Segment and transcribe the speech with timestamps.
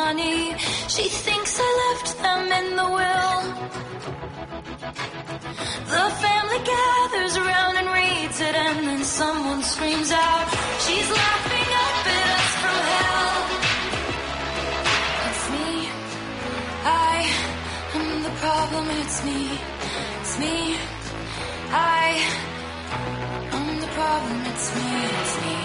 [0.00, 0.54] money.
[0.94, 3.36] She thinks I left them in the will.
[5.94, 10.46] The family gathers around and reads it, and then someone screams out,
[10.84, 13.34] She's laughing up at us from hell.
[15.28, 15.70] It's me.
[17.08, 17.16] I
[17.98, 18.84] am the problem.
[19.02, 19.40] It's me.
[20.20, 20.56] It's me.
[21.98, 22.06] I
[23.56, 24.38] am the problem.
[24.52, 24.88] It's me.
[25.20, 25.56] It's me.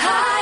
[0.00, 0.33] I.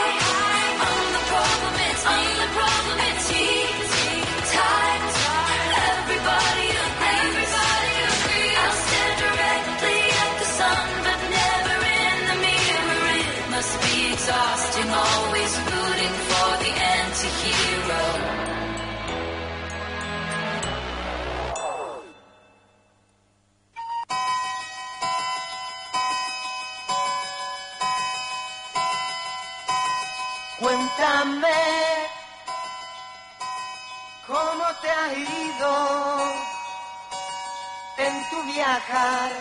[37.98, 39.32] en tu viajar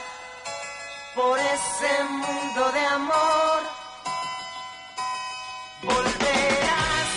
[1.13, 3.61] por ese mundo de amor.
[5.83, 7.09] Volverás.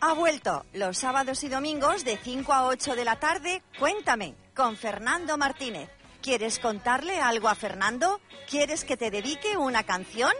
[0.00, 3.62] Ha vuelto los sábados y domingos de 5 a 8 de la tarde.
[3.78, 5.88] Cuéntame con Fernando Martínez.
[6.20, 8.20] ¿Quieres contarle algo a Fernando?
[8.50, 10.32] ¿Quieres que te dedique una canción?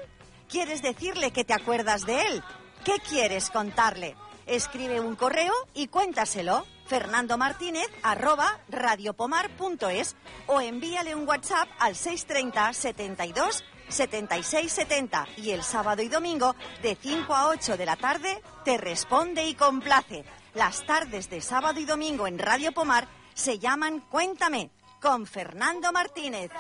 [0.50, 2.44] ¿Quieres decirle que te acuerdas de él?
[2.84, 4.17] ¿Qué quieres contarle?
[4.47, 6.67] Escribe un correo y cuéntaselo.
[6.87, 15.62] Fernando Martínez arroba radiopomar.es o envíale un WhatsApp al 630 72 76 70 y el
[15.62, 20.25] sábado y domingo de 5 a 8 de la tarde te responde y complace.
[20.55, 26.50] Las tardes de sábado y domingo en Radio Pomar se llaman Cuéntame con Fernando Martínez.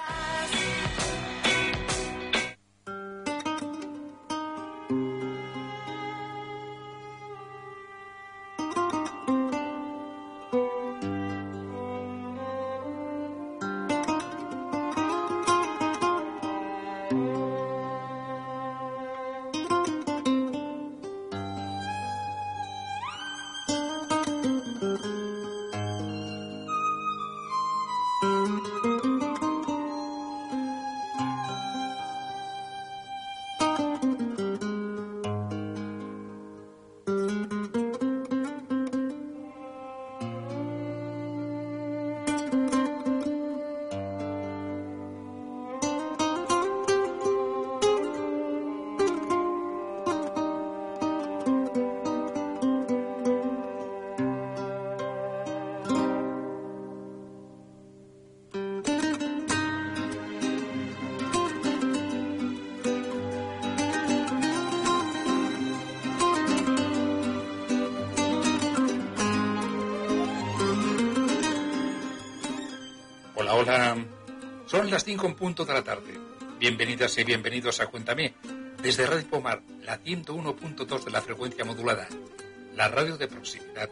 [74.86, 76.14] Son las 5 en punto de la tarde.
[76.60, 78.34] Bienvenidas y bienvenidos a Cuéntame,
[78.80, 82.06] desde Radio Pomar, la 101.2 de la frecuencia modulada,
[82.76, 83.90] la radio de proximidad,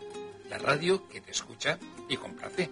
[0.49, 2.71] la radio que te escucha y complace.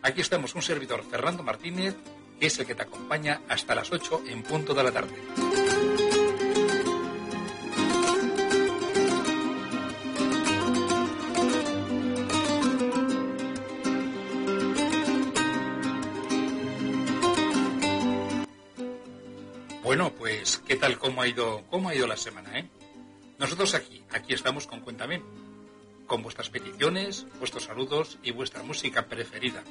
[0.00, 1.96] Aquí estamos un servidor, Fernando Martínez,
[2.40, 5.47] que es el que te acompaña hasta las 8 en punto de la tarde.
[20.88, 20.98] Tal?
[20.98, 22.68] ¿Cómo ha ido, cómo ha ido la semana, eh?
[23.38, 25.22] Nosotros aquí, aquí estamos con Cuéntame,
[26.06, 29.62] con vuestras peticiones, vuestros saludos y vuestra música preferida.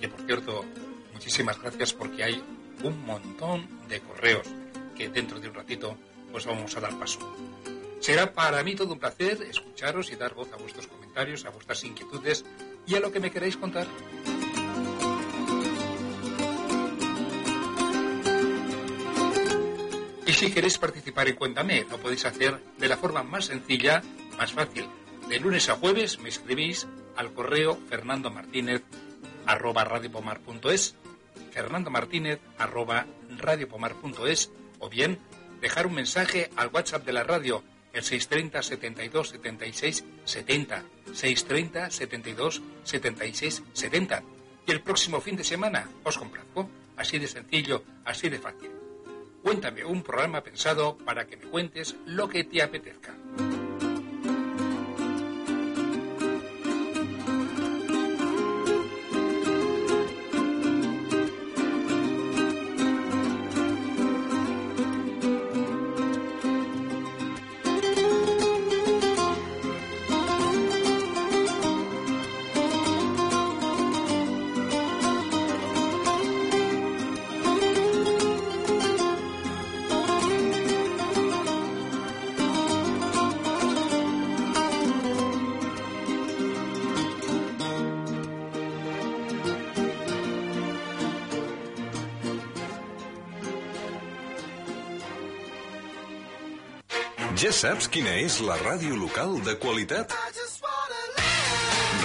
[0.00, 0.64] Que, por cierto,
[1.12, 2.42] muchísimas gracias porque hay
[2.82, 4.46] un montón de correos
[4.94, 5.96] que dentro de un ratito
[6.30, 7.20] pues vamos a dar paso.
[8.00, 11.82] Será para mí todo un placer escucharos y dar voz a vuestros comentarios, a vuestras
[11.84, 12.44] inquietudes
[12.86, 13.86] y a lo que me queráis contar.
[20.36, 24.02] Si queréis participar en Cuéntame, lo podéis hacer de la forma más sencilla,
[24.36, 24.86] más fácil.
[25.30, 26.86] De lunes a jueves me escribís
[27.16, 28.82] al correo fernando martínez
[29.46, 30.94] arroba radiopomar.es
[31.52, 33.06] fernando martínez arroba
[33.38, 35.18] radiopomar.es o bien
[35.62, 40.82] dejar un mensaje al WhatsApp de la radio el 630 72 76 70
[41.14, 44.22] 630 72 76 70
[44.66, 46.68] y el próximo fin de semana os complazco.
[46.98, 48.75] Así de sencillo así de fácil
[49.46, 53.14] Cuéntame un programa pensado para que me cuentes lo que te apetezca.
[97.56, 100.12] Saps quina és la ràdio local de qualitat?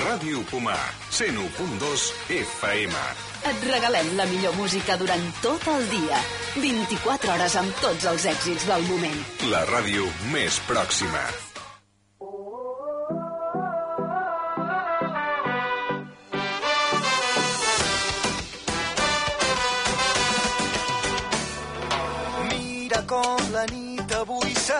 [0.05, 0.79] Ràdio Pomar,
[1.11, 2.05] 101.2
[2.37, 3.03] FM.
[3.51, 6.23] Et regalem la millor música durant tot el dia.
[6.55, 9.23] 24 hores amb tots els èxits del moment.
[9.51, 11.25] La ràdio més pròxima.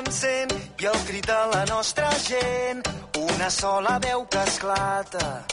[0.02, 0.50] S'encén
[0.80, 2.82] i el crit de la nostra gent,
[3.18, 5.46] una sola veu que esclata.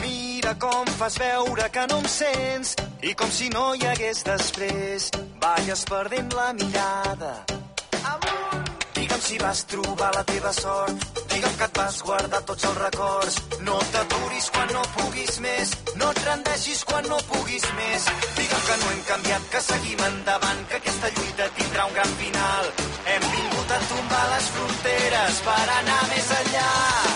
[0.00, 5.10] Mira com fas veure que no em sents i com si no hi hagués després,
[5.40, 7.32] balles perdent la mirada.
[8.94, 13.36] Digue'm si vas trobar la teva sort, digue'm que et vas guardar tots els records.
[13.66, 18.08] No t'aturis quan no puguis més, no et rendeixis quan no puguis més.
[18.38, 22.72] Digue'm que no hem canviat, que seguim endavant, que aquesta lluita tindrà un gran final.
[23.14, 27.07] Hem vingut a tombar les fronteres per anar més enllà.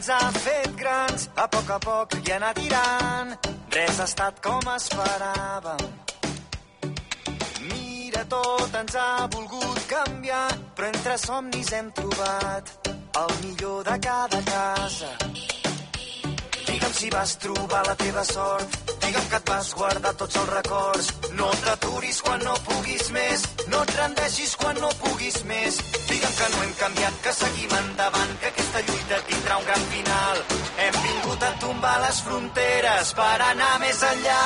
[0.00, 3.34] Ens ha fet grans, a poc a poc i anar tirant.
[3.74, 5.82] Res ha estat com esperàvem.
[7.66, 12.72] Mira, tot ens ha volgut canviar, però entre somnis hem trobat
[13.24, 15.12] el millor de cada casa.
[16.64, 21.06] Digue'm si vas trobar la teva sort, digue'm que et vas guardar tots els records.
[21.38, 23.42] No t'aturis quan no puguis més,
[23.72, 25.78] no et rendeixis quan no puguis més.
[26.10, 30.36] Digue'm que no hem canviat, que seguim endavant, que aquesta lluita tindrà un gran final.
[30.84, 34.40] Hem vingut a tombar les fronteres per anar més enllà.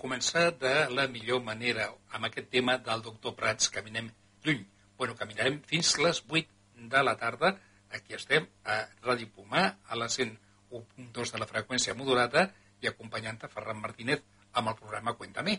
[0.00, 4.08] començar de la millor manera amb aquest tema del doctor Prats, Caminem
[4.44, 4.62] lluny.
[4.96, 7.54] Bueno, caminarem fins les 8 de la tarda.
[7.90, 12.48] Aquí estem, a Ràdio Pomar, a la 101.2 de la freqüència modulada
[12.80, 15.58] i acompanyant a Ferran Martínez amb el programa Cuéntame.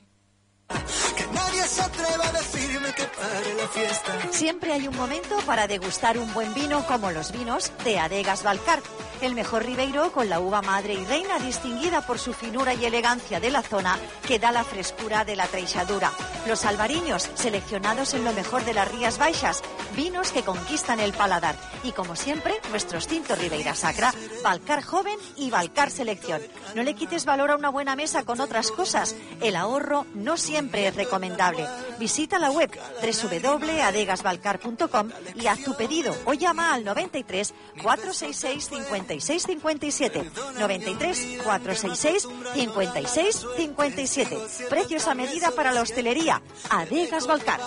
[1.16, 4.14] Que nadie se atreva a decirme que pare la fiesta.
[4.32, 8.82] Siempre hay un momento para degustar un buen vino como los vinos de Adegas Balcar,
[9.22, 13.40] el mejor ribeiro con la uva madre y reina distinguida por su finura y elegancia
[13.40, 16.12] de la zona que da la frescura de la treixadura.
[16.48, 19.62] Los albariños, seleccionados en lo mejor de las Rías Baixas,
[19.96, 21.56] vinos que conquistan el paladar.
[21.84, 24.14] Y como siempre, nuestros tintos Ribeira Sacra,
[24.44, 26.42] Balcar Joven y Balcar Selección.
[26.76, 29.16] No le quites valor a una buena mesa con otras cosas.
[29.42, 31.22] El ahorro no siempre es recomendable.
[31.22, 31.68] recomendable.
[32.00, 40.32] Visita la web www.adegasbalcar.com y haz tu pedido o llama al 93 466 56 57.
[40.60, 44.38] 93 466 56 57.
[44.70, 46.42] Precios a medida para la hostelería.
[46.70, 47.60] Adegas Balcar.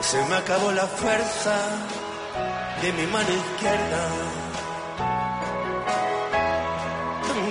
[0.00, 1.56] Se me acabó la fuerza
[2.80, 4.08] de mi mano izquierda.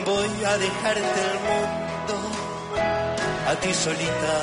[0.05, 2.15] Voy a dejarte el mundo
[3.47, 4.35] a ti solita.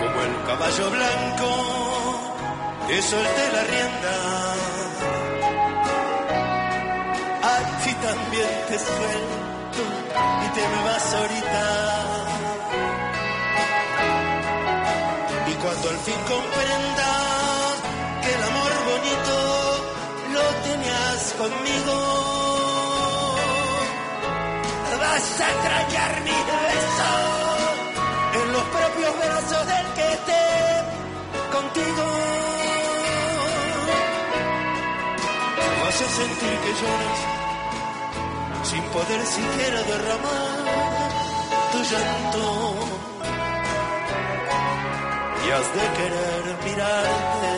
[0.00, 1.50] Como el caballo blanco,
[2.88, 4.14] te solté la rienda.
[7.52, 9.82] A ti también te suelto
[10.44, 11.64] y te me vas ahorita.
[15.50, 17.15] Y cuando al fin comprendas
[21.38, 21.96] conmigo,
[25.00, 27.12] vas a extrañar mi beso
[28.38, 30.44] en los propios brazos del que esté
[31.52, 32.04] contigo.
[35.82, 37.20] Vas a sentir que lloras
[38.70, 40.56] sin poder siquiera derramar
[41.72, 42.46] tu llanto.
[45.44, 47.52] Y has de querer mirarte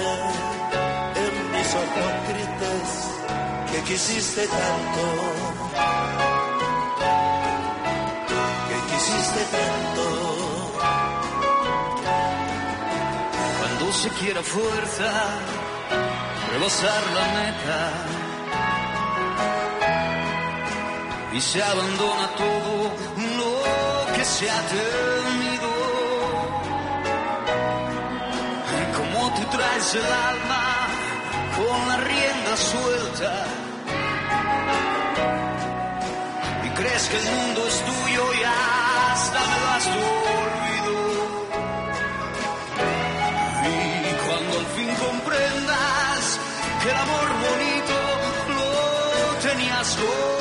[1.25, 3.08] en mis ojos tristes
[3.79, 5.05] que quisiste tanto,
[8.69, 10.05] que quisiste tanto.
[13.59, 15.11] Cuando se quiera fuerza,
[16.53, 17.81] rebasar la meta
[21.35, 22.91] y se abandona todo
[23.39, 23.53] lo
[24.15, 25.69] que se ha tenido.
[28.97, 30.65] Como tú traes el alma
[31.57, 33.68] con la rienda suelta
[36.99, 40.01] crees que el mundo es tuyo y hasta me das tu
[40.43, 40.95] olvido.
[43.65, 46.41] Y cuando al fin comprendas
[46.83, 47.97] que el amor bonito
[48.57, 50.38] lo tenías conmigo,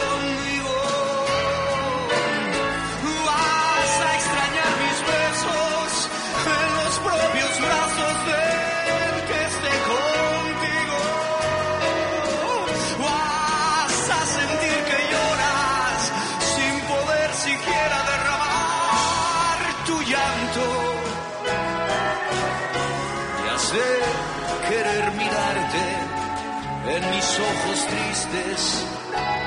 [26.97, 28.85] en mis ojos tristes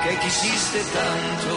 [0.03, 1.53] que quisiste tanto,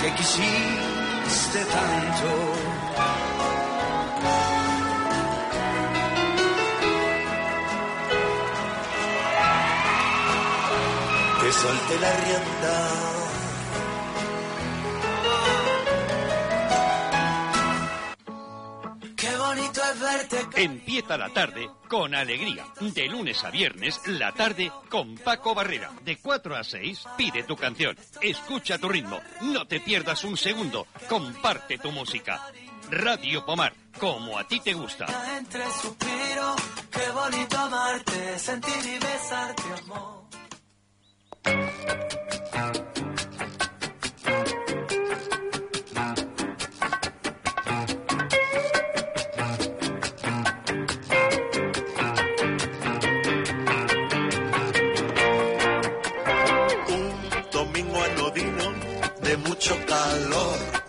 [0.00, 2.30] que quisiste tanto.
[11.40, 13.21] Te solté la rienda.
[20.54, 22.66] Empieza la tarde con alegría.
[22.80, 25.90] De lunes a viernes, la tarde con Paco Barrera.
[26.04, 27.96] De 4 a 6, pide tu canción.
[28.20, 29.20] Escucha tu ritmo.
[29.42, 30.86] No te pierdas un segundo.
[31.08, 32.40] Comparte tu música.
[32.90, 35.06] Radio Pomar, como a ti te gusta.
[35.38, 36.56] Entre suspiro,
[36.90, 40.22] qué bonito amarte, sentir y besarte, amor.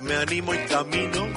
[0.03, 1.27] Me animo y camino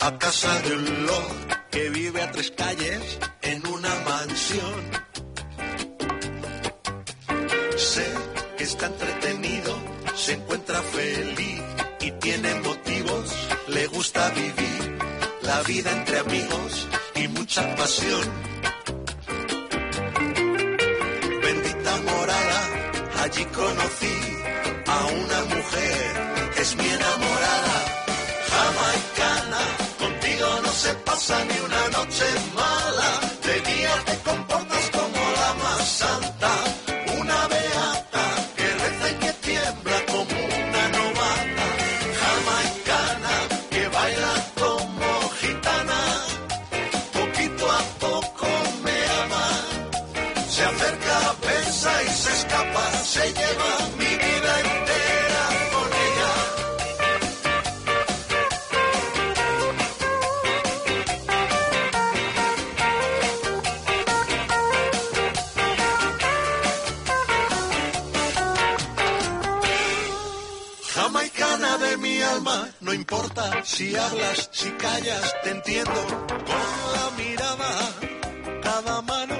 [0.00, 1.36] a casa de un lord
[1.70, 4.80] que vive a tres calles en una mansión.
[7.76, 8.06] Sé
[8.56, 9.78] que está entretenido,
[10.16, 11.62] se encuentra feliz
[12.00, 13.34] y tiene motivos.
[13.68, 14.98] Le gusta vivir
[15.42, 18.26] la vida entre amigos y mucha pasión.
[21.42, 22.62] Bendita morada,
[23.22, 24.16] allí conocí
[24.86, 27.95] a una mujer, es mi enamorada,
[32.18, 32.55] una
[73.76, 77.70] si hablas, si callas, te entiendo con la mirada.
[78.62, 79.34] Cada mano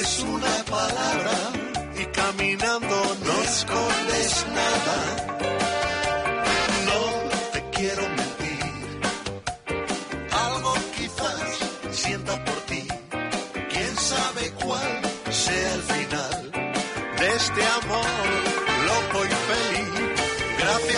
[0.00, 1.36] es una palabra
[1.96, 5.35] y caminando no escondes nada.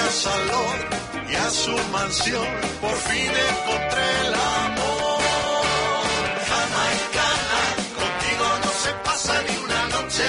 [0.08, 2.46] Al Lord y a su mansión,
[2.80, 5.20] por fin encontré el amor.
[6.48, 7.60] Jamaicana,
[8.00, 10.24] contigo no se pasa ni una noche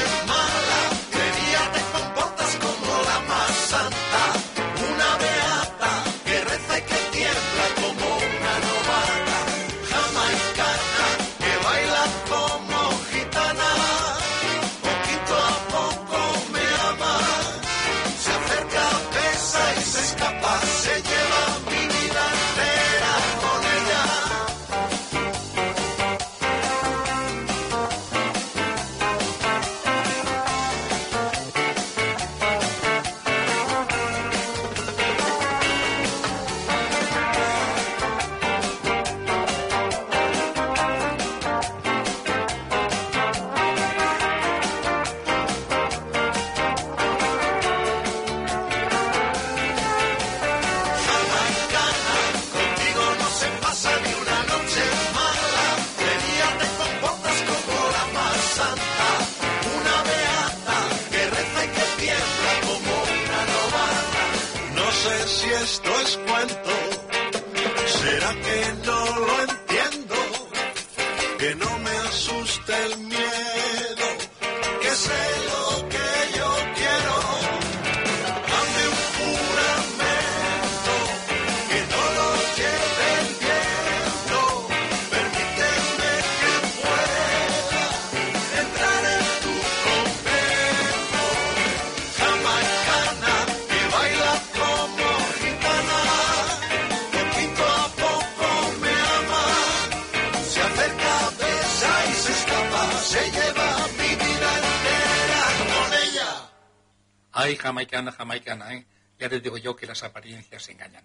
[107.70, 108.86] jamaicana, jamaicana, ¿eh?
[109.20, 111.04] Ya te digo yo que las apariencias engañan.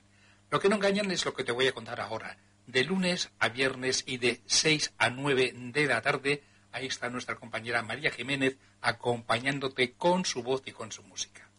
[0.51, 2.39] Lo que no engañan es lo que te voy a contar ahora.
[2.67, 7.35] De lunes a viernes y de 6 a 9 de la tarde, ahí está nuestra
[7.35, 11.51] compañera María Jiménez acompañándote con su voz y con su música.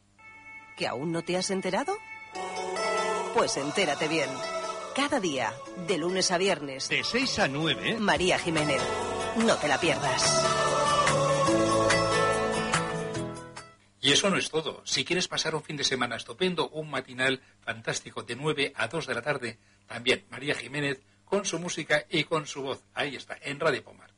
[0.76, 1.96] ¿Que aún no te has enterado?
[3.36, 4.30] Pues entérate bien.
[4.96, 5.54] Cada día,
[5.88, 8.82] de lunes a viernes, De 6 a 9, María Jiménez.
[9.46, 10.85] No te la pierdas.
[14.06, 14.84] Y eso no es todo.
[14.86, 19.08] Si quieres pasar un fin de semana estupendo, un matinal fantástico de 9 a 2
[19.08, 22.84] de la tarde, también María Jiménez con su música y con su voz.
[22.94, 24.12] Ahí está, en Radio Pomar.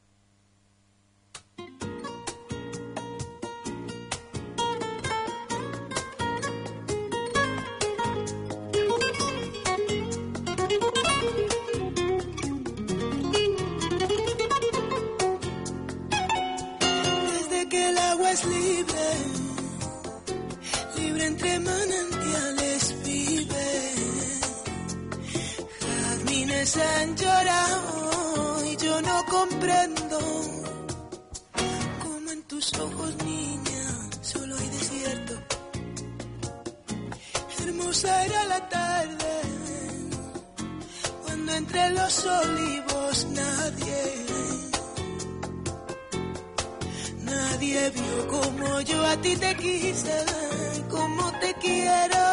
[17.32, 19.37] Desde que el agua es libre,
[21.38, 23.94] entre manantiales vive.
[25.82, 30.20] Jazmines han llorado y yo no comprendo
[32.04, 35.34] cómo en tus ojos, niña, solo hay desierto.
[37.60, 39.42] Hermosa era la tarde
[41.24, 44.26] cuando entre los olivos nadie
[47.24, 50.26] Nadie vio como yo a ti te quise,
[50.90, 52.24] como te quiero.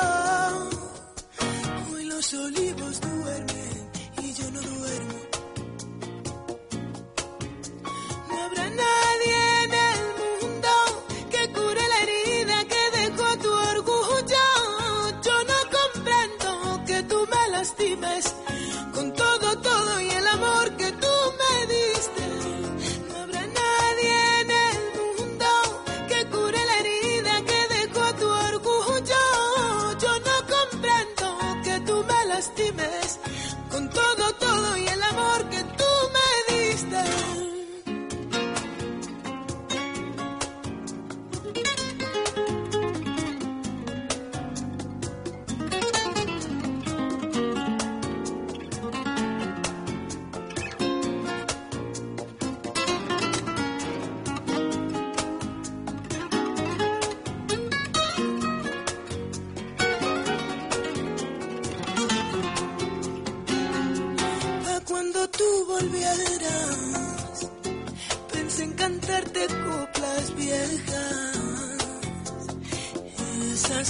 [1.92, 3.90] Hoy los olivos duermen
[4.22, 5.18] y yo no duermo.
[8.28, 9.43] No habrá nadie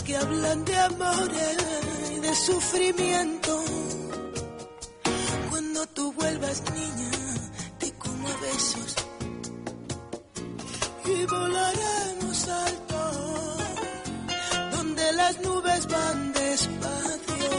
[0.04, 1.56] que hablan de amores
[2.14, 3.64] y de sufrimiento.
[5.50, 7.10] Cuando tú vuelvas, niña,
[7.78, 8.96] te como a besos
[11.06, 13.00] y volaremos alto,
[14.76, 17.50] donde las nubes van despacio.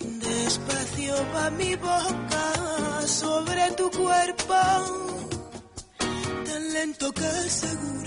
[0.00, 4.60] Despacio va mi boca sobre tu cuerpo,
[6.46, 8.03] tan lento que seguro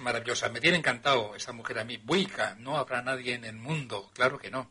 [0.00, 0.48] maravillosa.
[0.48, 1.96] Me tiene encantado esa mujer a mí.
[1.98, 4.10] Buica, no habrá nadie en el mundo.
[4.14, 4.70] Claro que no.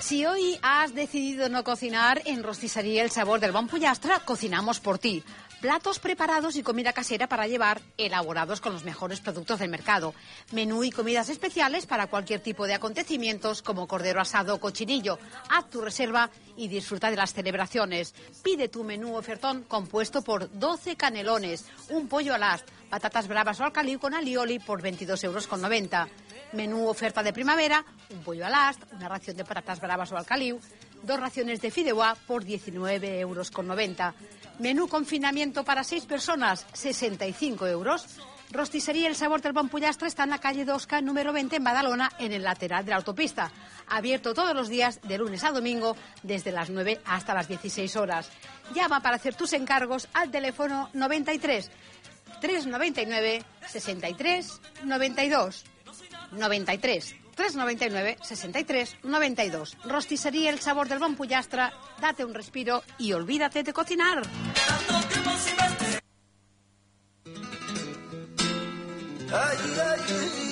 [0.00, 4.98] Si hoy has decidido no cocinar, en Rosticería El Sabor del Bon Pollastre cocinamos por
[4.98, 5.24] ti.
[5.64, 10.12] Platos preparados y comida casera para llevar, elaborados con los mejores productos del mercado.
[10.52, 15.18] Menú y comidas especiales para cualquier tipo de acontecimientos como cordero asado o cochinillo.
[15.48, 18.14] Haz tu reserva y disfruta de las celebraciones.
[18.42, 23.64] Pide tu menú ofertón compuesto por 12 canelones, un pollo al ast, patatas bravas o
[23.64, 25.48] alcalí con alioli por 22,90 euros.
[26.52, 30.60] Menú oferta de primavera, un pollo al ast, una ración de patatas bravas o alcaliu,
[31.04, 33.50] dos raciones de fideuá por 19,90 euros.
[34.58, 38.06] Menú confinamiento para seis personas, 65 euros.
[38.52, 42.12] Rosticería El Sabor del Bon Pollastre está en la calle Dosca, número 20, en Badalona,
[42.20, 43.50] en el lateral de la autopista.
[43.88, 48.30] Abierto todos los días, de lunes a domingo, desde las 9 hasta las 16 horas.
[48.72, 51.70] Llama para hacer tus encargos al teléfono 93
[52.40, 55.64] 399 63 92.
[56.32, 59.76] 93 399 63 92.
[59.84, 61.70] Rosticería El Sabor del Bon Pollastre.
[62.00, 64.22] Date un respiro y olvídate de cocinar.
[69.32, 70.43] Ay, ay, ay.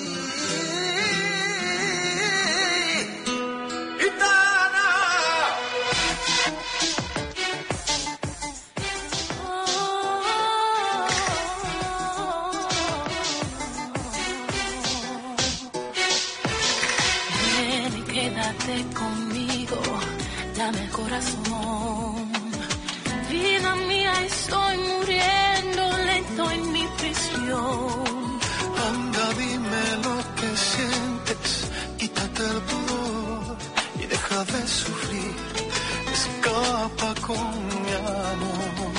[37.26, 37.36] Con
[37.84, 38.92] mi amor.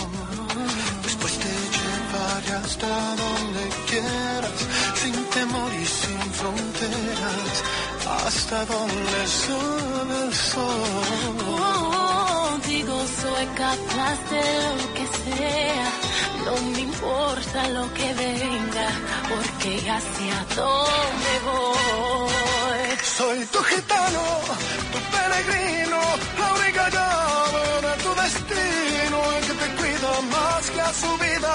[1.03, 4.59] Después te llevaré hasta donde quieras,
[5.01, 7.53] sin temor y sin fronteras,
[8.25, 11.37] hasta donde sube el sol.
[12.49, 14.45] Contigo soy capaz de
[14.79, 15.89] lo que sea,
[16.45, 18.87] no me importa lo que venga,
[19.29, 22.52] porque ya sé a dónde voy.
[23.17, 24.23] Soy tu gitano,
[24.91, 25.99] tu peregrino,
[26.39, 31.53] la única llave de tu destino, el que te cuida más que a su vida.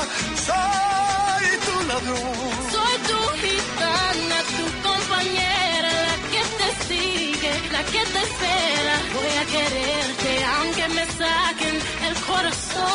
[0.48, 2.36] Soy tu ladrón.
[2.76, 8.94] Soy tu gitana, tu compañera, la que te sigue, la que te espera.
[9.14, 12.88] Voy a quererte aunque me saquen el corazón.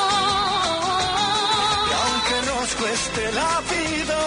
[1.89, 4.19] Y aunque nos cueste la vida,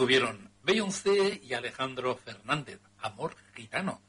[0.00, 2.80] estuvieron Beyoncé y Alejandro Fernández.
[3.02, 4.00] Amor gitano.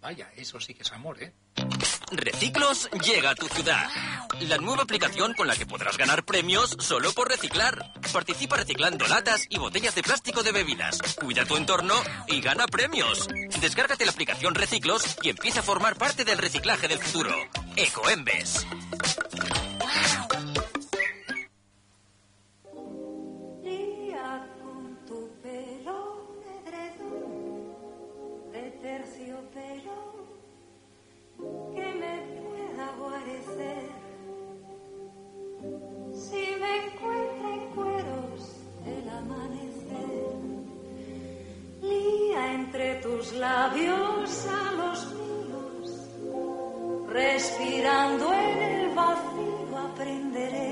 [0.00, 1.32] Vaya, eso sí que es amor, ¿eh?
[2.10, 3.88] Reciclos llega a tu ciudad.
[4.40, 7.92] La nueva aplicación con la que podrás ganar premios solo por reciclar.
[8.12, 10.98] Participa reciclando latas y botellas de plástico de bebidas.
[11.20, 11.94] Cuida tu entorno
[12.26, 13.28] y gana premios.
[13.60, 17.32] Descárgate la aplicación Reciclos y empieza a formar parte del reciclaje del futuro.
[17.76, 18.66] Ecoembes.
[29.54, 29.96] pero
[31.74, 33.84] que me pueda guarecer.
[36.12, 38.40] Si me encuentra en cueros
[38.86, 40.36] el amanecer,
[41.82, 45.86] lía entre tus labios a los míos,
[47.08, 50.67] respirando en el vacío aprenderé.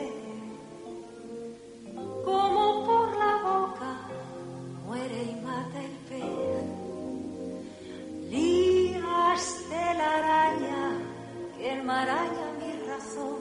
[12.04, 13.38] mi razón,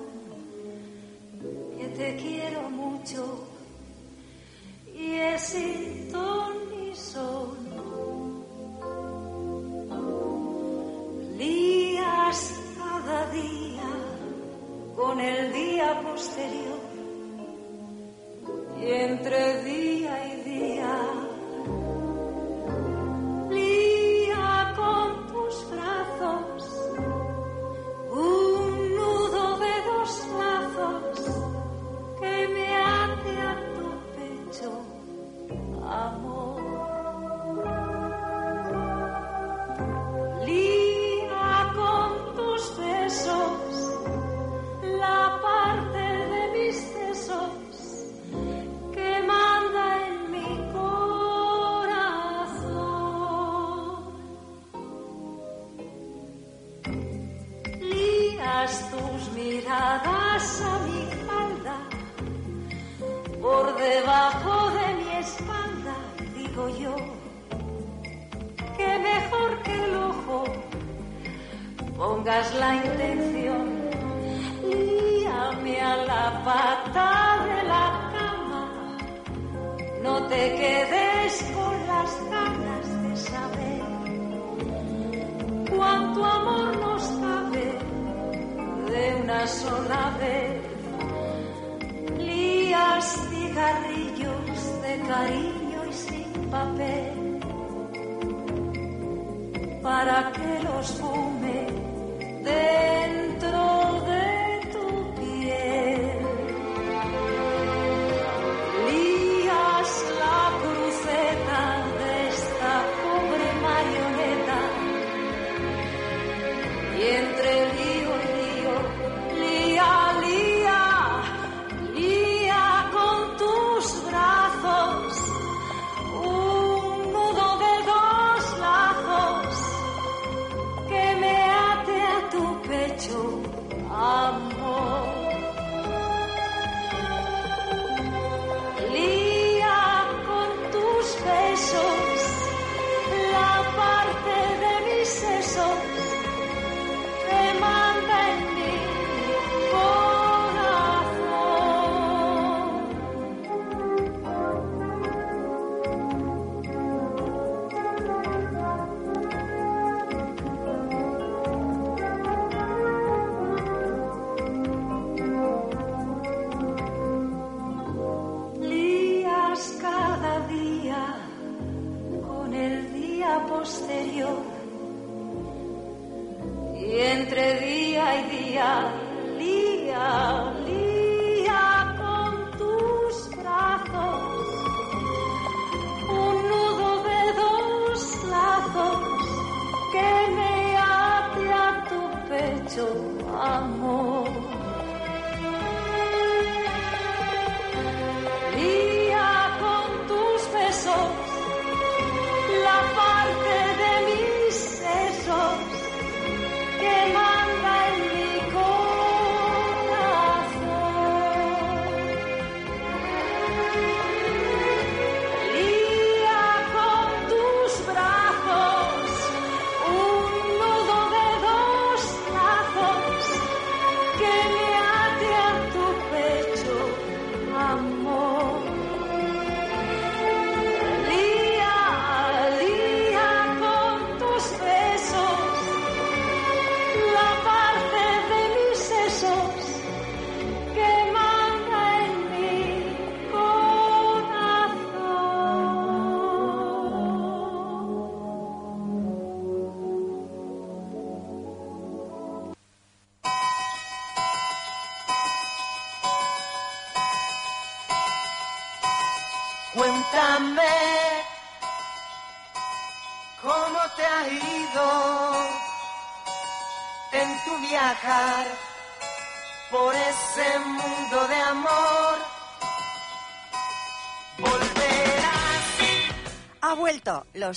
[1.78, 3.48] que te quiero mucho
[4.98, 7.58] y es sin ton y sol.
[11.38, 13.92] Lías cada día
[14.96, 16.80] con el día posterior
[18.80, 19.55] y entre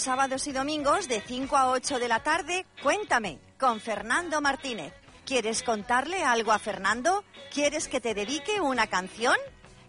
[0.00, 2.66] sábados y domingos de 5 a 8 de la tarde.
[2.82, 4.92] Cuéntame con Fernando Martínez.
[5.26, 7.24] ¿Quieres contarle algo a Fernando?
[7.52, 9.36] ¿Quieres que te dedique una canción?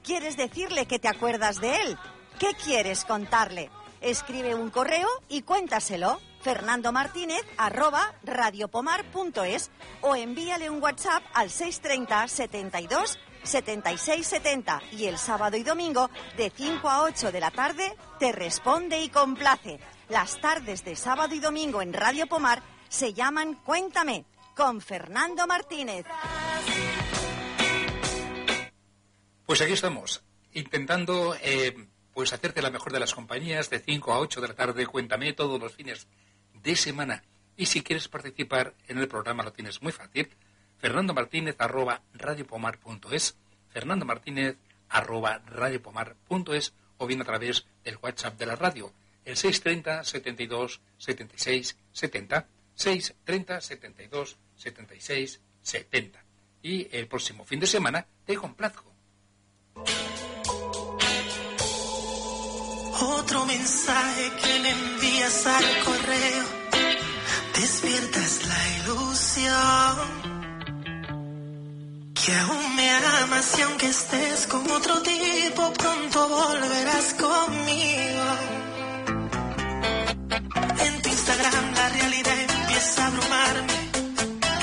[0.03, 1.97] ¿Quieres decirle que te acuerdas de él?
[2.39, 3.69] ¿Qué quieres contarle?
[4.01, 6.19] Escribe un correo y cuéntaselo.
[6.41, 7.41] Fernando Martínez
[8.23, 16.09] radiopomar.es o envíale un WhatsApp al 630 72 76 70 y el sábado y domingo
[16.37, 19.79] de 5 a 8 de la tarde te responde y complace.
[20.09, 26.03] Las tardes de sábado y domingo en Radio Pomar se llaman Cuéntame con Fernando Martínez.
[29.45, 34.19] Pues aquí estamos, intentando eh, pues hacerte la mejor de las compañías de 5 a
[34.19, 34.87] 8 de la tarde.
[34.87, 36.07] Cuéntame todos los fines
[36.55, 37.23] de semana.
[37.55, 40.27] Y si quieres participar en el programa lo tienes muy fácil.
[40.79, 43.37] Fernando Martínez arroba radiopomar.es
[43.69, 44.57] Fernando Martínez
[44.89, 48.91] arroba radiopomar.es o bien a través del WhatsApp de la radio,
[49.29, 56.23] el 630 72 76 70 630 72 76 70.
[56.63, 58.91] Y el próximo fin de semana te complazco.
[63.01, 66.45] Otro mensaje que le envías al correo.
[67.55, 70.39] Despiertas la ilusión.
[72.15, 78.68] Que aún me amas y aunque estés con otro tipo, pronto volverás conmigo.
[80.39, 83.73] En tu Instagram la realidad empieza a abrumarme,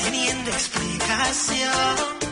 [0.04, 2.25] teniendo explicación.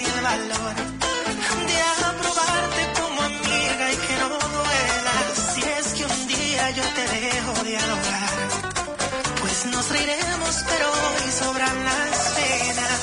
[0.00, 0.74] Ni el valor
[1.70, 1.78] de
[2.10, 5.16] aprobarte como amiga y que no duela.
[5.52, 8.30] Si es que un día yo te dejo dialogar,
[9.40, 13.02] pues nos reiremos, pero hoy sobran las penas.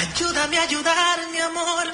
[0.00, 1.86] Ayúdame a ayudar, mi amor,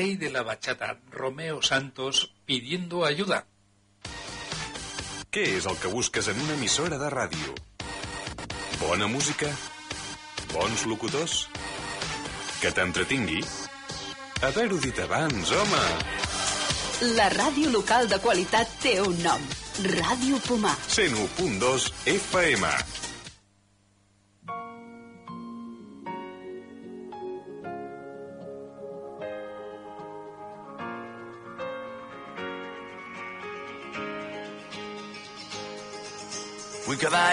[0.00, 3.44] rey de la bachata, Romeo Santos, pidiendo ayuda.
[5.30, 7.52] Què és el que busques en una emissora de ràdio?
[8.80, 9.50] Bona música?
[10.54, 11.34] Bons locutors?
[12.62, 13.42] Que t'entretingui?
[14.48, 15.84] Haver-ho dit abans, home!
[17.18, 19.44] La ràdio local de qualitat té un nom.
[19.98, 20.78] Ràdio Pomar.
[20.96, 22.72] 101.2 FM.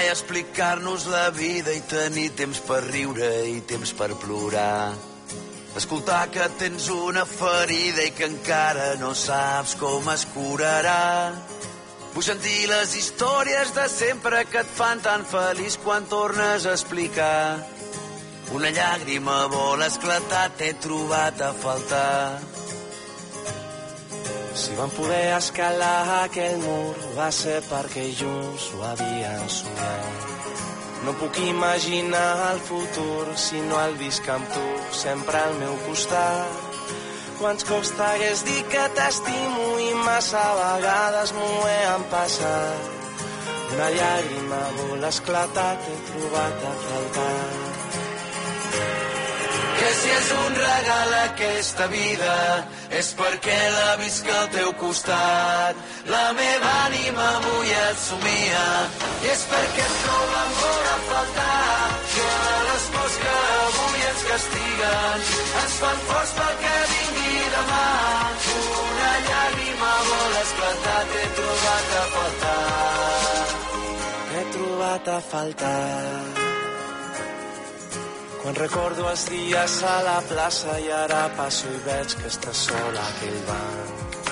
[0.08, 4.94] I explicar-nos la vida i tenir temps per riure i temps per plorar.
[5.76, 11.34] Escoltar que tens una ferida i que encara no saps com es curarà.
[12.14, 17.58] Vull sentir les històries de sempre que et fan tan feliç quan tornes a explicar.
[18.56, 22.57] Una llàgrima vol esclatar, t'he trobat a faltar.
[24.58, 30.32] Si vam poder escalar aquell mur va ser perquè junts ho havien somiat.
[31.06, 34.66] No puc imaginar el futur si no el visc amb tu
[35.04, 36.66] sempre al meu costat.
[37.38, 42.92] Quants cops t'hagués dit que t'estimo i massa vegades m'ho he empassat.
[43.78, 47.67] Una llàgrima vol esclatar, t'he trobat a faltar.
[49.88, 52.32] Que si és un regal aquesta vida
[52.98, 55.80] és perquè la visc al teu costat.
[56.12, 58.66] La meva ànima avui et somia
[59.24, 61.88] i és perquè et trobo amb por a faltar.
[62.18, 62.28] Que
[62.68, 65.26] les pors que avui ens castiguen
[65.62, 67.88] ens fan forts pel que vingui demà.
[68.84, 72.60] Una llàgrima vol esclatar, t'he trobat a faltar.
[74.28, 76.67] T'he trobat a faltar.
[78.48, 83.02] Quan recordo els dies a la plaça i ara passo i veig que estàs sola
[83.04, 84.30] aquell banc.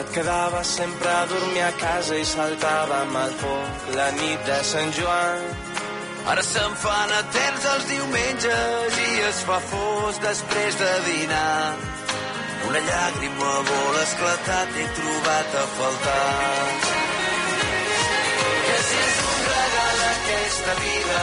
[0.00, 4.94] Et quedaves sempre a dormir a casa i saltàvem al foc la nit de Sant
[5.00, 5.42] Joan.
[6.34, 11.74] Ara se'n fan eterns els diumenges i es fa fos després de dinar.
[12.70, 17.05] Una llàgrima vol esclatar, t'he trobat a faltar.
[20.66, 21.20] Aquesta vida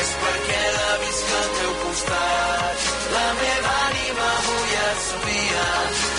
[0.00, 2.86] és perquè la visc al teu costat.
[3.12, 5.66] La meva ànima avui et somia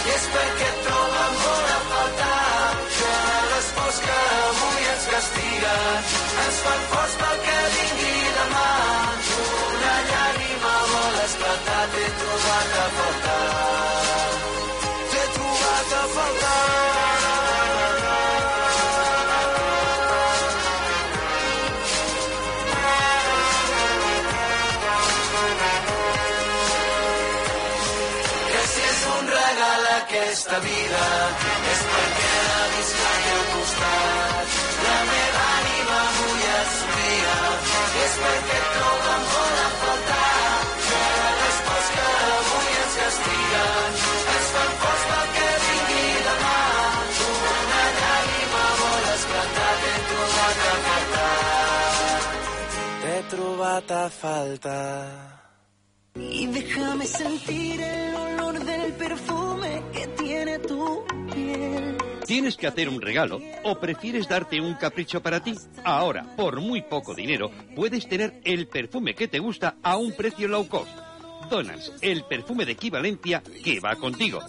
[0.06, 2.78] i és perquè et trobo amb por a faltar.
[3.00, 3.14] Que
[3.54, 6.12] les pors que avui ens castiguen
[6.46, 8.21] ens fan forts pel que vingui
[56.16, 61.98] Y déjame sentir el olor del perfume que tiene tu piel.
[62.26, 65.56] ¿Tienes que hacer un regalo o prefieres darte un capricho para ti?
[65.86, 70.50] Ahora, por muy poco dinero, puedes tener el perfume que te gusta a un precio
[70.50, 70.92] low cost.
[71.50, 74.40] Donans, el perfume de equivalencia que va contigo.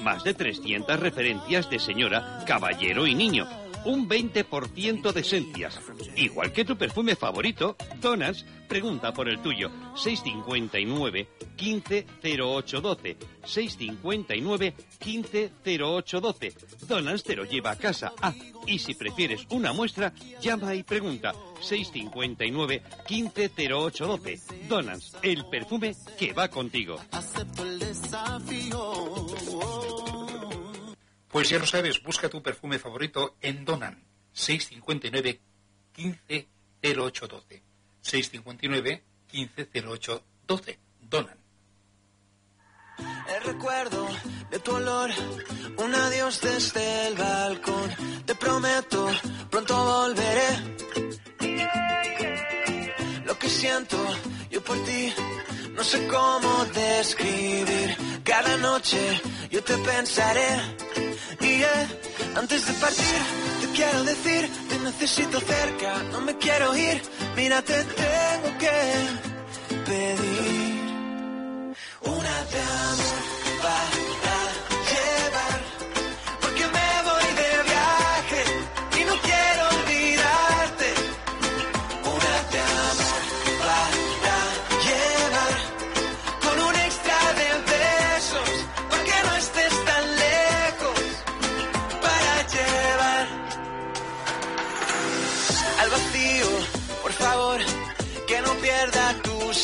[0.00, 3.46] Más de 300 referencias de señora, caballero y niño.
[3.84, 5.80] Un 20% de esencias.
[6.16, 9.70] Igual que tu perfume favorito, Donans pregunta por el tuyo.
[9.94, 13.16] 659 15 08 12.
[13.44, 16.54] 659 15 08 12.
[16.86, 18.12] Donans te lo lleva a casa.
[18.20, 18.34] Ah,
[18.66, 21.32] y si prefieres una muestra, llama y pregunta.
[21.60, 24.40] 659 15 08 12.
[24.68, 26.96] Donans, el perfume que va contigo.
[27.12, 29.30] Acepto el desafío.
[31.30, 34.02] Pues ya lo sabes, busca tu perfume favorito en Donan.
[34.32, 35.40] 659
[35.92, 36.48] 15
[36.82, 37.62] 08 12.
[38.00, 40.78] 659 15 08 12.
[41.02, 41.38] Donan.
[42.98, 44.08] El recuerdo
[44.50, 45.10] de tu olor,
[45.76, 47.90] un adiós desde el balcón.
[48.26, 49.08] Te prometo,
[49.50, 50.48] pronto volveré.
[53.24, 53.96] Lo que siento
[54.50, 55.12] yo por ti,
[55.74, 57.96] no sé cómo describir.
[58.24, 60.50] Cada noche yo te pensaré.
[61.40, 61.86] Y eh,
[62.36, 63.20] antes de partir,
[63.60, 67.00] te quiero decir, te necesito cerca, no me quiero ir.
[67.36, 68.76] Mira, te tengo que
[69.86, 74.09] pedir una de amor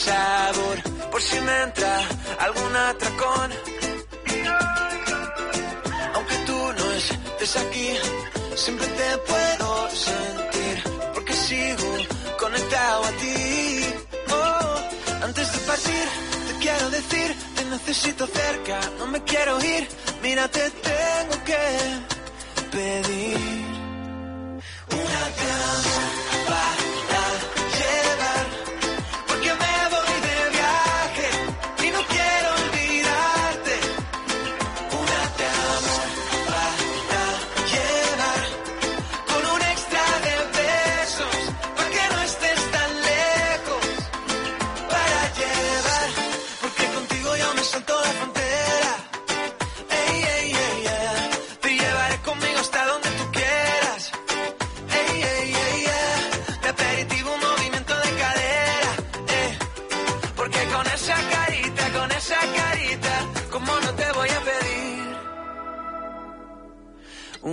[0.07, 0.77] sabor.
[1.11, 1.93] Por si me entra
[2.47, 3.49] algún atracón.
[6.15, 7.89] Aunque tú no estés aquí,
[8.55, 9.69] siempre te puedo
[10.09, 10.75] sentir.
[11.15, 11.89] Porque sigo
[12.39, 13.41] conectado a ti.
[14.39, 16.07] Oh, antes de partir,
[16.49, 19.89] te quiero decir, te necesito cerca, no me quiero ir.
[20.23, 21.63] Mira, te tengo que
[22.75, 23.39] pedir
[25.01, 26.86] una canción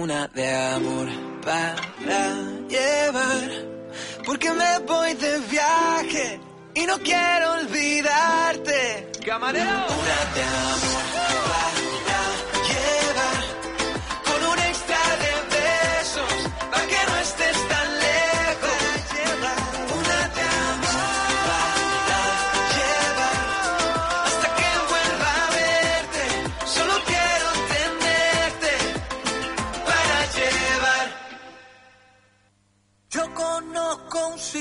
[0.03, 1.07] una de amor
[1.45, 2.35] para
[2.67, 3.49] llevar.
[4.25, 6.39] Porque me voy de viaje
[6.75, 9.11] y no quiero olvidarte.
[9.25, 9.85] Camarero.
[10.01, 11.72] Una de amor para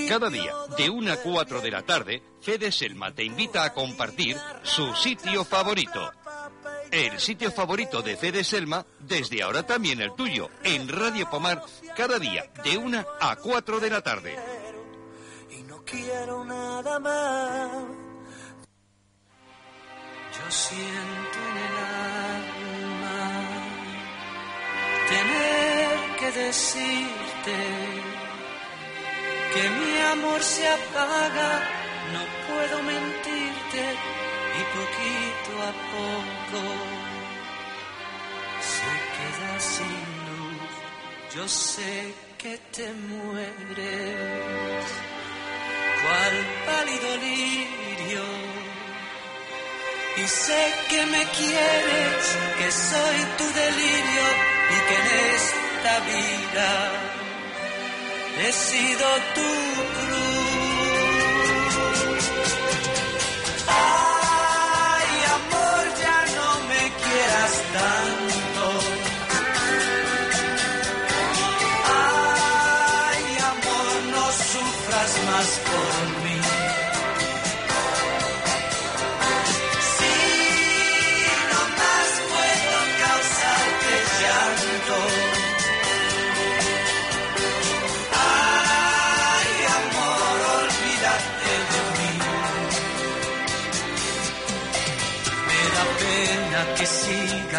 [0.08, 4.38] Cada día, de 1 a 4 de la tarde, Fede Selma te invita a compartir
[4.62, 6.10] su sitio favorito.
[6.90, 11.62] El sitio favorito de Fede Selma, desde ahora también el tuyo, en Radio Pomar,
[11.94, 14.36] cada día, de 1 a 4 de la tarde.
[15.66, 17.70] no quiero nada más.
[20.32, 23.02] Yo siento en el alma
[25.08, 28.11] tener que decirte
[29.54, 31.50] que mi amor se apaga,
[32.14, 33.82] no puedo mentirte
[34.58, 36.62] y poquito a poco
[38.72, 40.72] se queda sin luz.
[41.34, 44.86] Yo sé que te mueres
[46.02, 46.34] cual
[46.66, 48.24] pálido lirio.
[50.14, 52.22] Y sé que me quieres,
[52.58, 54.26] que soy tu delirio
[54.74, 57.11] y que en esta vida
[58.36, 59.48] he sido tu
[59.94, 60.41] cruz.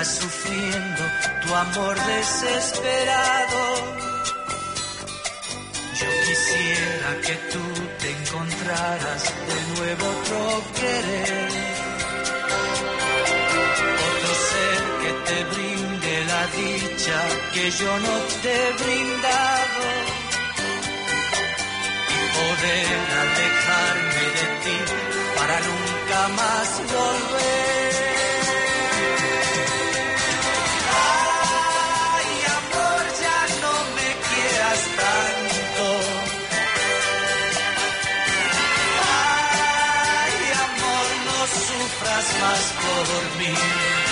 [0.01, 1.03] Sufriendo
[1.45, 3.63] tu amor desesperado.
[5.99, 7.63] Yo quisiera que tú
[7.99, 11.49] te encontraras de nuevo otro querer.
[14.09, 17.19] Otro ser que te brinde la dicha
[17.53, 19.85] que yo no te he brindado.
[22.09, 24.77] Y poder alejarme de ti
[25.37, 27.82] para nunca más volver.
[42.43, 44.02] Más por mí.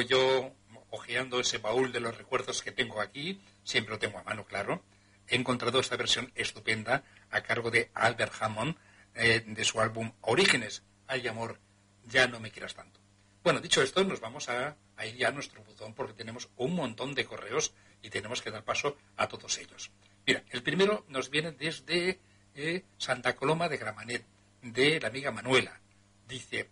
[0.00, 0.52] Yo,
[0.90, 4.82] hojeando ese baúl de los recuerdos que tengo aquí, siempre lo tengo a mano, claro,
[5.28, 8.76] he encontrado esta versión estupenda a cargo de Albert Hammond
[9.14, 10.82] eh, de su álbum Orígenes.
[11.06, 11.58] Ay, amor,
[12.06, 13.00] ya no me quieras tanto.
[13.42, 16.74] Bueno, dicho esto, nos vamos a, a ir ya a nuestro buzón porque tenemos un
[16.74, 17.72] montón de correos
[18.02, 19.90] y tenemos que dar paso a todos ellos.
[20.26, 22.18] Mira, el primero nos viene desde
[22.54, 24.24] eh, Santa Coloma de Gramanet,
[24.62, 25.80] de la amiga Manuela.
[26.26, 26.68] Dice,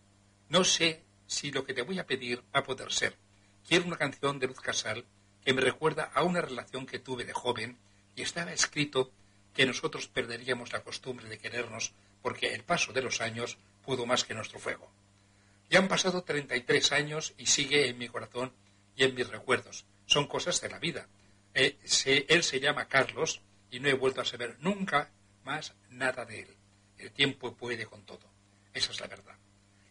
[0.48, 3.16] no sé si lo que te voy a pedir va a poder ser.
[3.66, 5.04] Quiero una canción de Luz Casal
[5.44, 7.78] que me recuerda a una relación que tuve de joven
[8.16, 9.10] y estaba escrito
[9.54, 14.24] que nosotros perderíamos la costumbre de querernos porque el paso de los años pudo más
[14.24, 14.90] que nuestro fuego.
[15.70, 18.52] Ya han pasado 33 años y sigue en mi corazón
[18.96, 19.84] y en mis recuerdos.
[20.06, 21.08] Son cosas de la vida.
[21.54, 21.78] Eh,
[22.28, 25.10] él se llama Carlos y no he vuelto a saber nunca
[25.44, 26.56] más nada de él.
[26.98, 28.30] El tiempo puede con todo.
[28.72, 29.36] Esa es la verdad.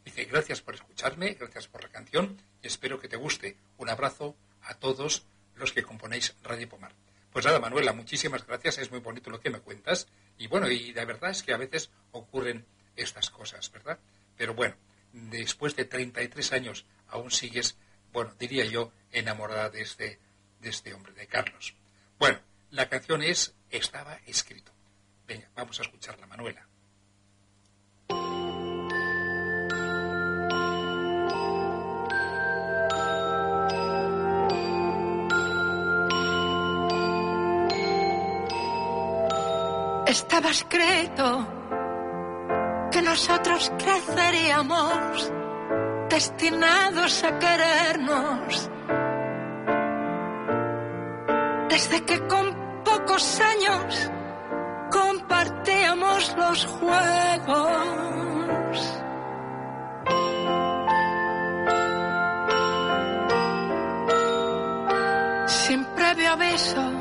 [0.03, 3.57] Dice, gracias por escucharme, gracias por la canción y espero que te guste.
[3.77, 5.25] Un abrazo a todos
[5.55, 6.93] los que componéis Radio Pomar.
[7.31, 8.77] Pues nada, Manuela, muchísimas gracias.
[8.77, 10.07] Es muy bonito lo que me cuentas.
[10.37, 13.99] Y bueno, y la verdad es que a veces ocurren estas cosas, ¿verdad?
[14.37, 14.75] Pero bueno,
[15.13, 17.77] después de 33 años aún sigues,
[18.11, 20.19] bueno, diría yo, enamorada de este,
[20.59, 21.75] de este hombre, de Carlos.
[22.19, 22.39] Bueno,
[22.71, 24.71] la canción es Estaba escrito.
[25.25, 26.67] Venga, vamos a escucharla, Manuela.
[40.13, 41.47] Estaba escrito
[42.91, 45.33] que nosotros creceríamos
[46.07, 48.69] destinados a querernos.
[51.67, 52.45] Desde que con
[52.83, 54.11] pocos años
[54.91, 58.03] compartíamos los juegos.
[65.47, 66.92] Sin previo aviso,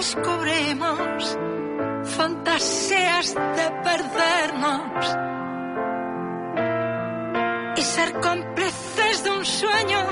[0.00, 1.38] descubrimos
[2.16, 5.16] fantasías de perdernos
[7.76, 10.02] y ser cómplices de un sueño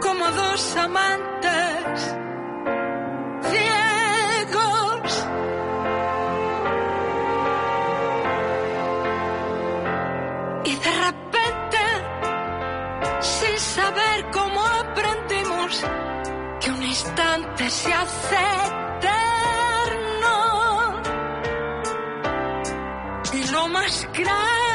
[0.00, 2.16] como dos amantes
[3.50, 5.10] ciegos.
[10.64, 11.82] Y de repente,
[13.20, 15.84] sin saber cómo aprendimos
[16.60, 18.77] que un instante se hace
[23.88, 24.67] y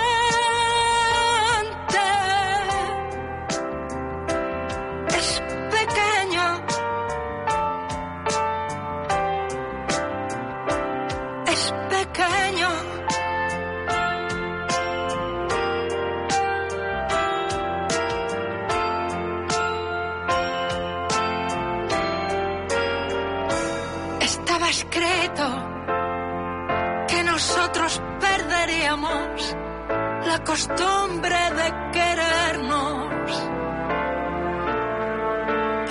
[30.54, 33.32] costumbre de querernos.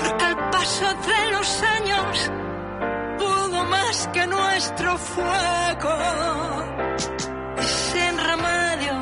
[0.01, 2.31] Porque el paso de los años
[3.19, 5.95] pudo más que nuestro fuego.
[7.61, 8.95] Y sin remedio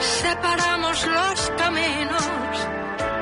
[0.00, 2.26] separamos los caminos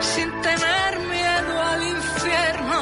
[0.01, 2.81] sin tener miedo al infierno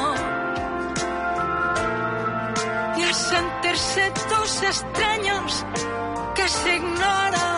[2.99, 5.65] y a sentirse dos extraños
[6.35, 7.48] que se ignoran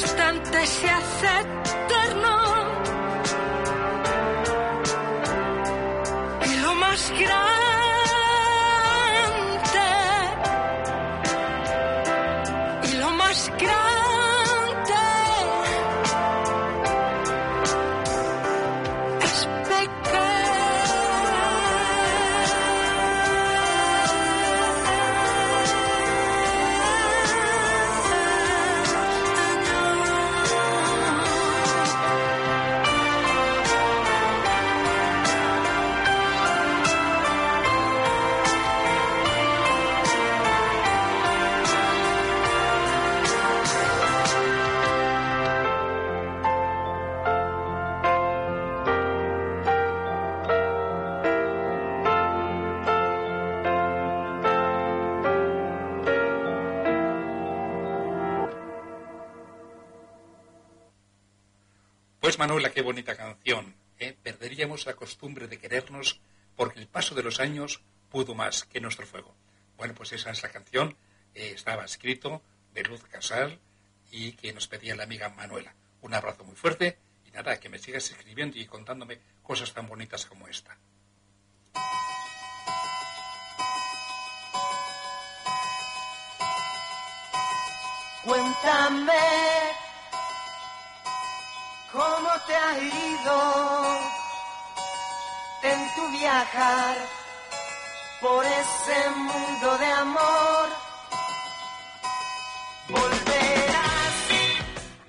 [0.00, 1.26] instante se hace
[1.64, 2.36] eterno.
[6.46, 7.47] Y lo más grande
[62.48, 63.74] Manuela, qué bonita canción.
[63.98, 64.16] ¿eh?
[64.22, 66.18] Perderíamos la costumbre de querernos
[66.56, 69.34] porque el paso de los años pudo más que nuestro fuego.
[69.76, 70.96] Bueno, pues esa es la canción.
[71.34, 72.40] eh, estaba escrito
[72.72, 73.58] de Luz Casal
[74.10, 75.74] y que nos pedía la amiga Manuela.
[76.00, 76.96] Un abrazo muy fuerte
[77.26, 80.78] y nada, que me sigas escribiendo y contándome cosas tan bonitas como esta.
[88.24, 89.12] Cuéntame
[91.92, 93.98] cómo te ha ido
[95.62, 96.96] en tu viajar
[98.20, 100.68] por ese mundo de amor.
[102.88, 104.14] Volverás.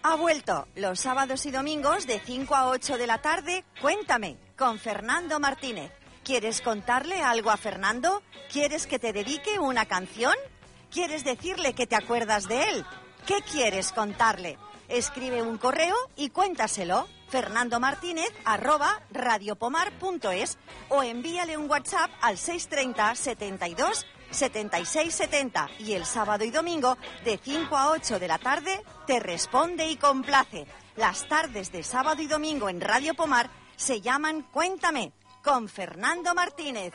[0.04, 3.66] Ha vuelto los sábados y domingos de 5 a 8 de la tarde.
[3.82, 5.92] Cuéntame con Fernando Martínez.
[6.24, 8.22] ¿Quieres contarle algo a Fernando?
[8.52, 10.36] ¿Quieres que te dedique una canción?
[10.92, 12.86] ¿Quieres decirle que te acuerdas de él?
[13.26, 14.58] ¿Qué quieres contarle?
[14.90, 17.08] Escribe un correo y cuéntaselo.
[17.30, 18.30] Fernando Martínez
[19.12, 20.58] radiopomar.es
[20.90, 27.40] o envíale un WhatsApp al 630 72 76 70 y el sábado y domingo de
[27.42, 30.66] 5 a 8 de la tarde te responde y complace.
[30.96, 35.14] Las tardes de sábado y domingo en Radio Pomar se llaman Cuéntame
[35.44, 36.94] con Fernando Martínez.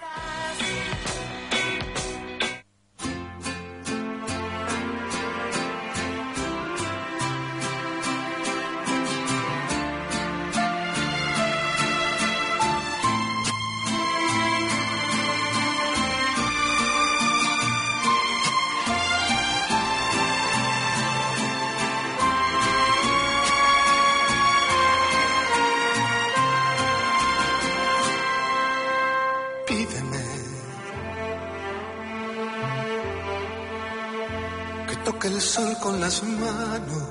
[35.54, 37.04] Sol con las manos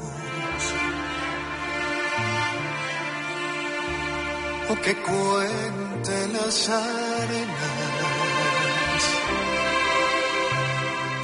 [4.70, 7.74] o que cuente las arenas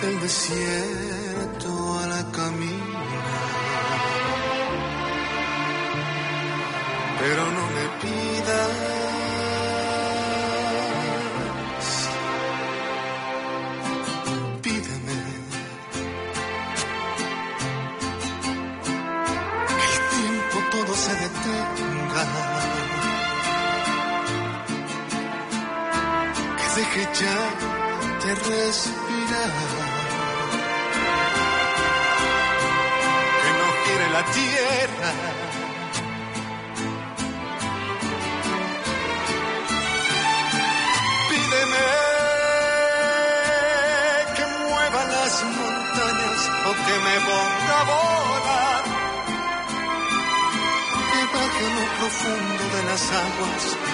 [0.01, 3.01] del desierto a la camina.
[7.19, 7.78] Pero no
[20.99, 22.23] se detenga.
[26.57, 27.39] Que deje ya
[28.23, 29.53] de respirar.
[33.41, 35.11] Que no quiere la tierra.
[41.29, 41.85] Pídeme
[44.35, 48.38] que mueva las montañas o que me ponga a
[51.59, 53.88] a lo profundo de las aguas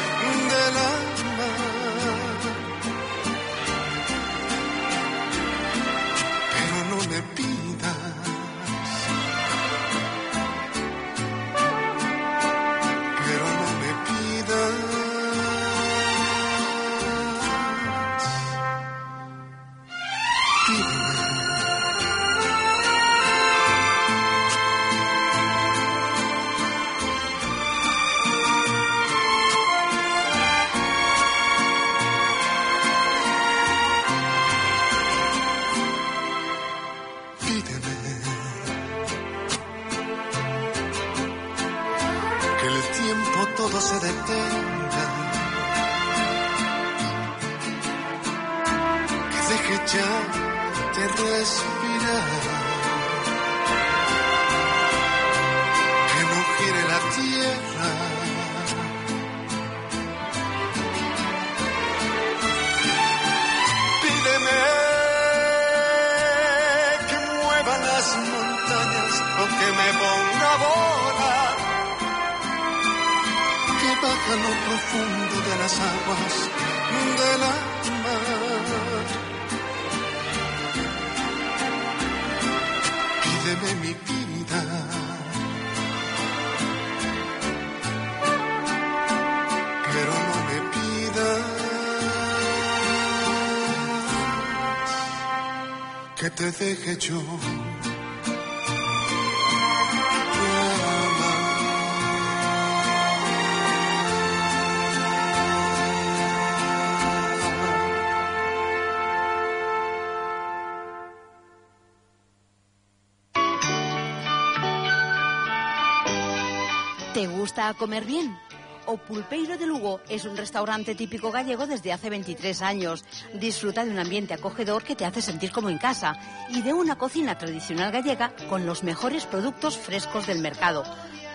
[117.65, 118.37] ¿Te gusta comer bien?
[118.85, 123.03] O Pulpeiro de Lugo es un restaurante típico gallego desde hace 23 años.
[123.33, 126.15] Disfruta de un ambiente acogedor que te hace sentir como en casa
[126.49, 130.83] y de una cocina tradicional gallega con los mejores productos frescos del mercado.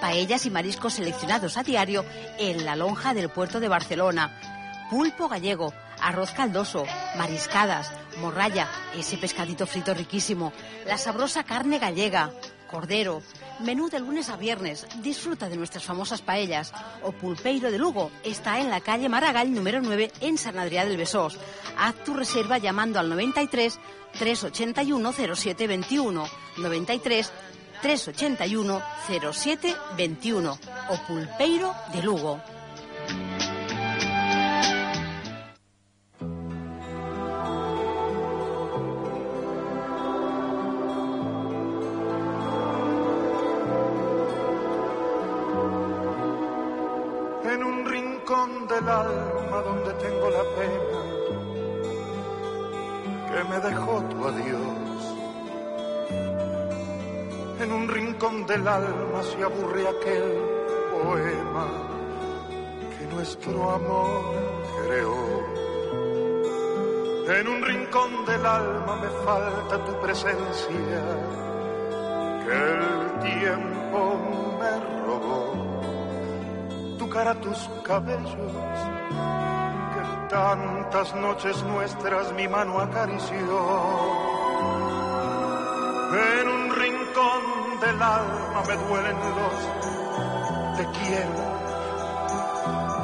[0.00, 2.04] Paellas y mariscos seleccionados a diario
[2.38, 4.30] en la lonja del puerto de Barcelona.
[4.88, 6.84] Pulpo gallego, arroz caldoso,
[7.16, 10.52] mariscadas, morralla, ese pescadito frito riquísimo,
[10.86, 12.30] la sabrosa carne gallega,
[12.70, 13.22] cordero,
[13.58, 16.72] menú de lunes a viernes, disfruta de nuestras famosas paellas.
[17.02, 20.96] O Pulpeiro de Lugo está en la calle Maragall número 9 en San Adrià del
[20.96, 21.36] Besós.
[21.76, 23.78] Haz tu reserva llamando al 93
[24.18, 26.24] 381 0721
[26.58, 27.32] 93
[27.82, 30.58] 381 0721
[30.88, 32.40] o Pulpeiro de Lugo.
[48.70, 51.00] Del alma donde tengo la pena
[53.28, 55.16] que me dejó tu adiós.
[57.60, 60.38] En un rincón del alma se aburre aquel
[60.92, 61.66] poema
[62.96, 64.22] que nuestro amor
[64.86, 65.18] creó.
[67.38, 71.02] En un rincón del alma me falta tu presencia
[72.44, 74.16] que el tiempo
[74.60, 74.72] me
[75.06, 75.59] robó
[77.10, 78.52] cara, tus cabellos,
[79.92, 83.36] que tantas noches nuestras mi mano acarició.
[86.12, 89.80] En un rincón del alma me duelen los
[90.76, 91.42] te quiero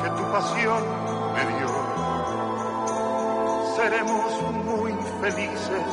[0.03, 0.83] que tu pasión
[1.35, 1.71] me dio.
[3.77, 5.87] Seremos muy felices,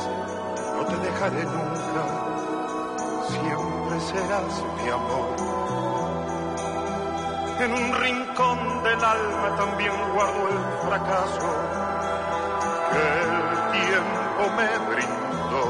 [0.76, 2.04] no te dejaré nunca,
[3.28, 5.93] siempre serás mi amor.
[7.60, 11.48] En un rincón del alma también guardo el fracaso
[12.90, 13.38] que el
[13.72, 15.66] tiempo me brindó.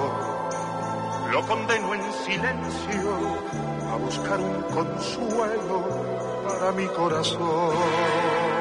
[1.30, 3.10] Lo condeno en silencio
[3.92, 5.84] a buscar un consuelo
[6.48, 8.53] para mi corazón.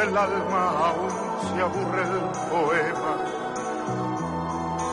[0.00, 1.10] Del alma aún
[1.46, 3.14] se aburre el poema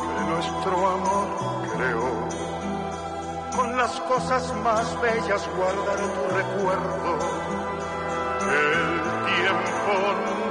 [0.03, 1.27] que nuestro amor
[1.73, 2.11] creó.
[3.55, 7.09] Con las cosas más bellas guardaré tu recuerdo
[8.47, 8.81] el
[9.31, 9.93] tiempo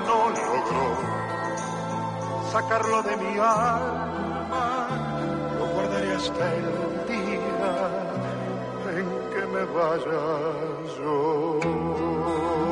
[0.07, 0.89] no logró
[2.51, 4.89] sacarlo de mi alma.
[5.59, 6.67] Lo guardaré hasta el
[7.09, 7.73] día
[8.97, 10.25] en que me vaya
[10.99, 12.66] yo.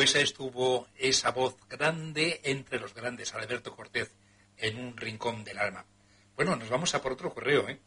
[0.00, 4.10] Pues estuvo esa voz grande entre los grandes, Alberto Cortés,
[4.56, 5.84] en un rincón del alma.
[6.36, 7.78] Bueno, nos vamos a por otro correo, ¿eh?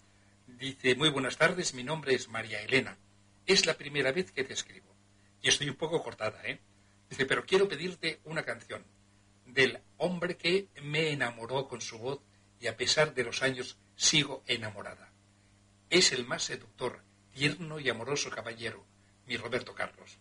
[0.45, 2.99] Dice, muy buenas tardes, mi nombre es María Elena.
[3.47, 4.95] Es la primera vez que te escribo.
[5.41, 6.59] Y estoy un poco cortada, ¿eh?
[7.09, 8.85] Dice, pero quiero pedirte una canción
[9.47, 12.19] del hombre que me enamoró con su voz
[12.59, 15.11] y a pesar de los años sigo enamorada.
[15.89, 17.01] Es el más seductor,
[17.31, 18.85] tierno y amoroso caballero,
[19.25, 20.19] mi Roberto Carlos.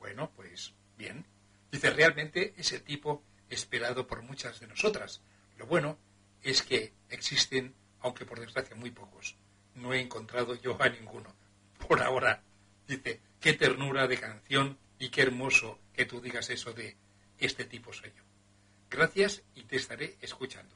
[0.00, 1.24] Bueno, pues bien.
[1.70, 5.22] Dice, realmente es el tipo esperado por muchas de nosotras.
[5.56, 5.98] Lo bueno
[6.42, 9.36] es que existen, aunque por desgracia muy pocos.
[9.74, 11.34] No he encontrado yo a ninguno.
[11.86, 12.42] Por ahora.
[12.86, 16.96] Dice, qué ternura de canción y qué hermoso que tú digas eso de
[17.38, 18.22] este tipo soy yo.
[18.90, 20.74] Gracias y te estaré escuchando.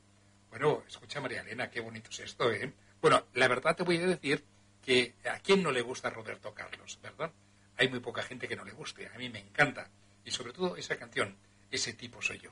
[0.50, 2.72] Bueno, escucha María Elena, qué bonito es esto, ¿eh?
[3.00, 4.44] Bueno, la verdad te voy a decir
[4.82, 7.32] que a quién no le gusta Roberto Carlos, ¿verdad?
[7.78, 9.88] Hay muy poca gente que no le guste, a mí me encanta.
[10.24, 11.36] Y sobre todo esa canción,
[11.70, 12.50] ese tipo soy yo.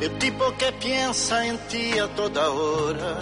[0.00, 3.18] El tipo que piensa en ti a toda hora.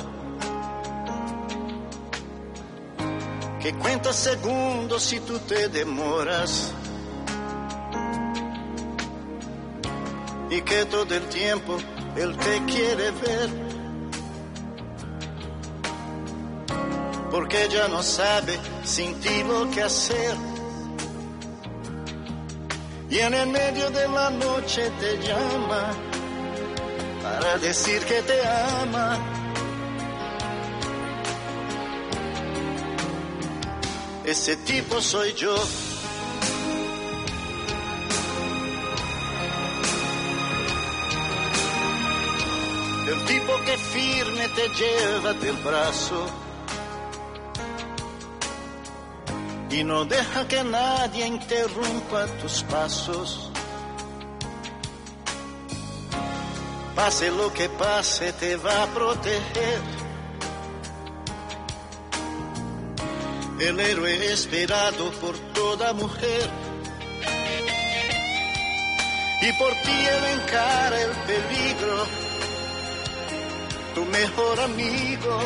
[3.59, 6.75] Que cuenta segundos si tú te demoras.
[10.55, 11.77] Y que todo el tiempo
[12.17, 13.51] él te quiere ver.
[17.29, 20.37] Porque ya no sabe sin ti lo que hacer.
[23.11, 25.93] Y en el medio de la noche te llama
[27.21, 29.19] para decir que te ama.
[34.25, 35.57] Ese tipo soy yo.
[43.77, 46.27] Firme te lleva del brazo
[49.71, 53.51] y no deja que nadie interrumpa tus pasos.
[56.95, 59.81] Pase lo que pase, te va a proteger.
[63.59, 66.51] El héroe esperado por toda mujer.
[69.43, 72.07] Y por ti él encara el peligro,
[73.95, 75.39] tu mejor amigo.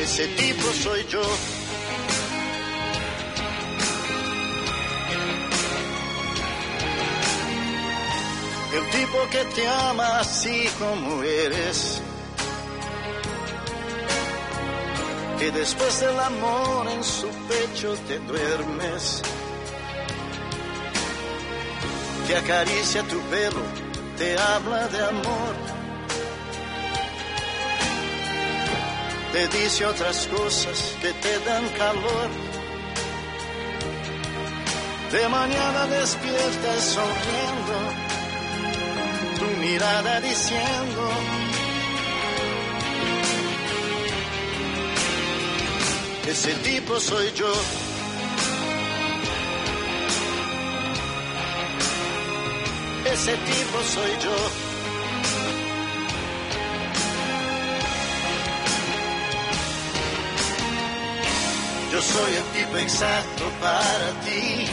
[0.00, 1.22] Ese tipo soy yo.
[8.76, 12.00] El tipo que te ama así como eres.
[15.38, 19.22] Que después del amor en su pecho te duermes.
[22.26, 23.62] Que acaricia tu pelo,
[24.16, 25.54] te habla de amor.
[29.32, 32.30] Te dice otras cosas que te dan calor.
[35.12, 37.76] De mañana despiertas sonriendo
[39.38, 41.10] tu mirada diciendo
[46.26, 47.52] ese tipo soy yo.
[53.14, 54.36] Ese tipo soy yo.
[61.92, 64.66] Yo soy el tipo exacto para ti.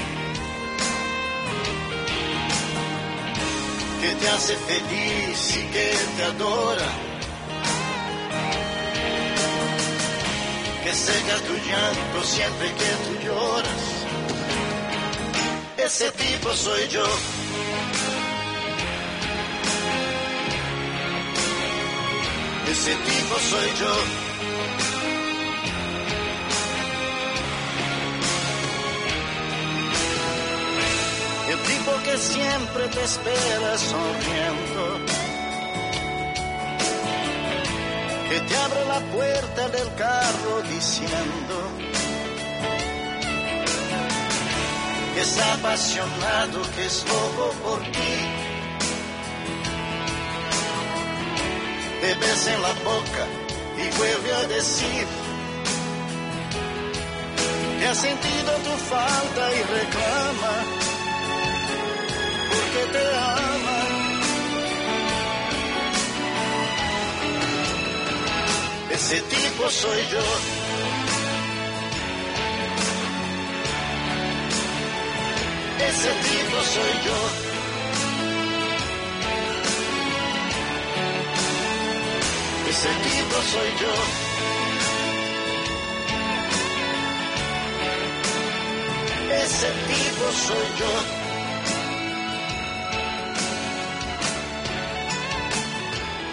[4.01, 6.89] que te hace feliz y que te adora.
[10.83, 13.83] Que seca tu llanto siempre que tú lloras.
[15.77, 17.05] Ese tipo soy yo.
[22.71, 23.93] Ese tipo soy yo.
[31.51, 34.83] El tipo que siempre te espera sonriendo.
[38.29, 41.55] Que te abre la puerta del carro diciendo
[45.13, 48.50] que es apasionado, que es loco por ti.
[52.01, 53.25] Te besa en la boca
[53.77, 55.05] y vuelve a decir
[57.79, 60.53] que ha sentido tu falta y reclama
[62.49, 63.81] porque te ama.
[68.89, 70.25] Ese tipo soy yo.
[75.87, 77.50] Ese tipo soy yo.
[82.71, 83.93] Ese tipo soy yo.
[89.43, 90.91] Ese tipo soy yo.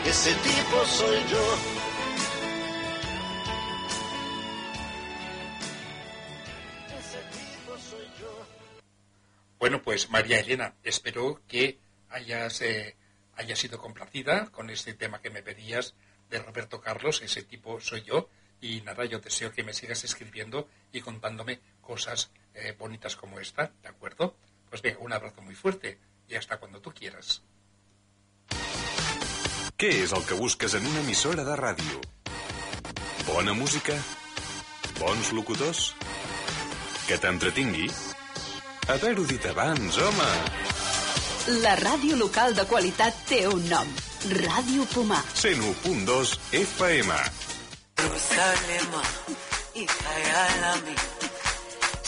[0.08, 1.44] Ese tipo soy yo.
[6.98, 8.46] Ese tipo soy yo.
[9.58, 11.80] Bueno, pues María Elena, espero que
[12.10, 12.96] hayas, eh,
[13.56, 15.96] sido complacida con este tema que me pedías
[16.30, 18.28] de Roberto Carlos, ese tipo soy yo.
[18.60, 23.72] Y nada, yo deseo que me sigas escribiendo y contándome cosas eh, bonitas como esta,
[23.82, 24.34] ¿de acuerdo?
[24.68, 27.42] Pues venga, un abrazo muy fuerte y hasta cuando tú quieras.
[29.78, 32.00] Què és el que busques en una emissora de ràdio?
[33.28, 33.94] Bona música?
[34.98, 35.92] Bons locutors?
[37.06, 37.86] Que t'entretingui?
[38.90, 40.28] Haver-ho dit abans, home!
[41.62, 43.94] La ràdio local de qualitat té un nom.
[44.26, 45.22] Ràdio Pomar.
[45.34, 47.14] 101.2 FM.
[47.96, 49.02] Jerusalema
[49.74, 50.94] y Kayalami.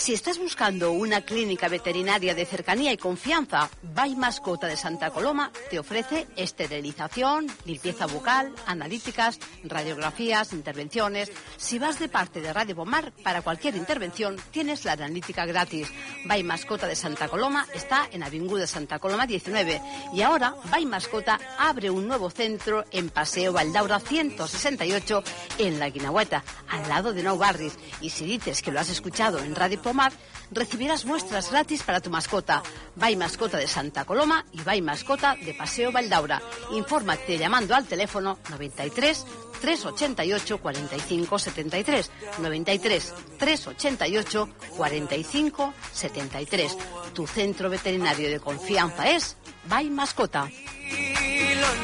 [0.01, 5.53] Si estás buscando una clínica veterinaria de cercanía y confianza, Bay Mascota de Santa Coloma
[5.69, 11.31] te ofrece esterilización, limpieza bucal, analíticas, radiografías, intervenciones.
[11.59, 15.93] Si vas de parte de Radio Pomar, para cualquier intervención tienes la analítica gratis.
[16.25, 19.83] Bay Mascota de Santa Coloma está en Avinguda Santa Coloma 19
[20.15, 25.23] y ahora Bay Mascota abre un nuevo centro en Paseo Valdaura 168
[25.59, 27.79] en La Guinahueta, al lado de Nou Barris.
[28.01, 30.13] Y si dices que lo has escuchado en Radio Pomar,
[30.53, 32.63] recibirás muestras gratis para tu mascota.
[32.95, 36.41] Bay Mascota de Santa Coloma y Bay Mascota de Paseo Valdaura.
[36.71, 39.27] Infórmate llamando al teléfono 93
[39.61, 46.79] 388 45 73 93 388 45 73.
[47.13, 50.49] Tu centro veterinario de confianza es Bay Mascota.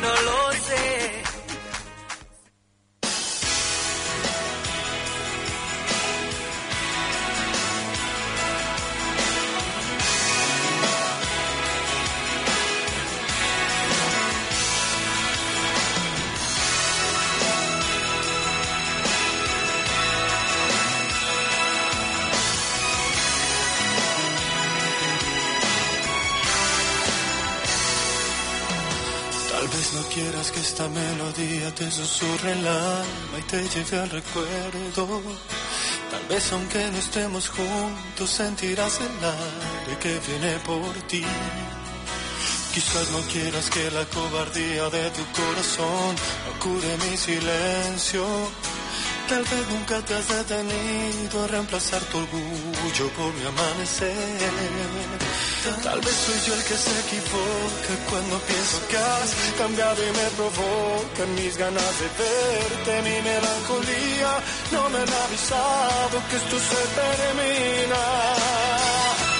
[0.00, 1.35] No lo sé.
[30.47, 35.23] No que esta melodía te susurre el alma y te lleve al recuerdo.
[36.10, 41.24] Tal vez aunque no estemos juntos sentirás el aire que viene por ti.
[42.74, 46.16] Quizás no quieras que la cobardía de tu corazón
[46.60, 48.24] cure mi silencio.
[49.28, 54.14] Tal vez nunca te has detenido a reemplazar tu orgullo por mi amanecer.
[55.82, 60.28] Tal vez soy yo el que se equivoca cuando pienso que has cambiado y me
[60.36, 64.32] provocan mis ganas de verte, mi melancolía.
[64.70, 68.65] No me han avisado que esto se termina.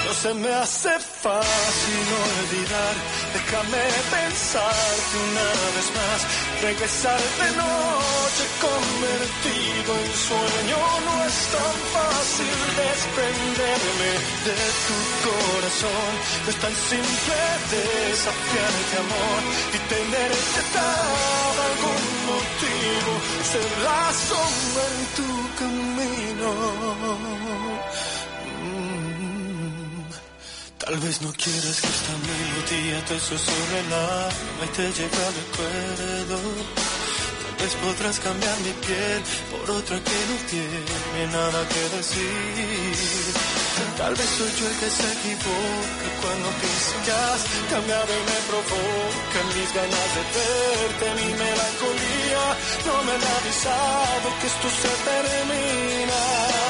[0.07, 2.95] No se me hace fácil olvidar,
[3.35, 3.83] déjame
[4.15, 6.21] pensarte una vez más,
[6.63, 12.55] regresar de noche convertido en sueño, no es tan fácil
[12.87, 14.13] desprenderme
[14.47, 16.13] de tu corazón,
[16.45, 17.39] no es tan simple
[17.75, 19.43] desafiarte amor
[19.75, 23.11] y tenerte dado algún motivo,
[23.51, 27.46] ser la sombra en tu camino.
[30.79, 35.35] Tal vez no quieras que esta melodía te susurre el alma y te lleve al
[35.41, 36.39] recuerdo.
[37.47, 42.95] Tal vez podrás cambiar mi piel por otra que no tiene nada que decir.
[43.97, 47.43] Tal vez soy yo el que se equivoca cuando pienso que has
[47.73, 52.45] cambiado y me provoca mis ganas de verte, mi melancolía.
[52.85, 56.66] No me han avisado que esto se termina.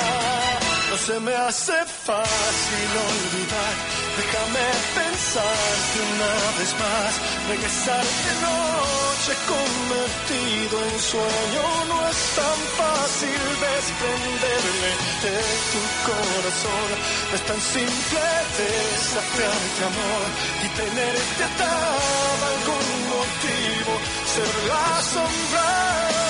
[0.96, 3.74] No se me hace fácil olvidar,
[4.16, 4.66] déjame
[4.96, 7.12] pensarte una vez más,
[7.50, 14.90] regresar de noche convertido en sueño, no es tan fácil desprenderme
[15.24, 15.36] de
[15.72, 16.88] tu corazón,
[17.34, 18.24] es tan simple
[18.56, 20.24] desafiarte amor
[20.64, 23.92] y tenerte atado a algún motivo,
[24.32, 26.25] ser la sombra.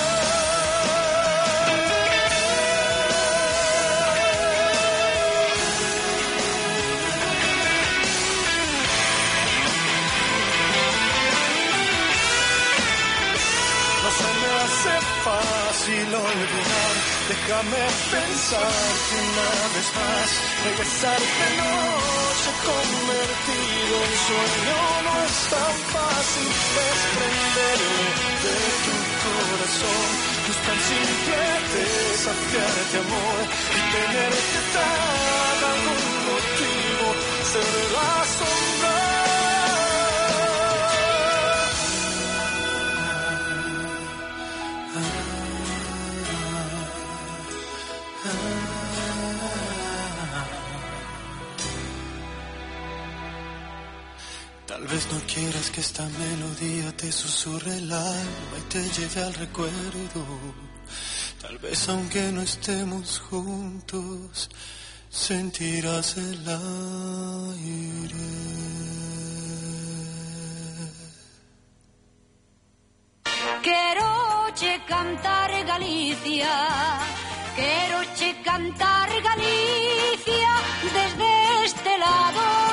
[16.27, 16.93] Olvidar,
[17.29, 20.29] déjame pensarte una vez más,
[20.65, 28.05] regresar de noche convertido en sueño, no es tan fácil desprenderme
[28.43, 30.09] de tu corazón,
[30.51, 31.39] es tan simple
[31.73, 33.41] desafiarte amor
[33.71, 37.05] y tenerte tan algún motivo,
[37.51, 38.76] ser la sombra.
[55.11, 60.25] No quieras que esta melodía te susurre el alma y te lleve al recuerdo.
[61.41, 64.49] Tal vez aunque no estemos juntos,
[65.09, 67.77] sentirás el aire.
[73.61, 77.07] Quero che cantar Galicia
[77.57, 80.51] Quiero che cantar Galicia
[80.93, 82.66] desde este lado.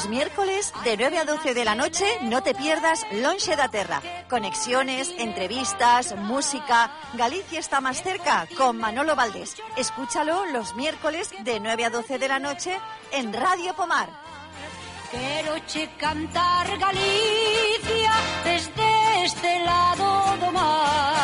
[0.00, 4.00] Los miércoles de 9 a 12 de la noche no te pierdas Lonche da Terra.
[4.30, 6.90] Conexiones, entrevistas, música.
[7.12, 9.56] Galicia está más cerca con Manolo Valdés.
[9.76, 12.78] Escúchalo los miércoles de 9 a 12 de la noche
[13.12, 14.08] en Radio Pomar.
[15.10, 15.56] Quiero
[15.98, 18.12] cantar Galicia
[18.42, 21.19] desde este lado do mar.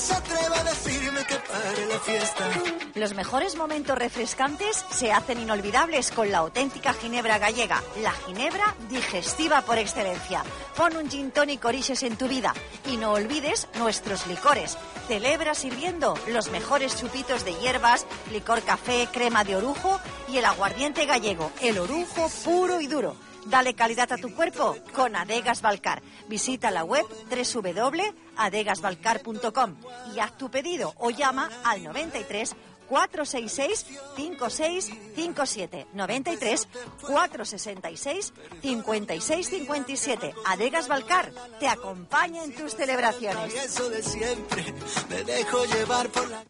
[0.00, 2.48] Se atreva a decirme que pare la fiesta.
[2.94, 9.60] Los mejores momentos refrescantes se hacen inolvidables con la auténtica ginebra gallega, la ginebra digestiva
[9.62, 10.42] por excelencia.
[10.76, 12.54] Pon un gin tonic origes en tu vida
[12.86, 14.78] y no olvides nuestros licores.
[15.06, 21.04] Celebra sirviendo los mejores chupitos de hierbas, licor café, crema de orujo y el aguardiente
[21.04, 23.16] gallego, el orujo puro y duro.
[23.46, 26.02] Dale calidad a tu cuerpo con Adegas Balcar.
[26.28, 29.76] Visita la web www.adegasbalcar.com
[30.14, 32.54] y haz tu pedido o llama al 93
[32.88, 33.86] 466
[34.16, 36.68] 5657 93
[37.06, 43.54] 466 5657 Adegas Balcar te acompaña en tus celebraciones.
[43.54, 44.74] eso de siempre,
[45.08, 46.44] me dejo llevar por la...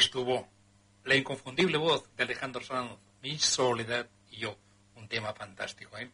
[0.00, 0.48] estuvo
[1.04, 4.56] la inconfundible voz de Alejandro Sanz, Mi soledad y yo.
[4.96, 6.10] Un tema fantástico, ¿eh?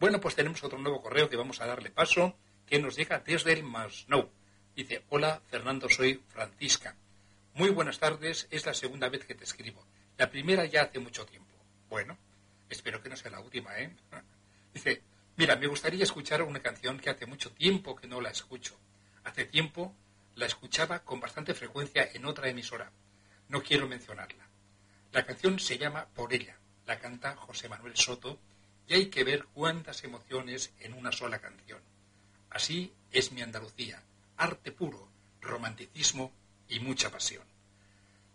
[0.00, 2.34] Bueno, pues tenemos otro nuevo correo que vamos a darle paso,
[2.66, 4.28] que nos llega desde el Masnou.
[4.74, 6.96] Dice, hola Fernando, soy Francisca.
[7.54, 9.86] Muy buenas tardes, es la segunda vez que te escribo.
[10.16, 11.54] La primera ya hace mucho tiempo.
[11.88, 12.18] Bueno,
[12.68, 13.94] espero que no sea la última, ¿eh?
[14.74, 15.00] Dice,
[15.36, 18.76] mira, me gustaría escuchar una canción que hace mucho tiempo que no la escucho.
[19.22, 19.94] Hace tiempo
[20.34, 22.90] la escuchaba con bastante frecuencia en otra emisora.
[23.48, 24.46] No quiero mencionarla.
[25.12, 26.58] La canción se llama Por ella.
[26.86, 28.38] La canta José Manuel Soto
[28.86, 31.80] y hay que ver cuántas emociones en una sola canción.
[32.50, 34.02] Así es mi Andalucía.
[34.36, 35.08] Arte puro,
[35.40, 36.32] romanticismo
[36.68, 37.44] y mucha pasión.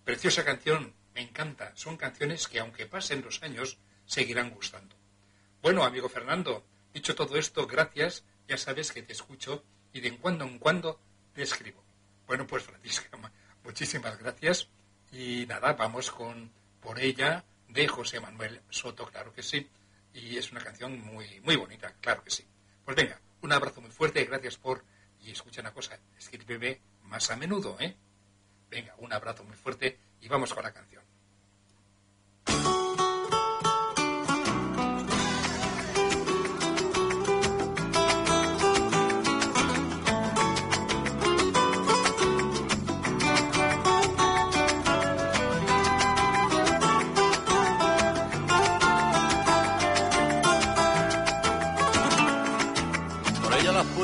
[0.03, 1.71] Preciosa canción, me encanta.
[1.75, 4.95] Son canciones que aunque pasen los años, seguirán gustando.
[5.61, 8.23] Bueno, amigo Fernando, dicho todo esto, gracias.
[8.47, 9.63] Ya sabes que te escucho
[9.93, 10.99] y de en cuando en cuando
[11.33, 11.83] te escribo.
[12.27, 13.09] Bueno, pues Francisca,
[13.63, 14.67] muchísimas gracias.
[15.13, 19.69] Y nada, vamos con Por ella de José Manuel Soto, claro que sí.
[20.11, 22.43] Y es una canción muy, muy bonita, claro que sí.
[22.83, 24.83] Pues venga, un abrazo muy fuerte, gracias por...
[25.21, 27.95] Y escucha una cosa, escríbeme más a menudo, ¿eh?
[28.69, 31.02] Venga, un abrazo muy fuerte y vamos con la canción.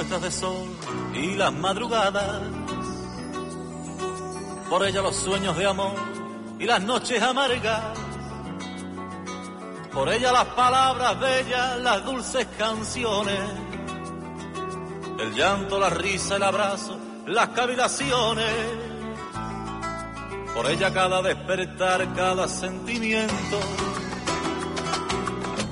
[0.07, 0.65] De sol
[1.13, 2.41] y las madrugadas.
[4.69, 5.93] Por ella los sueños de amor
[6.57, 7.81] y las noches amargas.
[9.91, 13.41] Por ella las palabras bellas, las dulces canciones.
[15.19, 16.97] El llanto, la risa, el abrazo,
[17.27, 18.53] las cavilaciones.
[20.55, 23.59] Por ella cada despertar, cada sentimiento.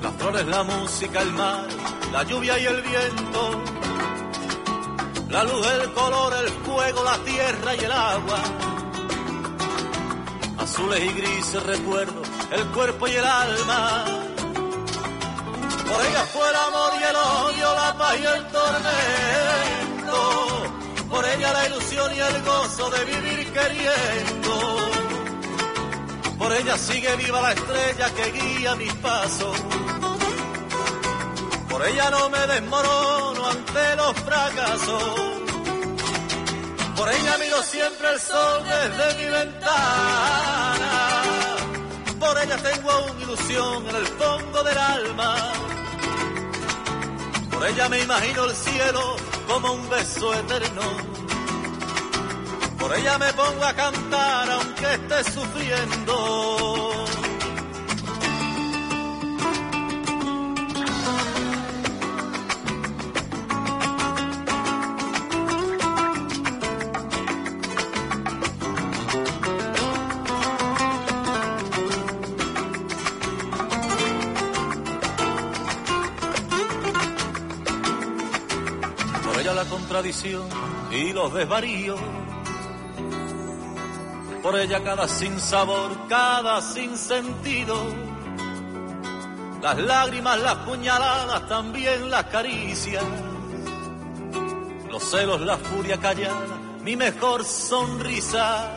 [0.02, 1.66] Las flores, la música, el mar,
[2.12, 3.77] la lluvia y el viento.
[5.30, 8.38] La luz, el color, el fuego, la tierra y el agua.
[10.58, 14.04] Azules y grises recuerdos, el cuerpo y el alma.
[15.86, 20.18] Por ella fue el amor y el odio, la paz y el tormento.
[21.10, 24.78] Por ella la ilusión y el gozo de vivir queriendo.
[26.38, 29.56] Por ella sigue viva la estrella que guía mis pasos.
[31.78, 35.04] Por ella no me desmorono ante los fracasos.
[36.96, 41.12] Por ella miro siempre el sol desde mi ventana.
[42.18, 45.52] Por ella tengo aún ilusión en el fondo del alma.
[47.48, 50.82] Por ella me imagino el cielo como un beso eterno.
[52.76, 57.17] Por ella me pongo a cantar aunque esté sufriendo.
[79.88, 80.46] Contradicción
[80.90, 81.98] y los desvaríos.
[84.42, 87.74] Por ella cada sinsabor, cada sinsentido.
[89.62, 93.02] Las lágrimas, las puñaladas, también las caricias.
[94.90, 98.70] Los celos, la furia callada, mi mejor sonrisa.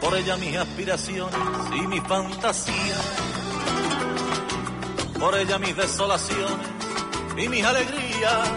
[0.00, 1.40] Por ella mis aspiraciones
[1.74, 2.96] y mi fantasía.
[5.18, 6.68] Por ella mis desolaciones
[7.36, 8.48] y mis alegrías.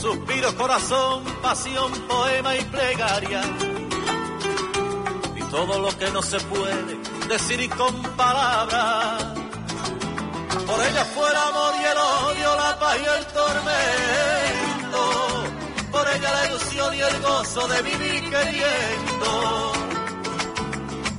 [0.00, 3.42] Suspiros, corazón, pasión, poema y plegaria.
[5.36, 6.96] Y todo lo que no se puede
[7.28, 9.24] decir y con palabras.
[10.66, 15.02] Por ella fue el amor y el odio, la paz y el tormento.
[15.92, 19.72] Por ella la ilusión y el gozo de vivir queriendo.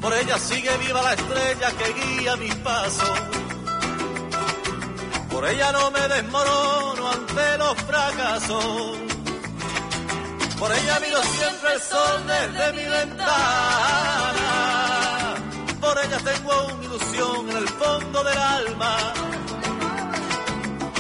[0.01, 3.19] Por ella sigue viva la estrella que guía mis pasos.
[5.29, 7.00] Por ella no me desmorono
[10.59, 14.45] Por ella miro siempre el sol desde mi ventana.
[15.79, 18.97] Por ella tengo aún ilusión en el fondo del alma.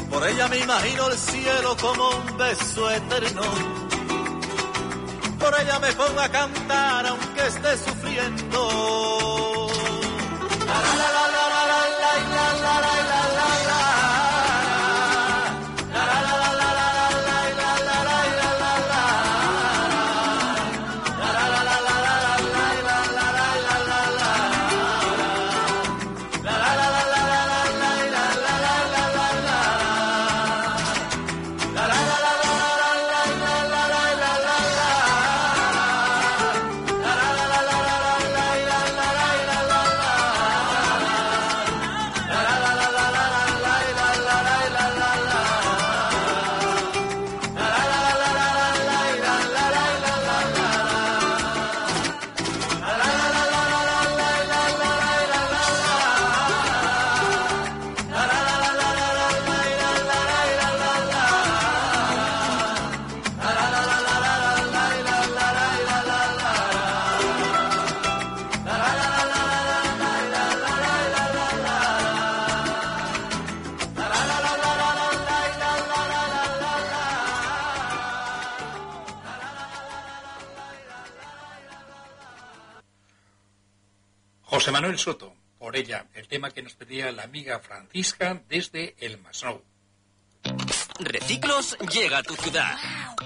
[0.09, 3.41] Por ella me imagino el cielo como un beso eterno.
[5.39, 9.67] Por ella me pongo a cantar aunque esté sufriendo.
[10.67, 11.40] La, la, la,
[84.61, 89.17] José Manuel Soto, por ella, el tema que nos pedía la amiga Francisca desde el
[89.17, 89.63] Masnou.
[90.99, 92.77] Reciclos llega a tu ciudad.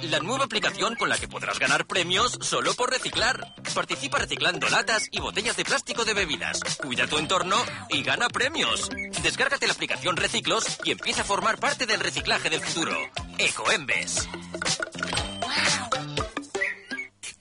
[0.03, 3.53] La nueva aplicación con la que podrás ganar premios solo por reciclar.
[3.73, 6.61] Participa reciclando latas y botellas de plástico de bebidas.
[6.81, 7.57] Cuida tu entorno
[7.89, 8.89] y gana premios.
[9.21, 12.95] Descárgate la aplicación Reciclos y empieza a formar parte del reciclaje del futuro.
[13.37, 14.25] Ecoembes.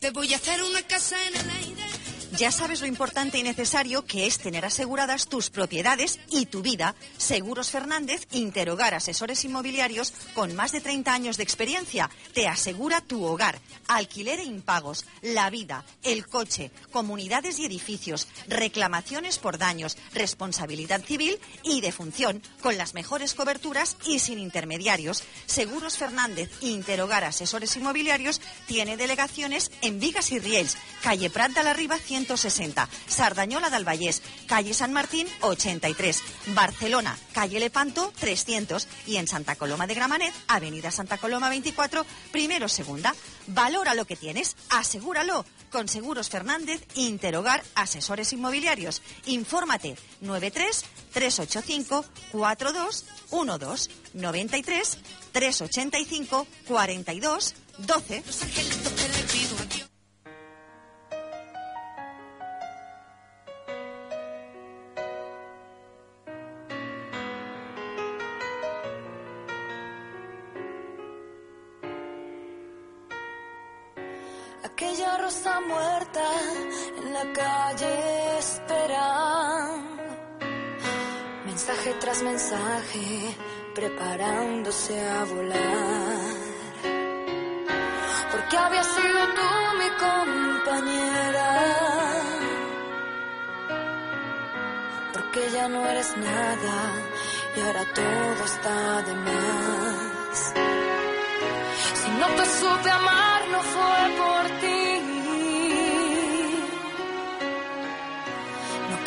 [0.01, 1.74] Te voy a hacer una casa en el aire.
[2.37, 6.97] Ya sabes lo importante y necesario que es tener aseguradas tus propiedades y tu vida.
[7.17, 13.25] Seguros Fernández, Interhogar Asesores Inmobiliarios con más de 30 años de experiencia, te asegura tu
[13.25, 21.05] hogar, alquiler e impagos, la vida, el coche, comunidades y edificios, reclamaciones por daños, responsabilidad
[21.05, 25.23] civil y defunción, con las mejores coberturas y sin intermediarios.
[25.47, 31.75] Seguros Fernández, Interhogar Asesores Inmobiliarios tiene delegaciones en Vigas y Riells, calle Prat de la
[31.75, 36.23] Riba 160, Sardañola del Vallés, calle San Martín 83,
[36.55, 42.69] Barcelona, calle Lepanto 300 y en Santa Coloma de Gramanet, avenida Santa Coloma 24, primero
[42.69, 43.15] segunda.
[43.47, 45.45] Valora lo que tienes, asegúralo.
[45.71, 49.03] Con Seguros Fernández, Interhogar Asesores Inmobiliarios.
[49.27, 54.99] Infórmate 93 385 4212 93
[55.33, 58.23] 385 42 12.
[76.21, 80.03] En la calle esperando.
[81.45, 83.37] Mensaje tras mensaje,
[83.75, 86.55] preparándose a volar.
[88.33, 89.49] Porque había sido tú
[89.81, 91.51] mi compañera.
[95.13, 96.77] Porque ya no eres nada
[97.57, 100.55] y ahora todo está de más.
[102.01, 104.64] Si no te supe amar, no fue por ti.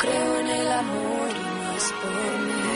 [0.08, 2.68] Creo en el amor y no es por mí.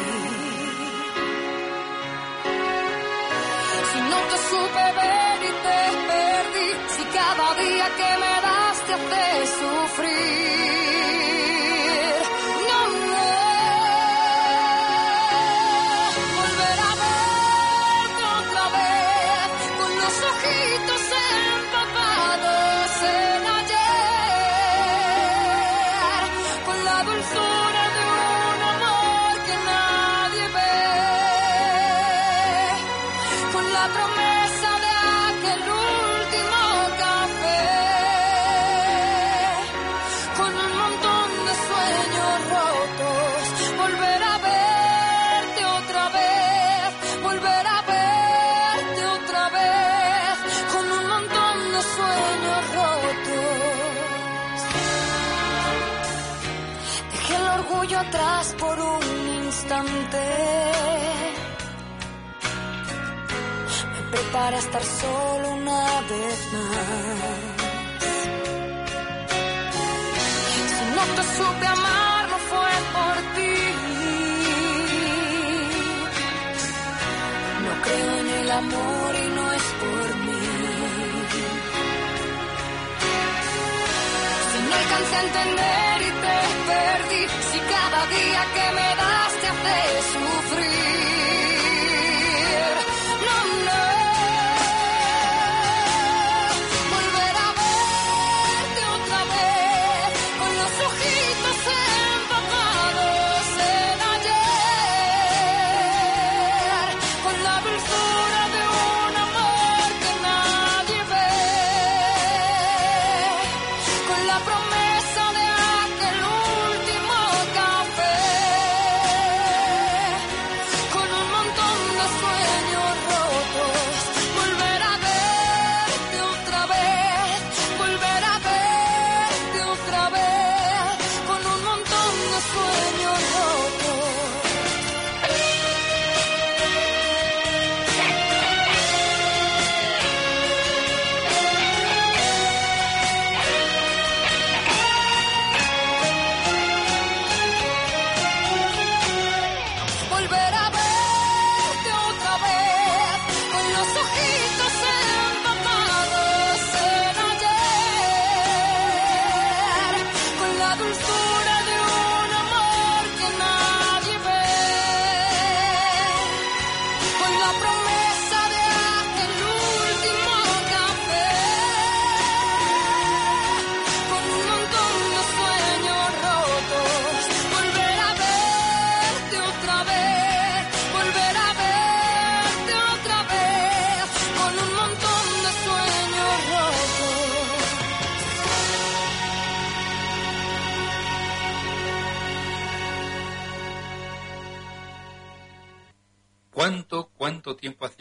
[3.91, 5.79] Si no te supe ver y te
[6.11, 10.72] perdí, si cada día que me das te hace sufrir.
[64.53, 67.41] Me prepara a estar solo una vez más.
[70.75, 73.57] Si no te supe amar, no fue por ti.
[77.65, 80.45] No creo en el amor y no es por mí.
[84.51, 86.39] Si no alcancé a entender y te
[86.69, 89.79] perdí, si cada día que me das te hace
[90.13, 90.52] sufrir.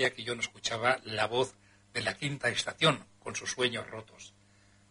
[0.10, 1.54] Que yo no escuchaba la voz
[1.94, 4.34] de la quinta estación con sus sueños rotos?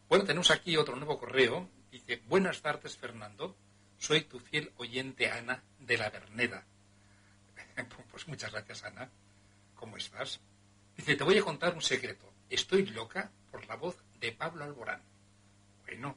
[0.08, 1.68] Bueno, tenemos aquí otro nuevo correo.
[1.90, 3.56] Dice, buenas tardes, Fernando.
[3.98, 6.64] Soy tu fiel oyente, Ana, de la Verneda.
[8.10, 9.08] Pues muchas gracias, Ana.
[9.74, 10.40] ¿Cómo estás?
[10.96, 12.30] Dice, te voy a contar un secreto.
[12.48, 15.00] Estoy loca por la voz de Pablo Alborán.
[15.86, 16.16] Bueno,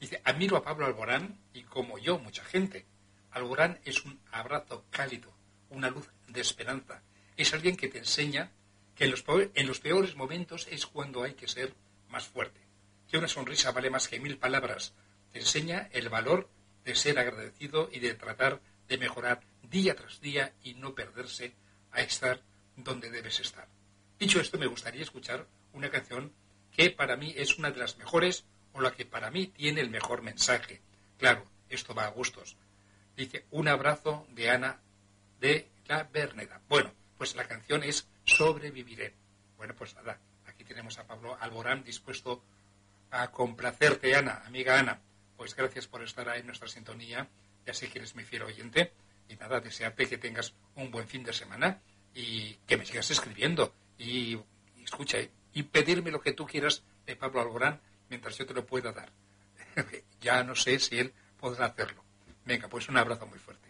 [0.00, 2.86] dice, admiro a Pablo Alborán y como yo, mucha gente.
[3.30, 5.32] Alborán es un abrazo cálido,
[5.70, 7.02] una luz de esperanza.
[7.36, 8.50] Es alguien que te enseña
[8.94, 11.74] que en los, peores momentos es cuando hay que ser
[12.08, 12.60] más fuerte.
[13.08, 14.94] Que una sonrisa vale más que mil palabras.
[15.32, 16.48] Te enseña el valor
[16.84, 21.54] de ser agradecido y de tratar de mejorar día tras día y no perderse
[21.90, 22.42] a estar
[22.76, 23.68] donde debes estar.
[24.18, 26.32] Dicho esto, me gustaría escuchar una canción
[26.70, 29.90] que para mí es una de las mejores o la que para mí tiene el
[29.90, 30.80] mejor mensaje.
[31.18, 32.56] Claro, esto va a gustos.
[33.16, 34.80] Dice, un abrazo de Ana
[35.40, 36.60] de la Verneda.
[36.68, 36.92] Bueno,
[37.22, 39.14] pues la canción es Sobreviviré.
[39.56, 42.42] Bueno, pues nada, aquí tenemos a Pablo Alborán dispuesto
[43.12, 45.00] a complacerte, Ana, amiga Ana.
[45.36, 47.28] Pues gracias por estar ahí en nuestra sintonía.
[47.64, 48.92] Ya sé que eres mi fiel oyente.
[49.28, 51.80] Y nada, desearte que tengas un buen fin de semana
[52.12, 53.72] y que me sigas escribiendo.
[53.98, 54.34] Y,
[54.76, 55.18] y escucha,
[55.52, 59.12] y pedirme lo que tú quieras de Pablo Alborán mientras yo te lo pueda dar.
[60.20, 62.02] ya no sé si él podrá hacerlo.
[62.44, 63.61] Venga, pues un abrazo muy fuerte.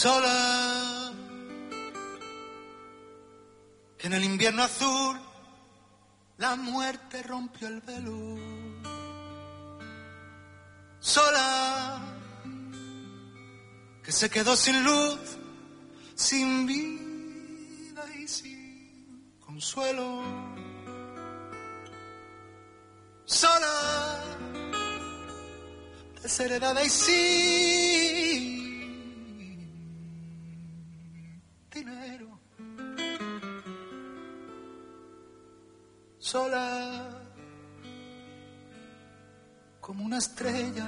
[0.00, 1.12] Sola,
[3.98, 5.20] que en el invierno azul
[6.38, 8.38] la muerte rompió el velo.
[11.00, 12.00] Sola,
[14.02, 15.20] que se quedó sin luz,
[16.14, 20.22] sin vida y sin consuelo.
[23.26, 24.24] Sola,
[26.22, 27.99] desheredada y sin
[36.30, 37.08] Sola
[39.80, 40.86] como una estrella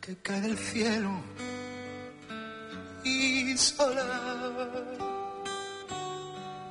[0.00, 1.10] que cae del cielo
[3.02, 4.06] y sola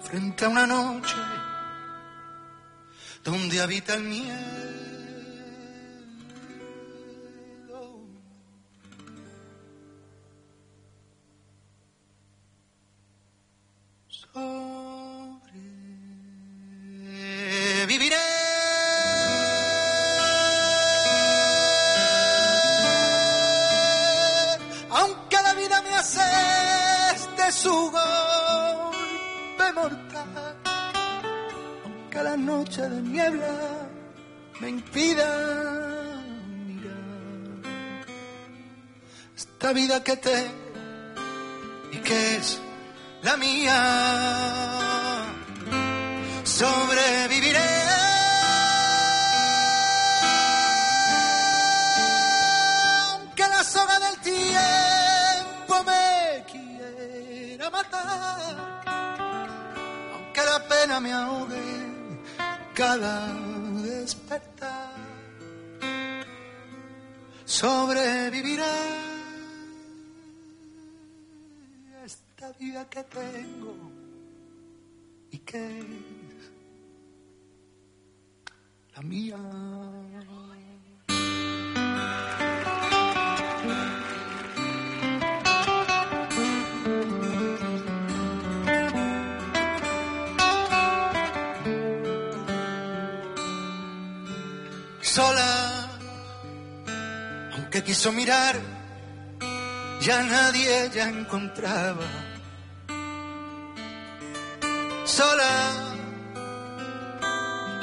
[0.02, 1.18] frente a una noche
[3.26, 4.99] donde habita el miedo.
[97.84, 98.56] quiso mirar,
[100.02, 102.06] ya nadie ella encontraba.
[105.06, 105.72] Sola,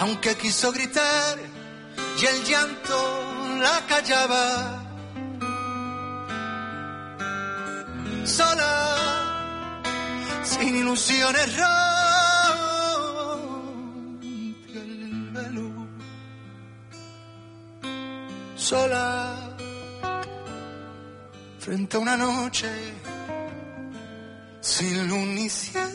[0.00, 1.38] aunque quiso gritar,
[2.20, 3.24] y el llanto
[3.60, 4.82] la callaba.
[8.24, 9.82] Sola,
[10.42, 12.66] sin ilusiones rompe
[14.74, 15.88] el velo.
[18.56, 19.15] Sola
[21.66, 22.68] frente a una noche
[24.60, 25.85] sin luz ni cielo.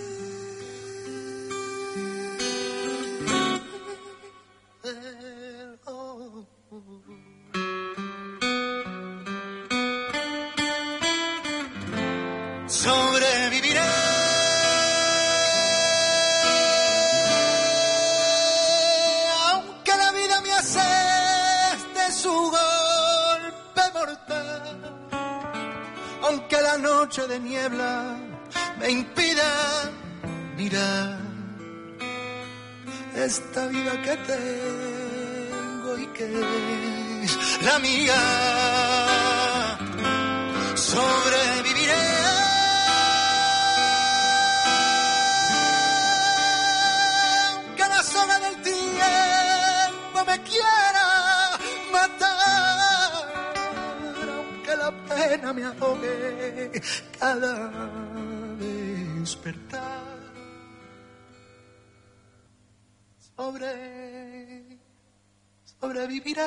[66.21, 66.41] Sobreviviré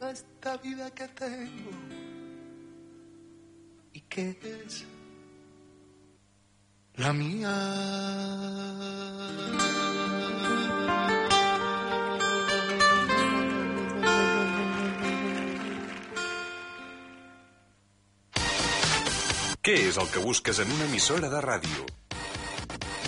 [0.00, 1.70] a esta vida que tengo
[3.92, 4.84] y que es
[6.94, 7.54] la mía.
[19.66, 21.86] Què és el que busques en una emissora de ràdio?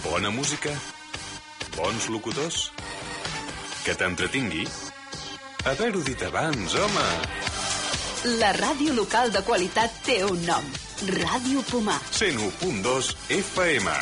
[0.02, 0.74] Bona música?
[1.76, 2.72] Bons locutors?
[3.88, 4.66] Que t'entretingui?
[5.64, 7.04] Haver-ho dit abans, home!
[8.36, 10.66] La ràdio local de qualitat té un nom.
[11.08, 11.96] Ràdio Pomar.
[12.12, 13.08] 101.2
[13.38, 13.94] FM.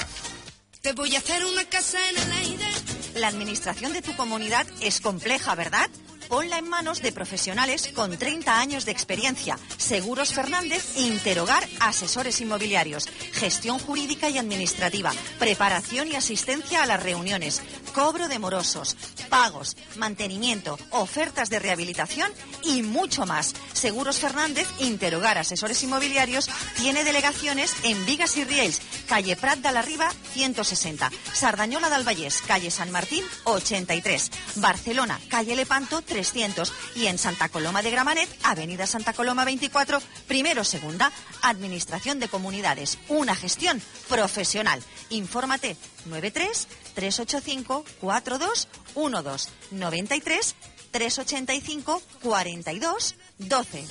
[0.82, 2.72] Te voy a hacer una casa en el aire.
[3.14, 5.88] La administración de tu comunidad es compleja, ¿verdad?
[6.28, 9.58] Ponla en manos de profesionales con 30 años de experiencia.
[9.76, 13.06] Seguros Fernández Interhogar Asesores Inmobiliarios.
[13.32, 15.12] Gestión jurídica y administrativa.
[15.38, 17.62] Preparación y asistencia a las reuniones.
[17.96, 18.94] Cobro de morosos.
[19.30, 19.74] Pagos.
[19.96, 20.78] Mantenimiento.
[20.90, 22.30] Ofertas de rehabilitación
[22.62, 23.54] y mucho más.
[23.72, 29.80] Seguros Fernández Interhogar Asesores Inmobiliarios tiene delegaciones en Vigas y Riells, calle Prat de la
[29.80, 37.16] Riba 160, Sardañola del Vallès, calle San Martín 83, Barcelona, calle Lepanto 300 y en
[37.16, 41.10] Santa Coloma de Gramanet, avenida Santa Coloma 24, primero segunda,
[41.40, 44.82] Administración de Comunidades, una gestión profesional.
[45.08, 50.54] Infórmate 93 385 4212 93
[50.90, 53.84] 385 42 12.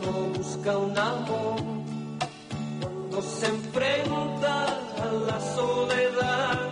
[0.00, 1.60] no busca un amor
[2.80, 4.66] cuando se enfrenta
[5.02, 6.71] a la soledad.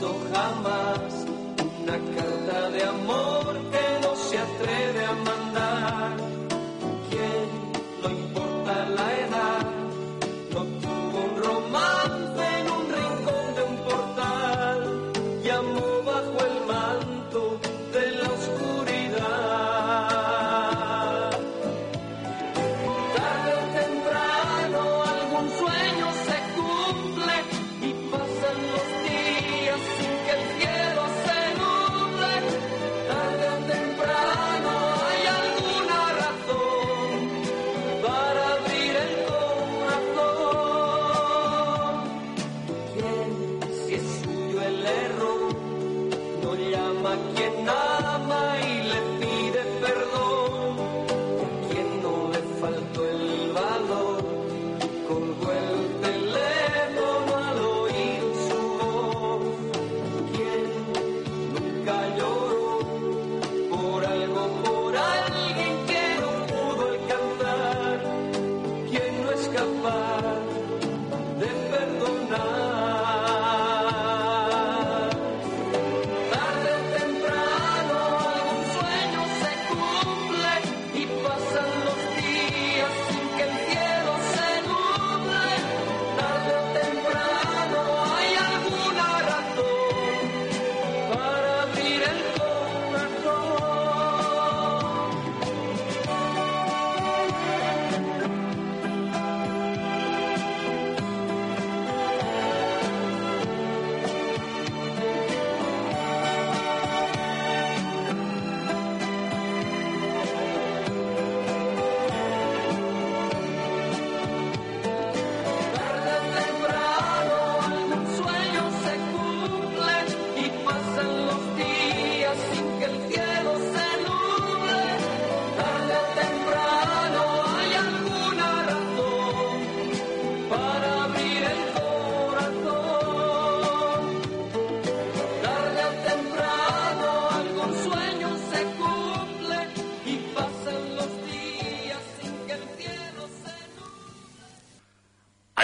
[0.00, 1.26] escrito jamás
[1.82, 3.59] una carta de amor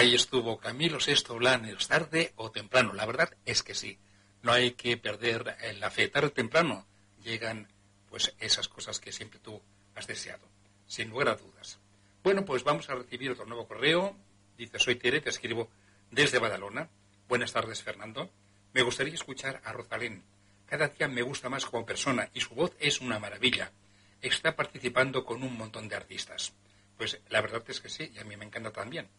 [0.07, 2.93] Ahí estuvo Camilo Sesto Blanes, tarde o temprano.
[2.93, 3.99] La verdad es que sí.
[4.41, 6.07] No hay que perder eh, la fe.
[6.07, 6.87] Tarde o temprano
[7.21, 7.67] llegan
[8.09, 9.61] pues esas cosas que siempre tú
[9.95, 10.47] has deseado,
[10.85, 11.77] sin lugar a dudas.
[12.23, 14.15] Bueno, pues vamos a recibir otro nuevo correo.
[14.57, 15.69] Dice, soy Tere, te escribo
[16.09, 16.87] desde Badalona.
[17.27, 18.31] Buenas tardes, Fernando.
[18.71, 20.23] Me gustaría escuchar a Rosalén.
[20.67, 23.73] Cada día me gusta más como persona y su voz es una maravilla.
[24.21, 26.53] Está participando con un montón de artistas.
[26.97, 29.09] Pues la verdad es que sí, y a mí me encanta también.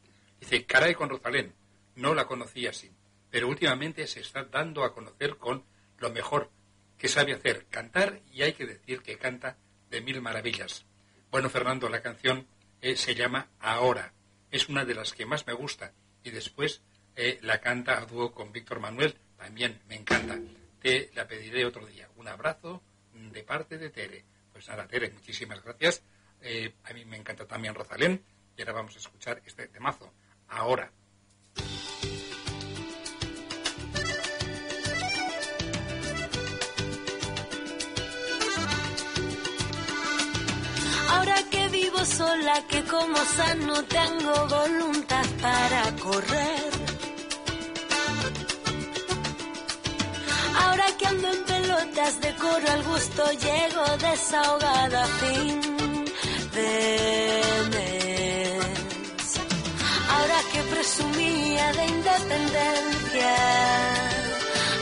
[0.41, 1.55] Dice, caray con Rosalén.
[1.97, 2.91] No la conocía así,
[3.31, 5.65] pero últimamente se está dando a conocer con
[5.99, 6.51] lo mejor
[6.97, 9.57] que sabe hacer, cantar, y hay que decir que canta
[9.91, 10.85] de mil maravillas.
[11.31, 12.47] Bueno, Fernando, la canción
[12.81, 14.13] eh, se llama Ahora.
[14.51, 15.93] Es una de las que más me gusta.
[16.23, 16.83] Y después
[17.17, 19.17] eh, la canta a dúo con Víctor Manuel.
[19.37, 20.39] También me encanta.
[20.81, 22.09] Te la pediré otro día.
[22.17, 22.83] Un abrazo
[23.13, 24.25] de parte de Tere.
[24.53, 26.03] Pues nada, Tere, muchísimas gracias.
[26.41, 28.23] Eh, a mí me encanta también Rosalén.
[28.57, 30.13] Y ahora vamos a escuchar este temazo.
[30.49, 30.91] Ahora.
[41.11, 46.71] Ahora que vivo sola, que como sano tengo voluntad para correr.
[50.63, 55.61] Ahora que ando en pelotas de coro al gusto, llego desahogada a fin
[56.55, 57.88] de.
[60.79, 63.35] Presumía de independencia,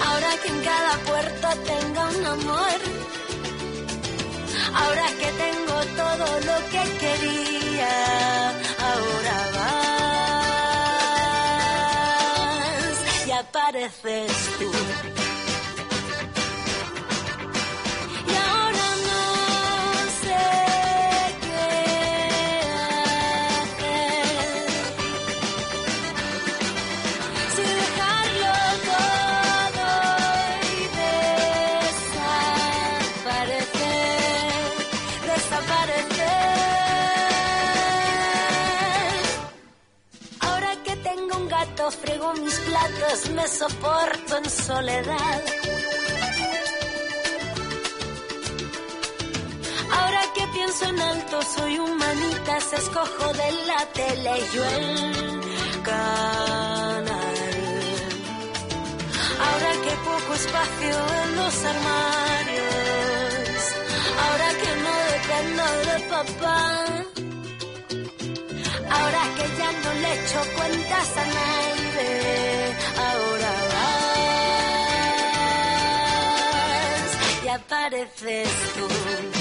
[0.07, 2.79] ahora que en cada puerto tenga un amor.
[4.75, 7.95] Ahora que tengo todo lo que quería,
[8.91, 10.47] ahora vas
[13.27, 14.71] y apareces tú.
[41.91, 45.43] Frego mis platos, me soporto en soledad.
[49.93, 55.41] Ahora que pienso en alto, soy humanitas, escojo de la tele yo el
[55.83, 57.37] canal.
[59.47, 63.61] Ahora que poco espacio en los armarios,
[64.25, 67.06] ahora que no dependo de papá,
[68.91, 72.11] ahora que ya no le echo cuentas a nadie,
[73.09, 74.05] ahora vas
[77.45, 79.36] y apareces tú.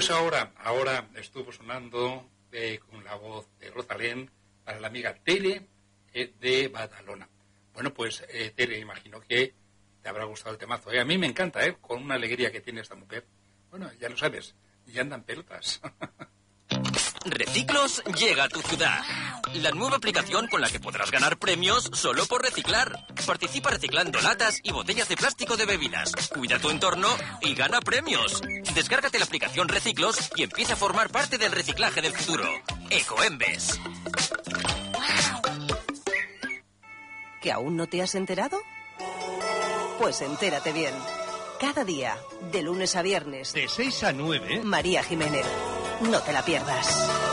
[0.00, 4.30] Pues ahora, ahora estuvo sonando eh, con la voz de Rosalén
[4.64, 5.66] para la amiga Tere
[6.14, 7.28] eh, de Badalona.
[7.74, 9.52] Bueno, pues eh, imagino que
[10.02, 10.90] te habrá gustado el temazo.
[10.90, 11.00] ¿eh?
[11.00, 11.76] A mí me encanta, ¿eh?
[11.82, 13.26] Con una alegría que tiene esta mujer.
[13.68, 14.54] Bueno, ya lo sabes,
[14.86, 15.82] ya andan pelotas.
[17.26, 19.02] Reciclos llega a tu ciudad.
[19.56, 23.04] La nueva aplicación con la que podrás ganar premios solo por reciclar.
[23.26, 26.14] Participa reciclando latas y botellas de plástico de bebidas.
[26.34, 27.08] Cuida tu entorno
[27.42, 28.40] y gana premios.
[28.80, 32.44] Descárgate la aplicación Reciclos y empieza a formar parte del reciclaje del futuro.
[32.88, 33.78] Ecoembes.
[37.42, 38.58] ¿Que aún no te has enterado?
[39.98, 40.94] Pues entérate bien.
[41.60, 42.16] Cada día,
[42.52, 43.52] de lunes a viernes.
[43.52, 44.62] De 6 a 9.
[44.64, 45.44] María Jiménez.
[46.00, 47.29] No te la pierdas.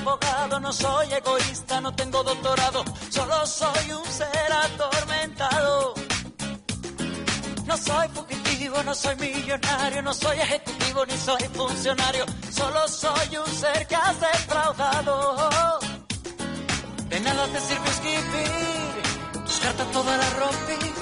[0.00, 5.94] Abogado, no soy egoísta, no tengo doctorado, solo soy un ser atormentado.
[7.66, 13.46] No soy fugitivo, no soy millonario, no soy ejecutivo ni soy funcionario, solo soy un
[13.46, 15.78] ser que has defraudado.
[17.08, 20.92] De nada te sirve escribir, tus cartas todas las rompí,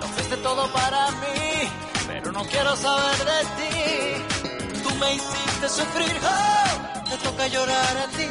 [0.00, 1.70] lo fuiste todo para mí,
[2.08, 4.82] pero no quiero saber de ti.
[4.82, 6.85] Tú me hiciste sufrir, oh,
[7.26, 8.30] toca llorar a ti,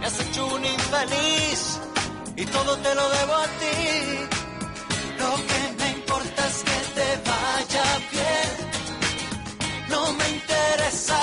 [0.00, 1.60] me has hecho un infeliz
[2.36, 3.78] y todo te lo debo a ti.
[5.22, 8.50] Lo que me importa es que te vaya bien.
[9.92, 11.18] No me interesa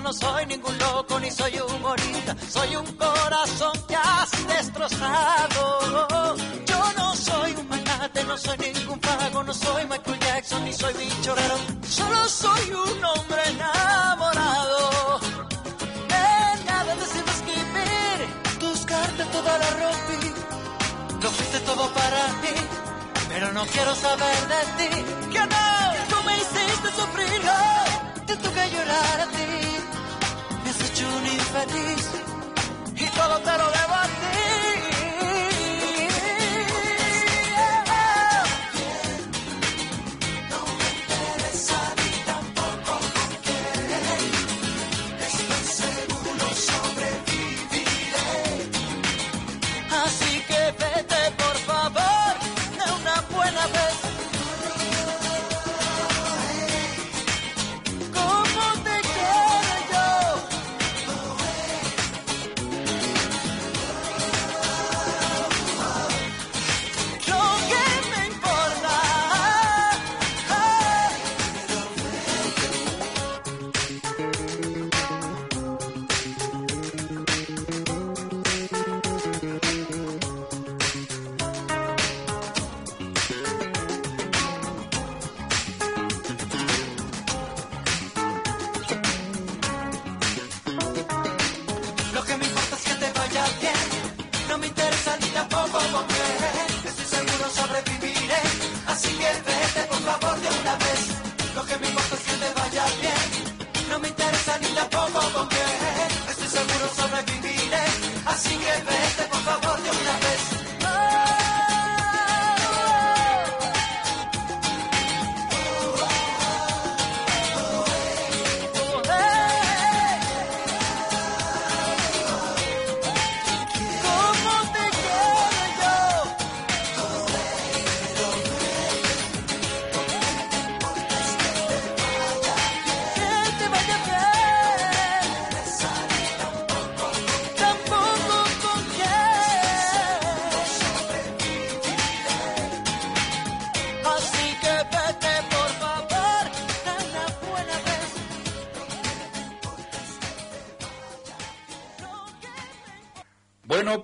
[0.00, 2.36] no soy ningún loco ni soy humorista.
[2.48, 6.36] Soy un corazón que has destrozado.
[6.66, 10.94] Yo no soy un magnate, no soy ningún pago, no soy Michael Jackson ni soy
[10.94, 11.56] bichorero.
[11.88, 15.20] Solo soy un hombre enamorado.
[16.12, 18.18] De nada te sirve escribir
[18.60, 18.86] tus
[19.32, 20.32] todas las rompí.
[21.22, 22.54] Lo fuiste todo para mí,
[23.28, 24.90] pero no quiero saber de ti.
[25.32, 25.66] Que no,
[26.10, 27.42] tú me hiciste sufrir,
[28.26, 29.37] te toca llorar
[31.34, 32.08] infeliz
[32.96, 34.47] y todo te lo debo a ti.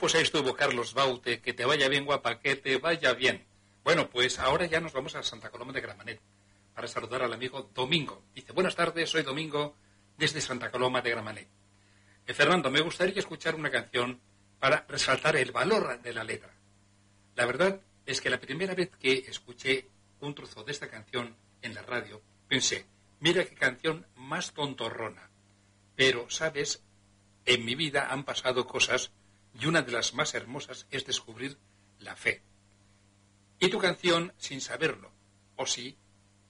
[0.04, 1.40] Pues ahí estuvo Carlos Baute.
[1.40, 3.42] Que te vaya bien, guapa, que te vaya bien.
[3.82, 6.20] Bueno, pues ahora ya nos vamos a Santa Coloma de Gramanet
[6.74, 8.22] para saludar al amigo Domingo.
[8.34, 9.78] Dice, buenas tardes, soy Domingo
[10.18, 11.48] desde Santa Coloma de Gramanet.
[12.26, 14.20] Eh, Fernando, me gustaría escuchar una canción
[14.58, 16.54] para resaltar el valor de la letra.
[17.34, 19.88] La verdad es que la primera vez que escuché
[20.20, 22.84] un trozo de esta canción en la radio, pensé,
[23.20, 25.30] mira qué canción más tontorrona.
[25.96, 26.82] Pero, ¿sabes?
[27.46, 29.10] En mi vida han pasado cosas
[29.58, 31.58] y una de las más hermosas es descubrir
[31.98, 32.42] la fe.
[33.58, 35.12] Y tu canción, sin saberlo,
[35.56, 35.96] o sí,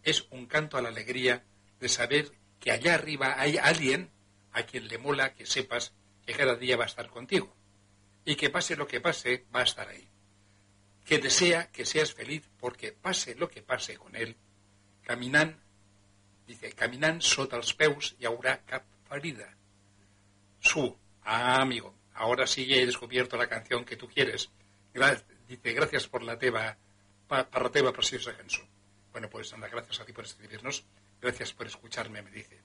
[0.03, 1.45] es un canto a la alegría
[1.81, 4.11] de saber que allá arriba hay alguien
[4.53, 5.93] a quien le mola que sepas
[6.25, 7.55] que cada día va a estar contigo.
[8.25, 10.09] Y que pase lo que pase, va a estar ahí.
[11.05, 14.37] Que desea que seas feliz porque pase lo que pase con él,
[15.03, 15.61] caminan,
[16.47, 18.85] dice, caminan sota els peus y haurà cap.
[20.59, 24.51] Su, amigo, ahora sí he descubierto la canción que tú quieres.
[25.49, 26.77] Dice, gracias por la teva,
[27.27, 28.35] pa, per la teva preciosa.
[29.13, 30.85] Bueno, pues anda, gracias a ti por escribirnos,
[31.21, 32.59] gracias por escucharme, me dice.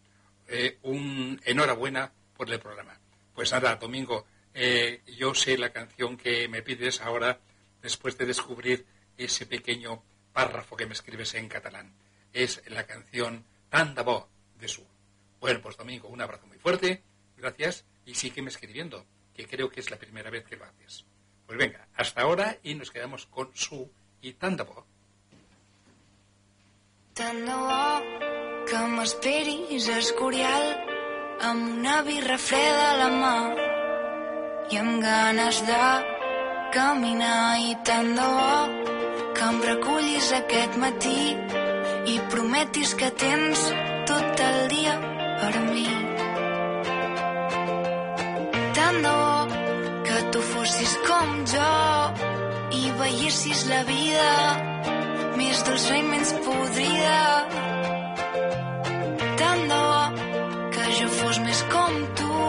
[0.47, 2.99] Eh, un enhorabuena por el programa.
[3.34, 7.39] Pues nada, Domingo, eh, yo sé la canción que me pides ahora,
[7.81, 8.85] después de descubrir
[9.17, 10.03] ese pequeño
[10.34, 11.93] párrafo que me escribes en catalán.
[12.34, 14.85] Es la canción Tan de Su.
[15.39, 17.03] Bueno, pues Domingo, un abrazo muy fuerte,
[17.38, 19.05] gracias y sígueme escribiendo,
[19.40, 21.06] que creo que es la primera vez que lo haces.
[21.45, 23.90] Pues venga, hasta ahora y nos quedamos con Su
[24.22, 24.86] y Tan de bo.
[27.14, 30.66] Tant de bo que m'esperis a Escorial
[31.48, 33.38] amb una birra freda a la mà
[34.76, 35.82] i amb ganes de
[36.76, 38.53] caminar i tant de bo
[39.40, 41.20] que em recullis aquest matí
[42.11, 43.70] i prometis que tens
[44.11, 44.99] tot el dia
[45.40, 46.19] per mi.
[48.80, 49.47] Bo
[50.07, 51.72] que tu fossis com jo
[52.80, 54.30] i veiessis la vida
[55.39, 57.19] més dolça i menys podrida.
[59.41, 59.81] Tant de
[60.76, 62.39] que jo fos més com tu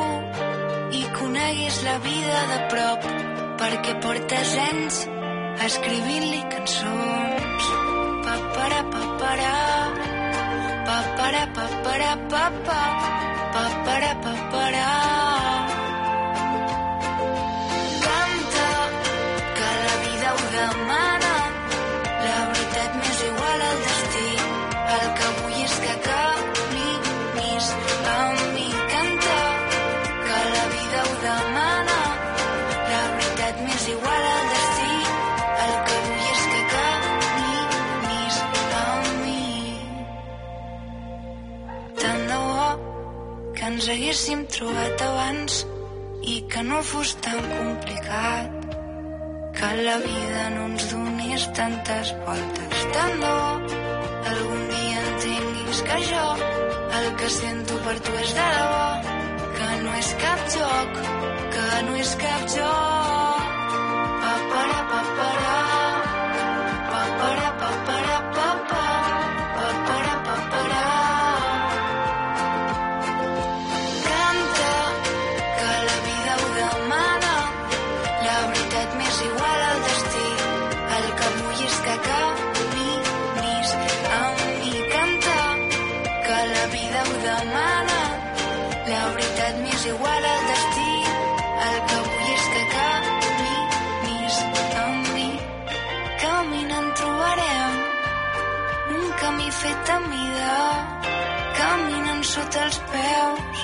[1.00, 3.08] i conegués la vida de prop
[3.62, 5.00] perquè portes anys
[5.66, 7.70] escrivint-li cançons.
[8.28, 9.56] Papara, papara,
[10.90, 12.82] papara, papara, papa,
[13.56, 14.88] papara, papara.
[15.10, 15.59] Canta,
[43.80, 45.54] ens haguéssim trobat abans
[46.28, 48.74] i que no fos tan complicat
[49.56, 52.82] que la vida no ens donés tantes voltes.
[52.96, 53.78] Tant de bo
[54.32, 56.26] algun dia entenguis que jo
[56.98, 58.84] el que sento per tu és de debò,
[59.56, 61.02] que no és cap joc,
[61.56, 63.42] que no és cap joc.
[64.26, 64.89] Papara, papara,
[102.30, 103.62] sota els peus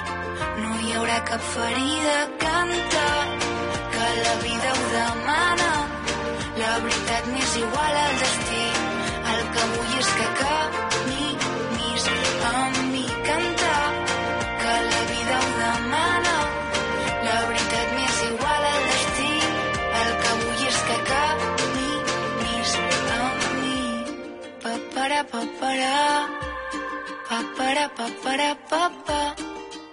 [0.58, 2.14] no hi haurà cap ferida.
[2.42, 3.04] Canta,
[3.92, 5.68] que la vida ho demana.
[6.60, 8.64] La veritat m'és igual al destí.
[9.34, 12.08] El que vull és que caminis
[12.54, 13.04] amb mi.
[13.28, 13.76] Canta,
[14.62, 16.34] que la vida ho demana.
[17.28, 19.30] La veritat m'és igual al destí.
[20.00, 22.74] El que vull és que caminis
[23.20, 23.86] amb mi.
[24.66, 25.94] Papara, papara,
[27.36, 29.34] papara, papara, papa,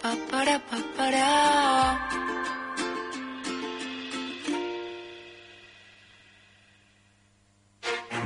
[0.02, 1.32] papara, papara.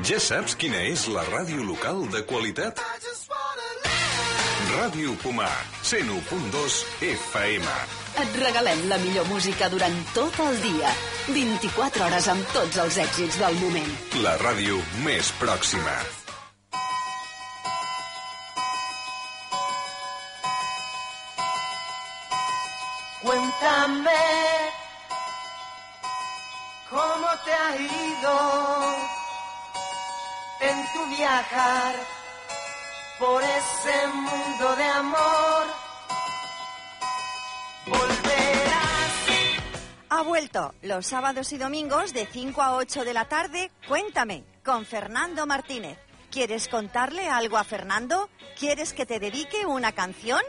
[0.08, 2.84] Ja saps quina és la ràdio local de qualitat?
[4.78, 6.78] Ràdio Pomar, 101.2
[7.08, 7.74] FM.
[8.22, 10.94] Et regalem la millor música durant tot el dia.
[11.34, 13.92] 24 hores amb tots els èxits del moment.
[14.24, 15.98] La ràdio més pròxima.
[23.22, 24.12] Cuéntame
[26.90, 28.96] cómo te ha ido
[30.62, 31.96] en tu viajar
[33.20, 35.88] por ese mundo de amor.
[40.10, 43.70] Ha vuelto los sábados y domingos de 5 a 8 de la tarde.
[43.88, 46.00] Cuéntame con Fernando Martínez.
[46.32, 48.30] ¿Quieres contarle algo a Fernando?
[48.58, 50.42] ¿Quieres que te dedique una canción?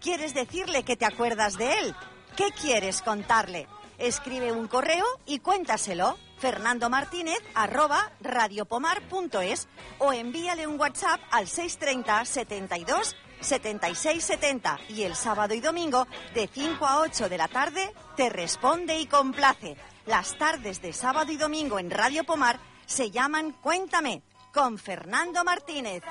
[0.00, 1.94] ¿Quieres decirle que te acuerdas de él?
[2.36, 3.66] ¿Qué quieres contarle?
[3.98, 6.16] Escribe un correo y cuéntaselo.
[6.38, 9.68] Fernando Martínez arroba radiopomar.es
[9.98, 16.48] o envíale un WhatsApp al 630 72 76 70 y el sábado y domingo de
[16.50, 19.76] 5 a 8 de la tarde te responde y complace.
[20.06, 26.02] Las tardes de sábado y domingo en Radio Pomar se llaman Cuéntame con Fernando Martínez.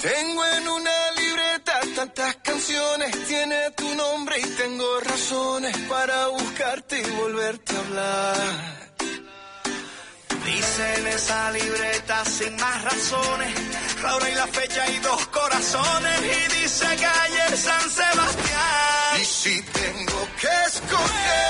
[0.00, 7.10] Tengo en una libreta tantas canciones, tiene tu nombre y tengo razones para buscarte y
[7.16, 8.88] volverte a hablar.
[10.44, 13.52] Dice en esa libreta sin más razones,
[14.02, 16.20] la hora y la fecha y dos corazones.
[16.20, 19.20] Y dice calle San Sebastián.
[19.20, 21.47] Y si tengo que escoger,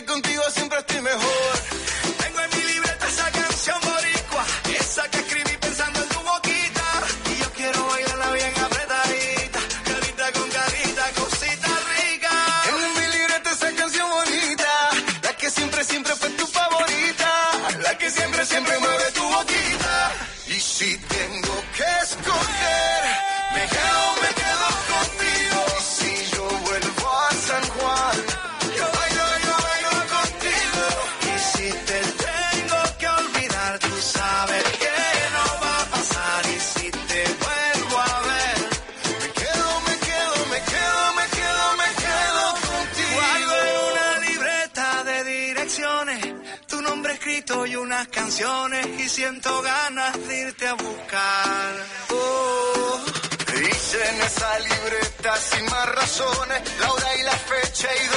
[0.00, 1.55] que contigo siempre estoy mejor.
[49.16, 51.72] Siento ganas de irte a buscar.
[52.10, 53.00] Oh.
[53.56, 58.15] Dice en esa libreta sin más razones, la hora y la fecha y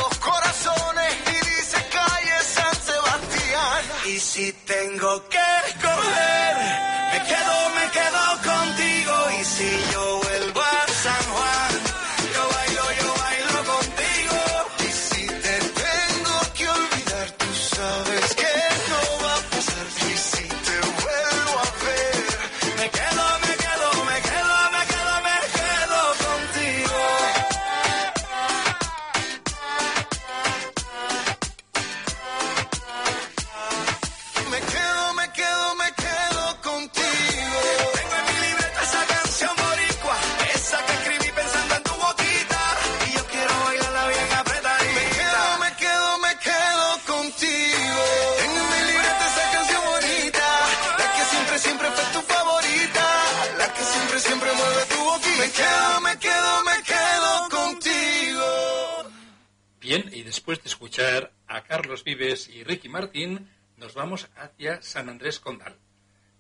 [62.99, 65.77] Martín, nos vamos hacia San Andrés Condal.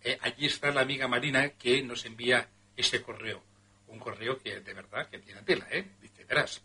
[0.03, 3.41] Eh, allí está la amiga Marina que nos envía ese correo.
[3.87, 5.87] Un correo que de verdad que tiene tela, ¿eh?
[6.01, 6.61] Dice, verás.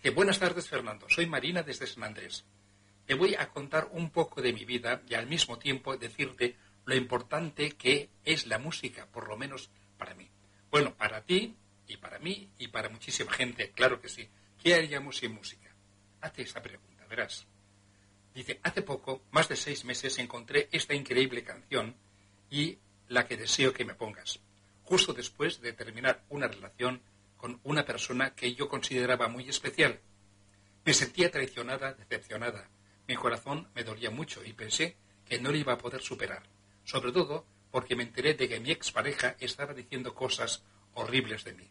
[0.00, 1.08] Que buenas tardes, Fernando.
[1.08, 2.44] Soy Marina desde San Andrés.
[3.04, 6.54] Te voy a contar un poco de mi vida y al mismo tiempo decirte
[6.84, 10.30] lo importante que es la música, por lo menos para mí.
[10.70, 11.56] Bueno, para ti
[11.88, 14.28] y para mí y para muchísima gente, claro que sí.
[14.62, 15.74] ¿Qué haríamos sin música?
[16.20, 17.44] Hazte esa pregunta, verás.
[18.34, 21.96] Dice, hace poco, más de seis meses, encontré esta increíble canción
[22.50, 22.78] y
[23.08, 24.40] la que deseo que me pongas.
[24.84, 27.02] Justo después de terminar una relación
[27.36, 30.00] con una persona que yo consideraba muy especial.
[30.84, 32.70] Me sentía traicionada, decepcionada.
[33.06, 34.96] Mi corazón me dolía mucho y pensé
[35.26, 36.42] que no lo iba a poder superar.
[36.84, 40.62] Sobre todo porque me enteré de que mi expareja estaba diciendo cosas
[40.94, 41.68] horribles de mí.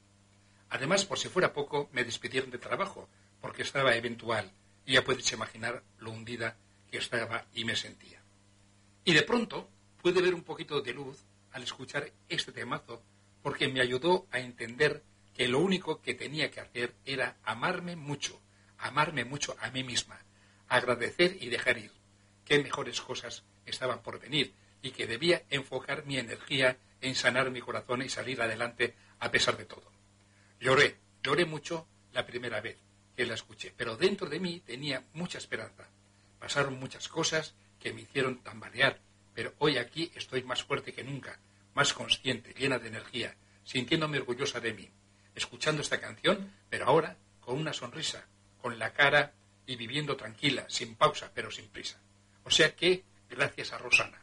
[0.69, 3.09] Además, por si fuera poco, me despidieron de trabajo
[3.39, 4.51] porque estaba eventual
[4.85, 6.57] ya puedes imaginar lo hundida
[6.89, 8.21] que estaba y me sentía.
[9.05, 9.69] Y de pronto
[10.01, 11.17] pude ver un poquito de luz
[11.51, 13.03] al escuchar este temazo
[13.41, 15.03] porque me ayudó a entender
[15.33, 18.39] que lo único que tenía que hacer era amarme mucho,
[18.77, 20.19] amarme mucho a mí misma,
[20.67, 21.91] agradecer y dejar ir.
[22.45, 27.61] Qué mejores cosas estaban por venir y que debía enfocar mi energía en sanar mi
[27.61, 29.91] corazón y salir adelante a pesar de todo.
[30.59, 32.77] Lloré, lloré mucho la primera vez
[33.15, 35.88] que la escuché, pero dentro de mí tenía mucha esperanza.
[36.39, 38.99] Pasaron muchas cosas que me hicieron tambalear,
[39.33, 41.39] pero hoy aquí estoy más fuerte que nunca,
[41.73, 44.89] más consciente, llena de energía, sintiéndome orgullosa de mí,
[45.35, 48.25] escuchando esta canción, pero ahora con una sonrisa,
[48.61, 49.33] con la cara
[49.65, 51.99] y viviendo tranquila, sin pausa, pero sin prisa.
[52.43, 54.21] O sea que, gracias a Rosana.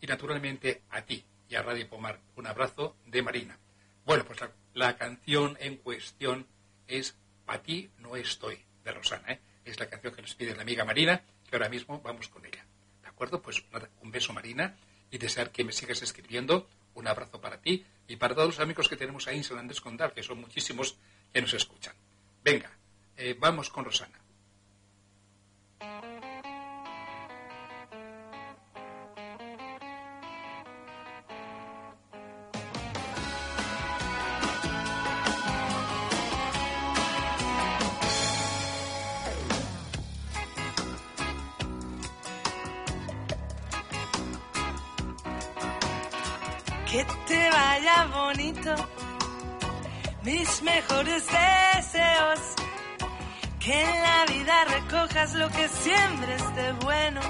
[0.00, 2.20] Y naturalmente a ti y a Radio Pomar.
[2.36, 3.58] Un abrazo de Marina.
[4.04, 6.46] Bueno, pues la, la canción en cuestión
[6.86, 9.32] es Pa' ti no estoy, de Rosana.
[9.32, 9.40] ¿eh?
[9.64, 12.64] Es la canción que nos pide la amiga Marina, que ahora mismo vamos con ella.
[13.02, 13.42] ¿De acuerdo?
[13.42, 13.64] Pues
[14.00, 14.76] un beso Marina
[15.10, 16.68] y desear que me sigas escribiendo.
[16.94, 19.80] Un abrazo para ti y para todos los amigos que tenemos ahí en San Andrés
[19.80, 20.96] Condal, que son muchísimos
[21.32, 21.94] que nos escuchan.
[22.42, 22.70] Venga,
[23.16, 24.23] eh, vamos con Rosana.
[50.24, 52.40] Mis mejores deseos.
[53.60, 57.20] Que en la vida recojas lo que siempre esté bueno.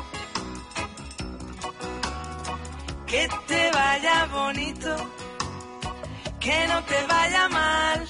[3.06, 4.96] Que te vaya bonito,
[6.40, 8.08] que no te vaya mal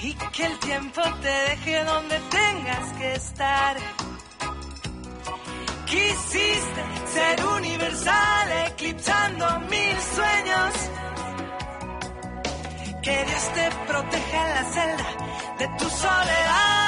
[0.00, 3.76] y que el tiempo te deje donde tengas que estar.
[5.86, 6.82] Quisiste
[7.12, 11.07] ser universal, eclipsando mil sueños.
[13.08, 15.06] Que Dios te proteja en la celda
[15.58, 16.87] de tu soledad.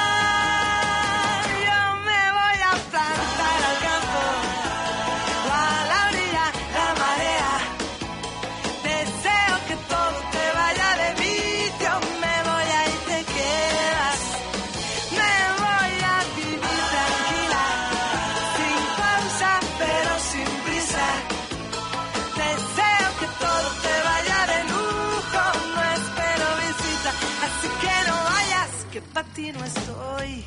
[29.41, 30.45] Ti no estoy.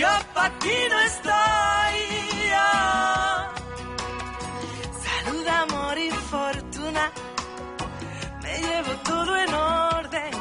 [0.00, 1.96] Yo pa' ti no estoy.
[5.06, 7.04] Salud, amor y fortuna.
[8.42, 10.32] Me llevo todo en orden.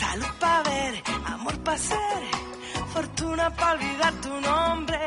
[0.00, 1.02] Salud para ver,
[1.34, 2.22] amor para ser,
[2.94, 5.04] fortuna para olvidar tu nombre.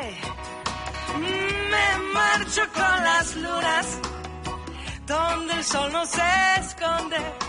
[1.74, 3.88] Me marcho con las lunas,
[5.08, 7.45] donde el sol no se esconde.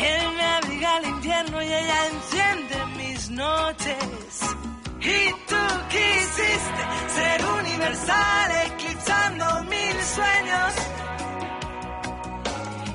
[0.00, 4.40] Él me abriga el invierno y ella enciende mis noches.
[5.00, 6.82] Y tú quisiste
[7.16, 10.72] ser universal, eclipsando mil sueños.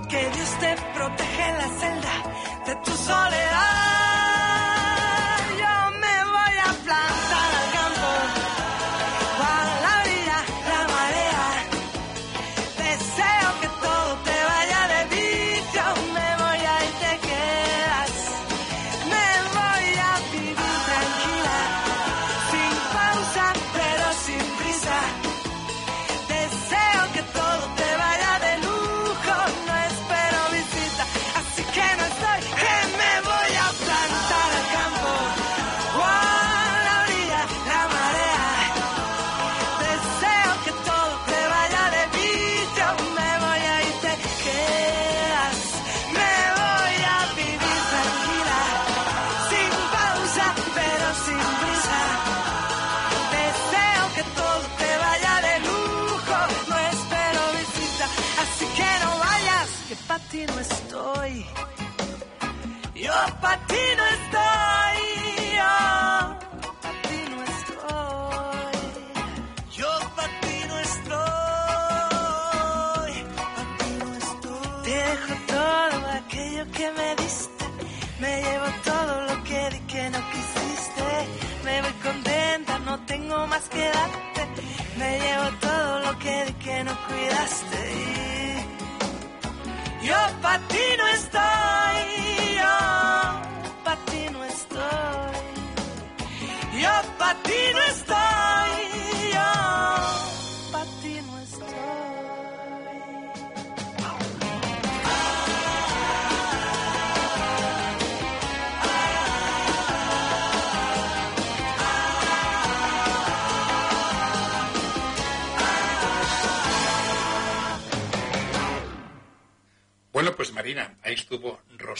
[0.09, 2.15] Que Dios te proteja en la celda
[2.67, 3.52] de tu soledad.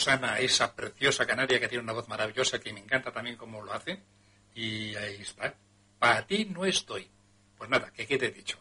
[0.04, 3.72] Rosana, esa preciosa canaria que tiene una voz maravillosa, que me encanta también cómo lo
[3.72, 4.02] hace.
[4.54, 5.54] Y ahí está.
[5.98, 7.10] Para ti no estoy.
[7.56, 8.58] Pues nada, que quede dicho.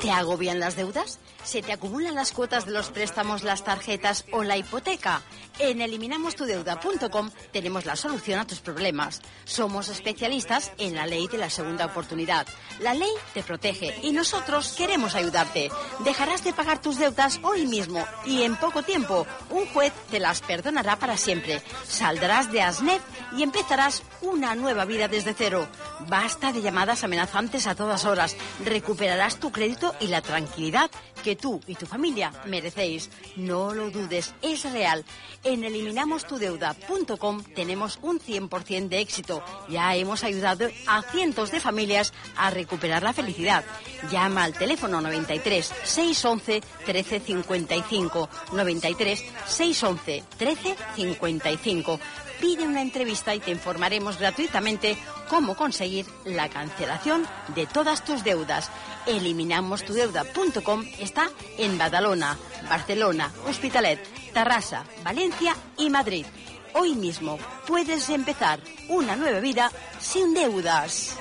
[0.00, 1.18] ¿Te agobian las deudas?
[1.44, 5.22] ¿Se te acumulan las cuotas de los préstamos, las tarjetas o la hipoteca?
[5.58, 9.20] En eliminamostudeuda.com tenemos la solución a tus problemas.
[9.44, 12.46] Somos especialistas en la ley de la segunda oportunidad.
[12.80, 15.70] La ley te protege y nosotros queremos ayudarte.
[16.00, 20.40] Dejarás de pagar tus deudas hoy mismo y en poco tiempo un juez te las
[20.40, 21.62] perdonará para siempre.
[21.86, 23.02] Saldrás de ASNEF
[23.36, 25.68] y empezarás una nueva vida desde cero.
[26.08, 28.36] Basta de llamadas amenazantes a todas horas.
[28.64, 30.90] Recuperarás tu crédito y la tranquilidad
[31.22, 33.10] que tú y tu familia merecéis.
[33.36, 35.04] No lo dudes, es real.
[35.44, 39.42] En eliminamostudeuda.com tenemos un 100% de éxito.
[39.68, 43.64] Ya hemos ayudado a cientos de familias a recuperar la felicidad.
[44.10, 52.00] Llama al teléfono 93 611 1355 93 611 1355
[52.44, 54.98] pide una entrevista y te informaremos gratuitamente
[55.30, 58.70] cómo conseguir la cancelación de todas tus deudas.
[59.06, 62.36] Eliminamostudeuda.com está en Badalona,
[62.68, 63.98] Barcelona, Hospitalet,
[64.34, 66.26] Tarrasa, Valencia y Madrid.
[66.74, 68.60] Hoy mismo puedes empezar
[68.90, 71.16] una nueva vida sin deudas.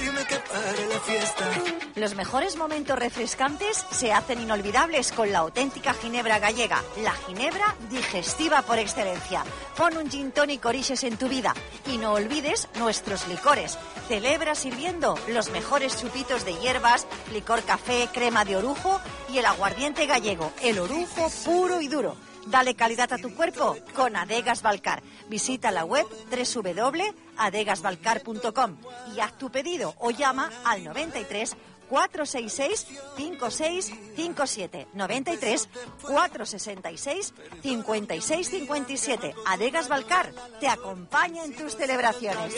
[0.00, 1.50] Dime que pare la fiesta.
[1.96, 8.62] Los mejores momentos refrescantes se hacen inolvidables con la auténtica ginebra gallega, la ginebra digestiva
[8.62, 9.44] por excelencia.
[9.76, 11.54] Pon un gin tonic oriches en tu vida
[11.86, 13.78] y no olvides nuestros licores.
[14.08, 19.00] Celebra sirviendo los mejores chupitos de hierbas, licor café, crema de orujo
[19.32, 22.16] y el aguardiente gallego, el orujo puro y duro.
[22.46, 25.02] Dale calidad a tu cuerpo con Adegas Balcar.
[25.28, 28.78] Visita la web www.adegasbalcar.com
[29.14, 31.54] y haz tu pedido o llama al 93
[31.88, 35.68] 466 5657 93
[36.02, 42.54] 466 5657 Adegas Balcar te acompaña en tus celebraciones.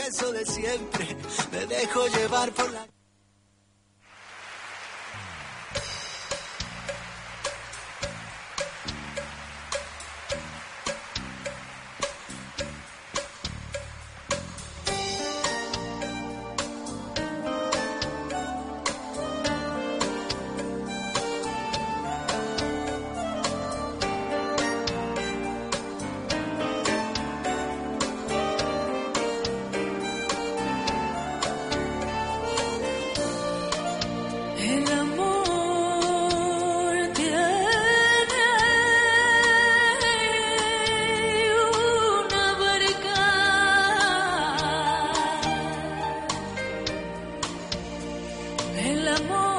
[49.17, 49.56] Amor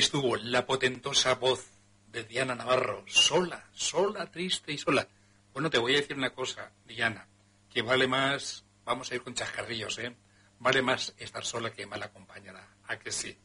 [0.00, 1.66] estuvo la potentosa voz
[2.08, 5.06] de Diana Navarro, sola, sola, triste y sola.
[5.52, 7.28] Bueno, te voy a decir una cosa, Diana,
[7.72, 10.16] que vale más, vamos a ir con chascarrillos, ¿eh?
[10.58, 12.66] Vale más estar sola que mal acompañada.
[12.86, 13.36] ¿A que sí?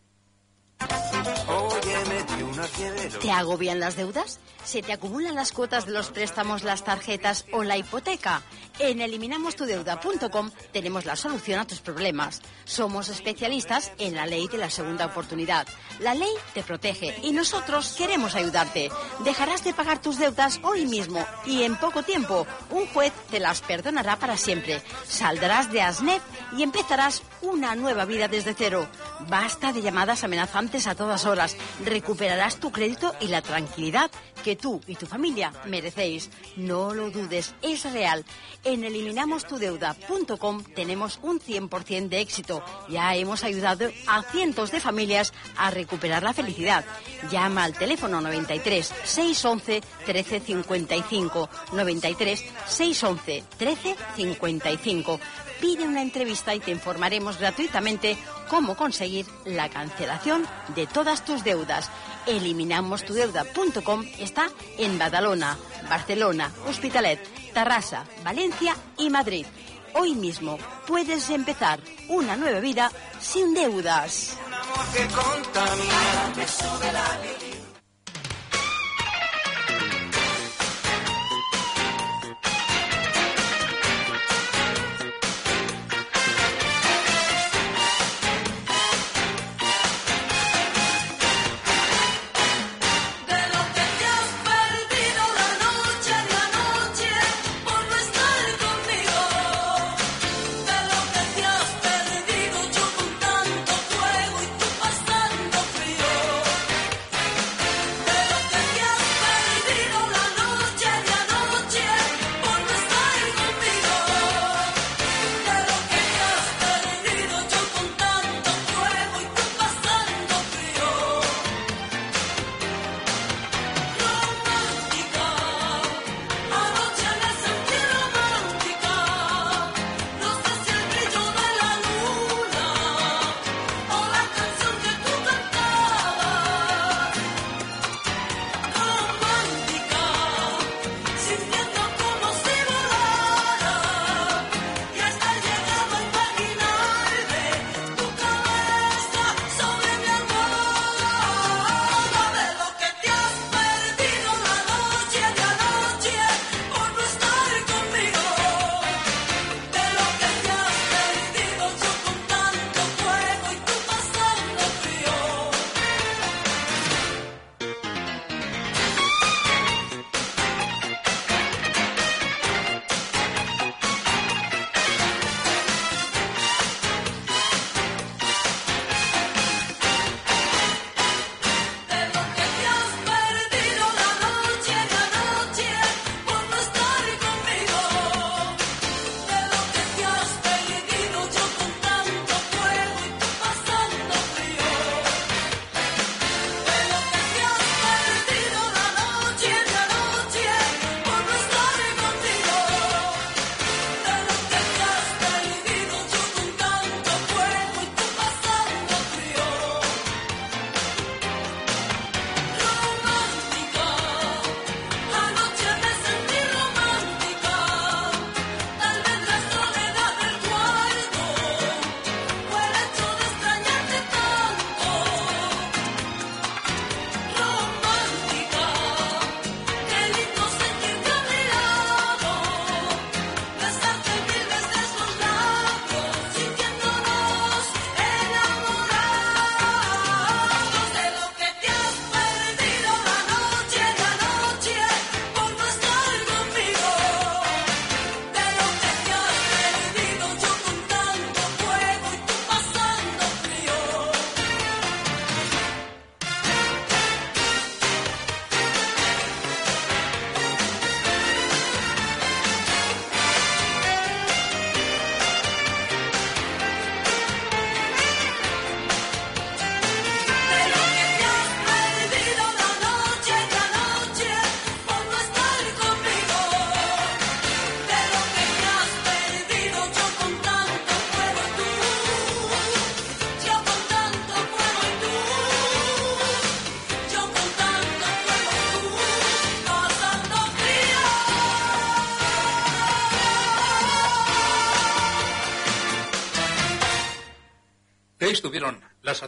[3.22, 4.40] ¿Te agobian las deudas?
[4.64, 8.41] ¿Se te acumulan las cuotas de los préstamos, las tarjetas o la hipoteca?
[8.78, 12.42] En eliminamostudeuda.com tenemos la solución a tus problemas.
[12.66, 15.66] Somos especialistas en la ley de la segunda oportunidad.
[16.02, 18.92] La ley te protege y nosotros queremos ayudarte.
[19.24, 23.62] Dejarás de pagar tus deudas hoy mismo y en poco tiempo un juez te las
[23.62, 24.82] perdonará para siempre.
[25.08, 26.22] Saldrás de ASNEP
[26.58, 28.88] y empezarás una nueva vida desde cero.
[29.30, 31.56] Basta de llamadas amenazantes a todas horas.
[31.86, 34.12] Recuperarás tu crédito y la tranquilidad
[34.44, 36.30] que tú y tu familia merecéis.
[36.56, 38.26] No lo dudes, es real.
[38.66, 42.64] En eliminamostudeuda.com tenemos un 100% de éxito.
[42.90, 46.84] Ya hemos ayudado a cientos de familias a recuperar la felicidad.
[47.32, 55.20] Llama al teléfono 93 611 1355 93 611 1355
[55.62, 58.18] pide una entrevista y te informaremos gratuitamente
[58.50, 61.90] cómo conseguir la cancelación de todas tus deudas.
[62.26, 65.58] Eliminamostudeuda.com está en Badalona,
[65.90, 67.20] Barcelona, Hospitalet,
[67.56, 69.45] Tarrasa, Valencia y Madrid.
[69.94, 71.80] Hoy mismo puedes empezar
[72.10, 72.91] una nueva vida
[73.22, 74.38] sin deudas.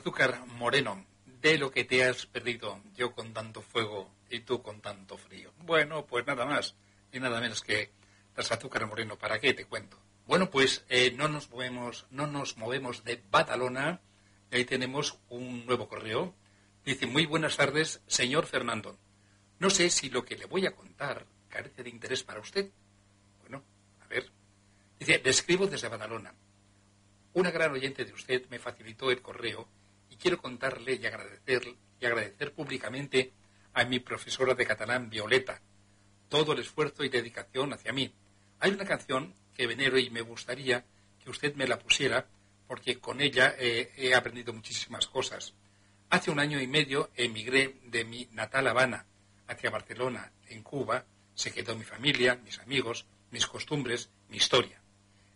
[0.07, 1.05] Azúcar moreno,
[1.41, 5.51] de lo que te has perdido, yo con tanto fuego y tú con tanto frío.
[5.65, 6.75] Bueno, pues nada más
[7.11, 7.91] y nada menos que
[8.33, 9.99] las azúcar moreno, ¿para qué te cuento?
[10.25, 13.99] Bueno, pues eh, no nos movemos, no nos movemos de Badalona,
[14.49, 16.33] ahí tenemos un nuevo correo.
[16.85, 18.97] Dice, muy buenas tardes, señor Fernando.
[19.59, 22.71] No sé si lo que le voy a contar carece de interés para usted.
[23.41, 23.61] Bueno,
[23.99, 24.31] a ver.
[24.97, 26.33] Dice, le escribo desde Badalona.
[27.33, 29.67] Una gran oyente de usted me facilitó el correo
[30.21, 33.31] quiero contarle y agradecer, y agradecer públicamente
[33.73, 35.61] a mi profesora de catalán, Violeta,
[36.29, 38.11] todo el esfuerzo y dedicación hacia mí.
[38.59, 40.83] Hay una canción que venero y me gustaría
[41.23, 42.27] que usted me la pusiera
[42.67, 45.53] porque con ella eh, he aprendido muchísimas cosas.
[46.09, 49.05] Hace un año y medio emigré de mi natal Habana
[49.47, 51.05] hacia Barcelona, en Cuba.
[51.35, 54.81] Se quedó mi familia, mis amigos, mis costumbres, mi historia.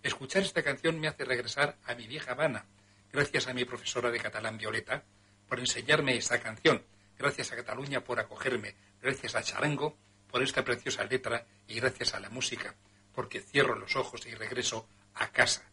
[0.03, 2.65] Escuchar esta canción me hace regresar a mi vieja Habana,
[3.11, 5.03] gracias a mi profesora de catalán Violeta
[5.48, 6.83] por enseñarme esta canción,
[7.17, 9.98] gracias a Cataluña por acogerme, gracias a Charango
[10.30, 12.73] por esta preciosa letra y gracias a la música,
[13.14, 15.64] porque cierro los ojos y regreso a casa.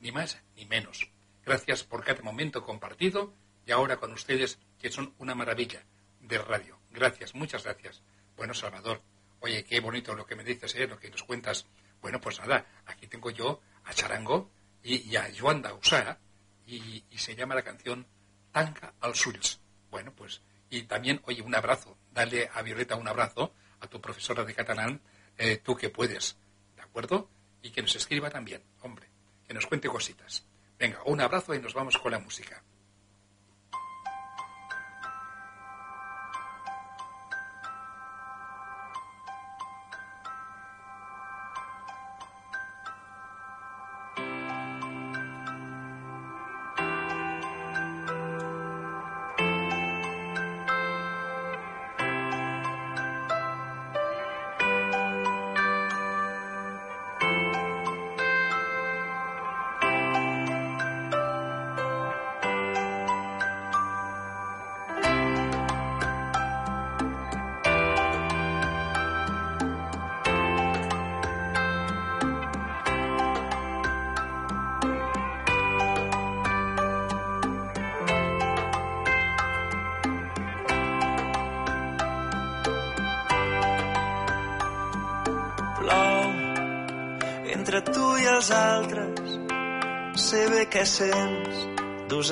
[0.00, 1.10] Ni más ni menos.
[1.44, 3.34] Gracias por cada momento compartido
[3.66, 5.84] y ahora con ustedes, que son una maravilla
[6.20, 6.78] de radio.
[6.90, 8.02] Gracias, muchas gracias.
[8.36, 9.02] Bueno, Salvador,
[9.40, 10.86] oye, qué bonito lo que me dices, ¿eh?
[10.86, 11.66] lo que nos cuentas.
[12.00, 14.50] Bueno, pues nada, aquí tengo yo a Charango
[14.82, 16.16] y, a Joan Dausà
[16.76, 18.06] y, se llama la canción
[18.52, 19.60] Tanca al Sulls.
[19.90, 24.44] Bueno, pues, y también, oye, un abrazo, dale a Violeta un abrazo, a tu profesora
[24.44, 25.00] de catalán,
[25.36, 26.36] eh, tú que puedes,
[26.76, 27.28] ¿de acuerdo?
[27.62, 29.08] Y que nos escriba también, hombre,
[29.46, 30.46] que nos cuente cositas.
[30.78, 32.62] Venga, un abrazo y nos vamos con la música.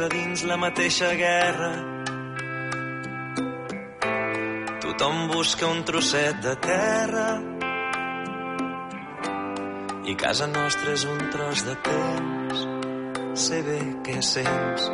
[0.01, 1.71] A dins la mateixa guerra.
[4.83, 7.29] Tothom busca un trosset de terra
[10.09, 12.65] i casa nostra és un tros de temps.
[13.47, 14.89] Sé bé què sents.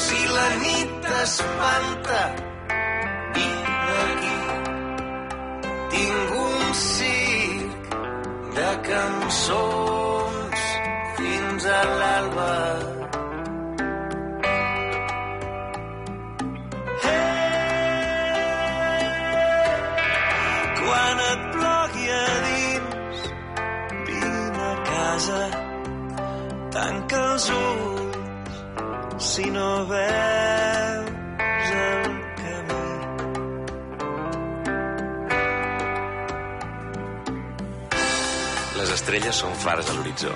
[0.00, 0.28] Si
[39.68, 40.30] fars a l'horitzó.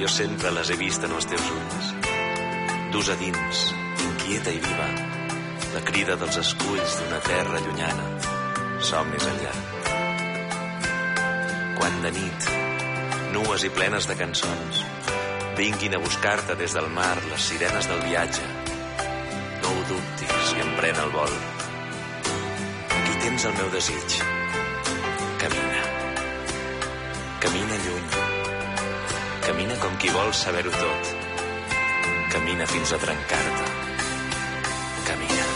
[0.00, 1.90] Jo sempre les he vist en els teus ulls.
[2.90, 3.58] Dus a dins,
[4.02, 4.86] inquieta i viva,
[5.76, 8.06] la crida dels esculls d'una terra llunyana.
[8.88, 9.52] Som més enllà.
[11.78, 12.48] Quan de nit,
[13.36, 14.82] nues i plenes de cançons,
[15.60, 18.48] vinguin a buscar-te des del mar les sirenes del viatge.
[19.62, 21.36] No ho dubtis i emprèn el vol.
[22.88, 24.18] Aquí tens el meu desig.
[25.44, 25.84] Camina.
[27.46, 28.27] Camina lluny.
[29.48, 31.12] Camina com qui vol saber-ho tot.
[32.34, 33.68] Camina fins a trencar-te.
[35.06, 35.46] Camina.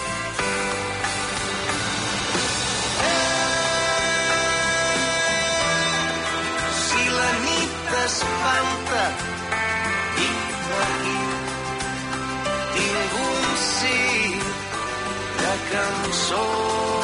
[6.78, 9.04] Si la nit t'espanta,
[10.16, 11.20] vine aquí.
[12.78, 14.82] Tinc un circ
[15.44, 17.01] de cançons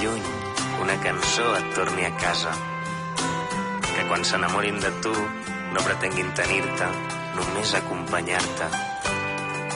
[0.00, 0.22] lluny,
[0.80, 2.52] una cançó et torni a casa.
[3.90, 5.12] Que quan s'enamorin de tu,
[5.74, 6.88] no pretenguin tenir-te,
[7.36, 8.68] només acompanyar-te.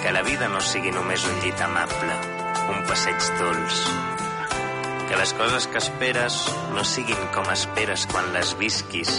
[0.01, 2.17] Que la vida no sigui només un llit amable,
[2.73, 3.83] un passeig dolç.
[5.09, 6.41] Que les coses que esperes
[6.75, 9.13] no siguin com esperes quan les visquis.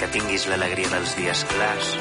[0.00, 1.96] Que tinguis l'alegria dels dies clars.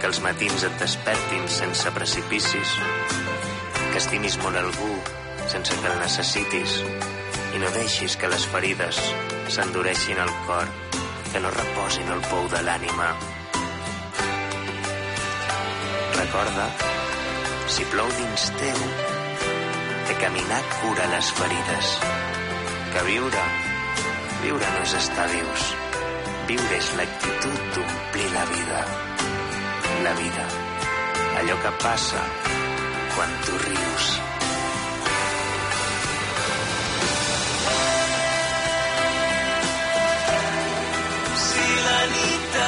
[0.00, 2.78] Que els matins et despertin sense precipicis.
[3.90, 4.93] Que estimis molt algú
[5.54, 6.72] sense que el necessitis
[7.54, 8.98] i no deixis que les ferides
[9.54, 10.66] s'endureixin al cor,
[11.30, 13.12] que no reposin el pou de l'ànima.
[16.16, 16.66] Recorda,
[17.76, 18.82] si plou dins teu,
[20.08, 21.94] que caminar cura les ferides,
[22.96, 23.46] que viure,
[24.42, 25.70] viure no és estar vius,
[26.50, 28.84] viure és l'actitud d'omplir la vida.
[30.02, 30.52] La vida,
[31.38, 32.30] allò que passa
[33.14, 34.14] quan tu rius.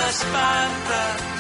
[0.09, 1.36] espanta.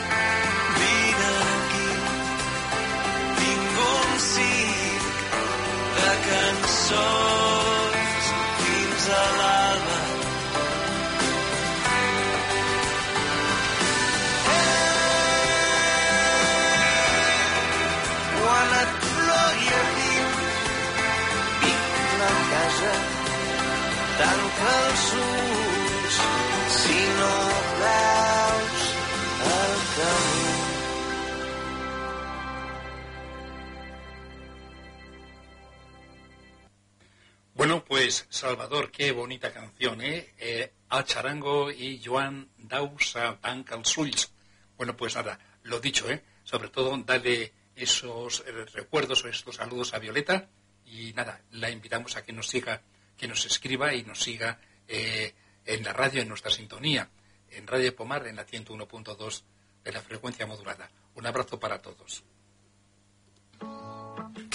[38.10, 40.35] Salvador, qué bonita canción, ¿eh?
[40.39, 44.33] eh a Charango y Joan Dausa Tanca els ulls.
[44.76, 46.23] Bueno, pues nada, lo dicho, ¿eh?
[46.44, 50.49] Sobre todo, dale esos eh, recuerdos o estos saludos a Violeta
[50.85, 52.83] y nada, la invitamos a que nos siga,
[53.17, 57.10] que nos escriba y nos siga eh, en la radio, en nuestra sintonía,
[57.51, 59.43] en Radio Pomar, en la 101.2
[59.83, 60.91] de la frecuencia modulada.
[61.15, 62.23] Un abrazo para todos.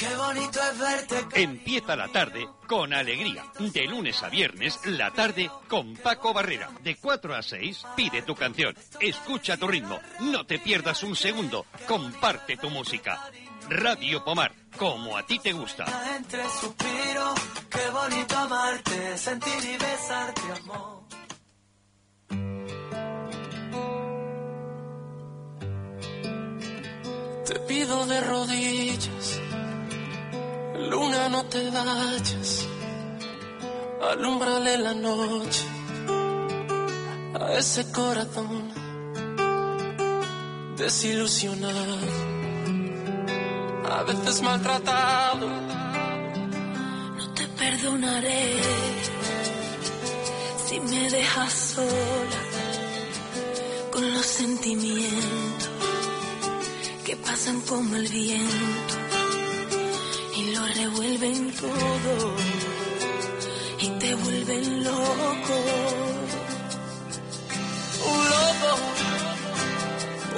[0.01, 1.43] Qué bonito es verte.
[1.43, 3.45] Empieza la tarde con alegría.
[3.59, 6.71] De lunes a viernes, la tarde con Paco Barrera.
[6.81, 8.75] De 4 a 6, pide tu canción.
[8.99, 9.99] Escucha tu ritmo.
[10.21, 11.67] No te pierdas un segundo.
[11.87, 13.29] Comparte tu música.
[13.69, 15.85] Radio Pomar, como a ti te gusta.
[16.17, 17.39] Entre suspiros,
[17.69, 21.01] qué bonito amarte, sentir y besarte, amor.
[27.45, 29.41] Te pido de rodillas,
[30.89, 32.67] luna no te vayas,
[34.11, 35.65] alumbrale la noche
[37.39, 38.71] a ese corazón
[40.77, 41.97] desilusionado,
[43.89, 45.47] a veces maltratado.
[47.17, 48.55] No te perdonaré
[50.65, 52.41] si me dejas sola
[53.91, 55.69] con los sentimientos
[57.05, 59.10] que pasan como el viento
[60.73, 62.35] revuelven todo
[63.79, 65.57] y te vuelven loco.
[68.11, 68.71] Un loco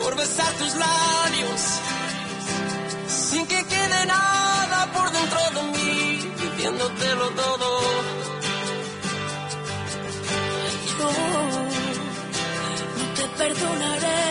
[0.02, 1.62] por besar tus labios
[3.08, 7.82] sin que quede nada por dentro de mí, diciéndotelo todo.
[11.00, 11.12] Yo
[12.98, 14.24] no te perdonaré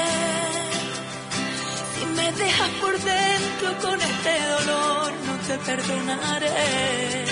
[1.95, 5.32] si me dejas por dentro con este dolor.
[5.47, 7.27] Te perdonaré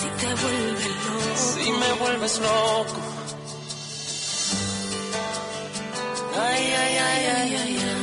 [0.00, 1.62] si te vuelves loco.
[1.64, 3.00] Si me vuelves loco.
[6.40, 7.98] Ay, ay, ay, ay, ay, ay.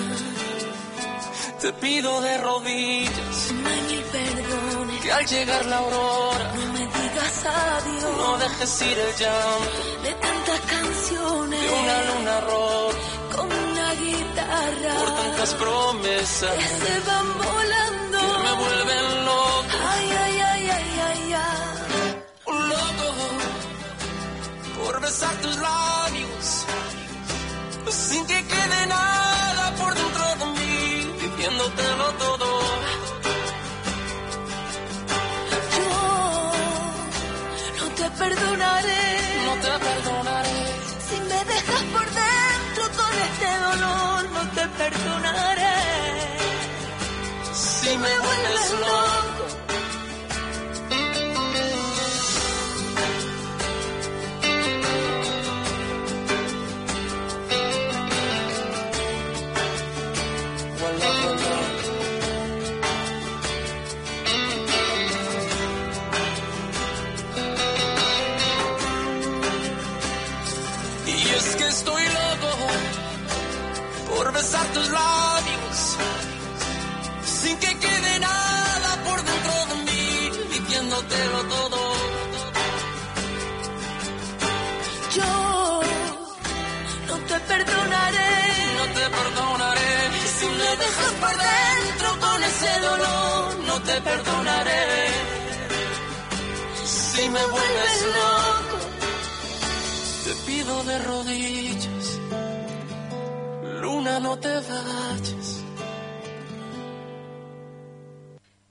[1.61, 5.01] Te pido de rodillas mil perdones.
[5.01, 8.17] que al llegar la aurora No me digas adiós.
[8.17, 11.61] no dejes ir el llanto de tantas canciones.
[11.61, 12.97] de una luna roja
[13.35, 14.93] con una guitarra.
[14.99, 17.94] por tantas promesas que se van volando.
[18.61, 19.75] Vuelven loco.
[19.93, 22.23] Ay, ay, ay, ay, ay, ay.
[22.45, 23.05] Un loco
[24.77, 26.65] por besar tus labios
[27.91, 30.77] sin que quede nada por dentro de mí,
[31.21, 32.47] diciéndotelo todo.
[37.77, 39.03] Yo no te perdonaré.
[39.45, 40.59] No te perdonaré.
[41.07, 45.64] Si me dejas por dentro con este dolor, no te perdonaré.
[47.95, 49.34] Si me vuelves loco.
[49.34, 49.34] besar
[93.95, 95.07] te perdonaré
[96.83, 98.77] si me vuelves loco.
[100.25, 102.19] Te pido de rodillas,
[103.81, 105.63] luna, no te vayas.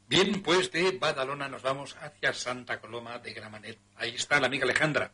[0.09, 3.79] Bien, pues de Badalona nos vamos hacia Santa Coloma de Gramanet.
[3.97, 5.11] Ahí está la amiga Alejandra,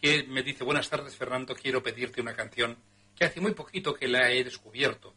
[0.00, 2.78] que me dice, buenas tardes Fernando, quiero pedirte una canción
[3.14, 5.14] que hace muy poquito que la he descubierto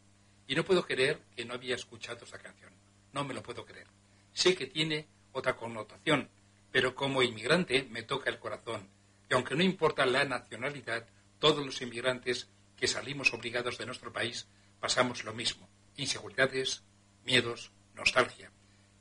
[0.47, 2.73] y no puedo creer que no había escuchado esa canción.
[3.14, 3.97] No me lo puedo creer.
[4.38, 6.30] Sé que tiene otra connotación,
[6.72, 8.88] pero como inmigrante me toca el corazón.
[9.27, 11.07] Y aunque no importa la nacionalidad,
[11.40, 14.48] todos los inmigrantes que salimos obligados de nuestro país
[14.80, 15.67] pasamos lo mismo.
[15.95, 16.83] Inseguridades,
[17.25, 18.51] miedos, nostalgia.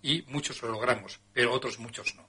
[0.01, 2.27] Y muchos lo logramos, pero otros muchos no.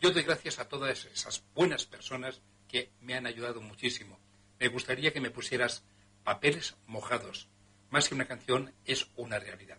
[0.00, 4.20] Yo doy gracias a todas esas buenas personas que me han ayudado muchísimo.
[4.60, 5.82] Me gustaría que me pusieras
[6.22, 7.48] papeles mojados.
[7.90, 9.78] Más que una canción, es una realidad.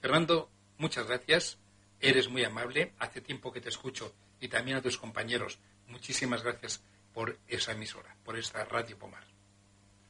[0.00, 1.58] Fernando, muchas gracias.
[2.02, 2.92] Eres muy amable.
[2.98, 5.60] Hace tiempo que te escucho y también a tus compañeros.
[5.86, 6.82] Muchísimas gracias
[7.14, 9.24] por esa emisora, por esta Radio Pomar.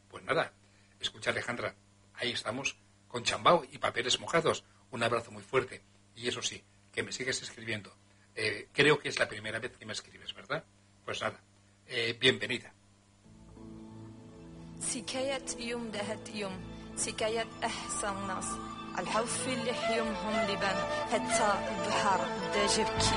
[0.08, 0.54] Pues nada,
[0.98, 1.74] escucha Alejandra.
[2.14, 2.76] Ahí estamos
[3.08, 4.64] con chambao y papeles mojados.
[4.90, 5.82] Un abrazo muy fuerte.
[6.16, 7.94] Y eso sí, que me sigues escribiendo.
[8.34, 10.64] Eh, creo que es la primera vez que me escribes, ¿verdad?
[11.04, 11.38] Pues nada,
[12.18, 12.72] bienvenida.
[18.98, 20.76] الحوف اللي حيومهم لبن
[21.12, 22.20] حتى البحر
[22.52, 23.16] بدا جبكي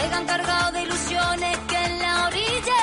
[0.00, 2.82] Navegan cargados de ilusiones que en la orilla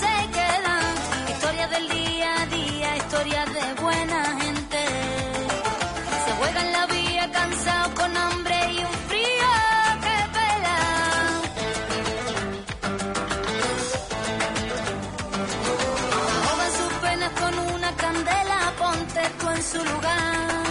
[0.00, 0.94] se quedan.
[1.32, 4.82] Historias del día a día, historias de buena gente.
[6.24, 9.50] Se juegan la vía cansados con hambre y un frío
[10.04, 10.78] que pela.
[16.46, 20.64] Ahogan sus penas con una candela, ponte tú en su lugar.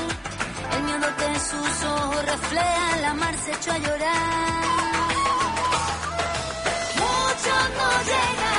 [0.72, 4.95] El miedo que sus ojos refleja, la mar se echó a llorar.
[7.56, 8.10] Muchos
[8.42, 8.55] no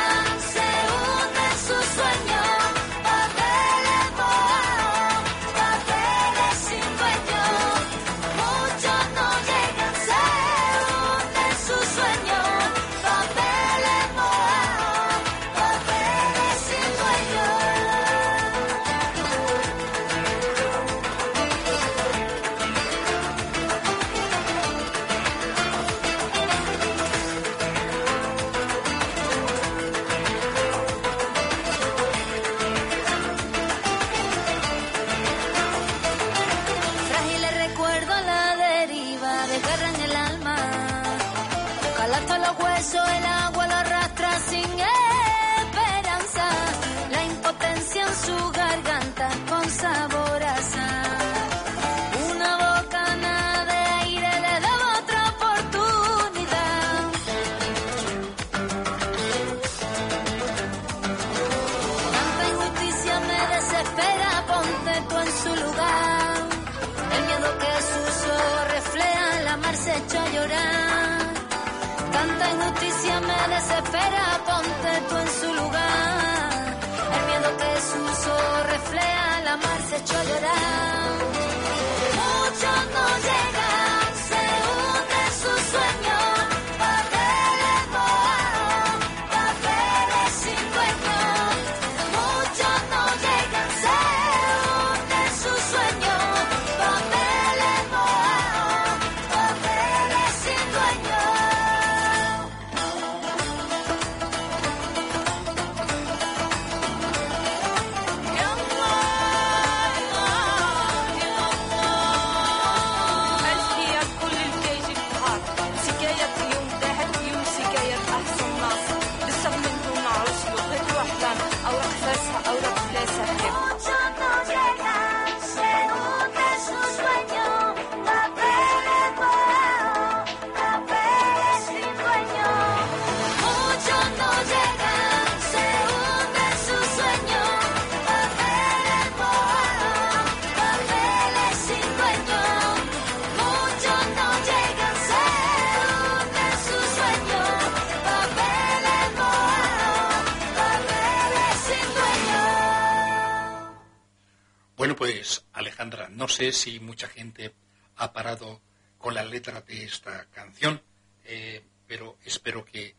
[156.52, 157.54] Si mucha gente
[157.96, 158.60] ha parado
[158.98, 160.82] con la letra de esta canción,
[161.24, 162.94] eh, pero espero que,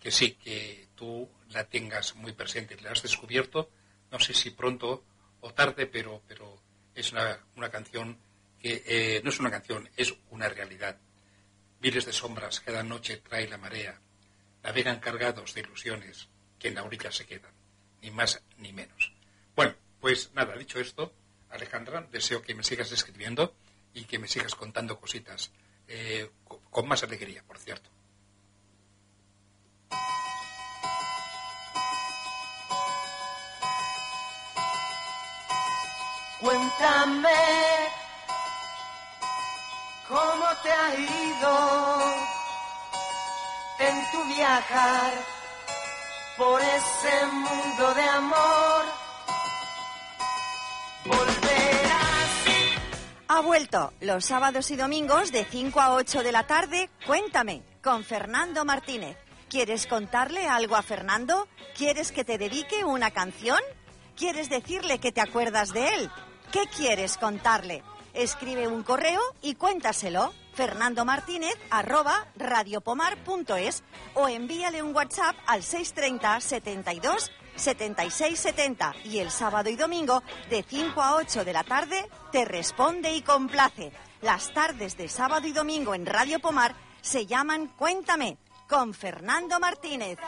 [0.00, 3.70] que sí, que tú la tengas muy presente, la has descubierto,
[4.10, 5.04] no sé si pronto
[5.40, 6.60] o tarde, pero, pero
[6.94, 8.18] es una, una canción
[8.60, 10.98] que eh, no es una canción, es una realidad.
[11.80, 14.00] Miles de sombras cada noche trae la marea,
[14.62, 17.52] navegan cargados de ilusiones que en la orilla se quedan,
[18.02, 19.12] ni más ni menos.
[19.54, 21.12] Bueno, pues nada, dicho esto,
[21.50, 23.54] Alejandra, deseo que me sigas escribiendo
[23.94, 25.50] y que me sigas contando cositas
[25.88, 27.90] eh, co- con más alegría, por cierto.
[36.40, 37.28] Cuéntame
[40.08, 41.98] cómo te ha ido
[43.80, 45.12] en tu viajar
[46.36, 48.84] por ese mundo de amor.
[53.30, 56.90] Ha vuelto los sábados y domingos de 5 a 8 de la tarde.
[57.06, 59.16] Cuéntame con Fernando Martínez.
[59.48, 61.46] ¿Quieres contarle algo a Fernando?
[61.76, 63.60] ¿Quieres que te dedique una canción?
[64.16, 66.10] ¿Quieres decirle que te acuerdas de él?
[66.50, 67.84] ¿Qué quieres contarle?
[68.12, 70.32] Escribe un correo y cuéntaselo.
[70.54, 79.30] Fernando Martínez arroba radiopomar.es o envíale un WhatsApp al 630 72 76 70 y el
[79.30, 83.92] sábado y domingo de 5 a 8 de la tarde te responde y complace.
[84.22, 88.38] Las tardes de sábado y domingo en Radio Pomar se llaman Cuéntame
[88.68, 90.18] con Fernando Martínez.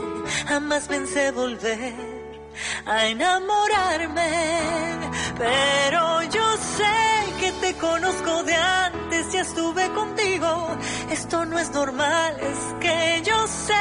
[0.48, 1.94] Jamás pensé volver
[2.86, 4.30] a enamorarme,
[5.38, 10.68] pero yo sé que te conozco de antes y estuve contigo.
[11.10, 13.74] Esto no es normal, es que yo sé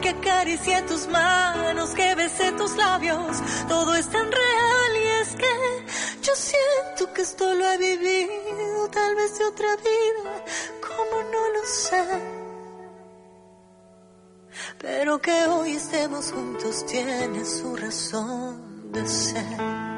[0.00, 3.36] que acaricié tus manos, que besé tus labios.
[3.68, 5.54] Todo es tan real y es que
[6.22, 10.44] yo siento que esto lo he vivido, tal vez de otra vida,
[10.80, 12.04] como no lo sé.
[14.78, 19.97] Pero que hoy estemos juntos tiene su razón de ser.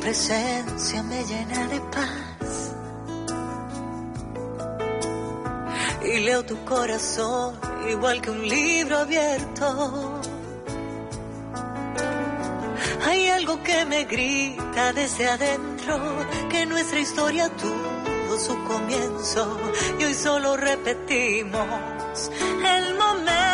[0.00, 2.74] Presencia me llena de paz.
[6.02, 7.54] Y leo tu corazón
[7.88, 10.20] igual que un libro abierto.
[13.06, 15.98] Hay algo que me grita desde adentro,
[16.50, 19.58] que nuestra historia tuvo su comienzo
[19.98, 22.30] y hoy solo repetimos
[22.64, 23.47] el momento,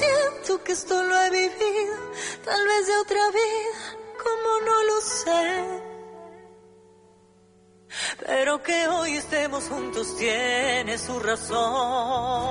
[0.00, 1.96] siento que esto lo he vivido,
[2.44, 5.82] tal vez de otra vida, como no lo sé.
[8.26, 12.50] Pero que hoy estemos juntos tiene su razón.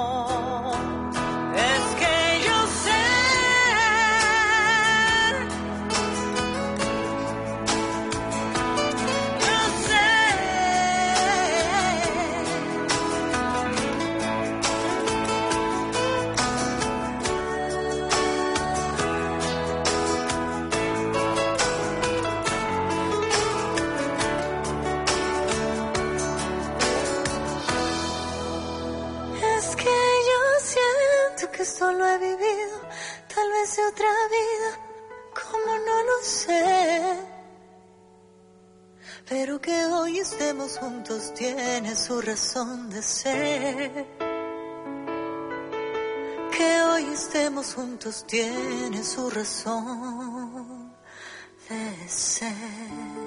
[33.75, 34.71] De otra vida,
[35.33, 37.17] como no lo sé.
[39.27, 44.05] Pero que hoy estemos juntos tiene su razón de ser.
[46.57, 50.93] Que hoy estemos juntos tiene su razón
[51.69, 53.18] de ser.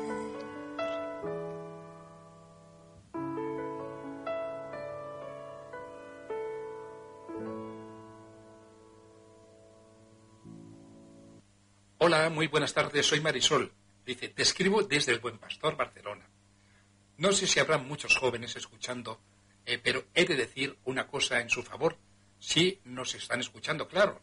[12.05, 13.73] Hola, muy buenas tardes, soy Marisol.
[14.05, 16.29] Dice, te escribo desde el Buen Pastor, Barcelona.
[17.17, 19.21] No sé si habrá muchos jóvenes escuchando,
[19.65, 21.97] eh, pero he de decir una cosa en su favor.
[22.41, 24.21] Sí nos están escuchando, claro.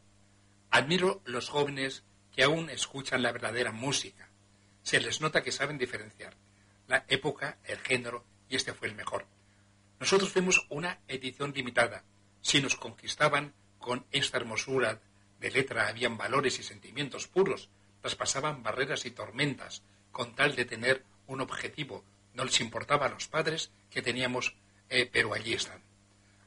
[0.71, 4.29] Admiro los jóvenes que aún escuchan la verdadera música.
[4.83, 6.35] Se les nota que saben diferenciar
[6.89, 9.25] la época, el género, y este fue el mejor.
[10.01, 12.03] Nosotros fuimos una edición limitada.
[12.41, 14.99] Si nos conquistaban con esta hermosura
[15.39, 17.69] de letra, habían valores y sentimientos puros,
[18.01, 22.03] traspasaban barreras y tormentas, con tal de tener un objetivo.
[22.33, 24.55] No les importaba a los padres que teníamos,
[24.89, 25.81] eh, pero allí están.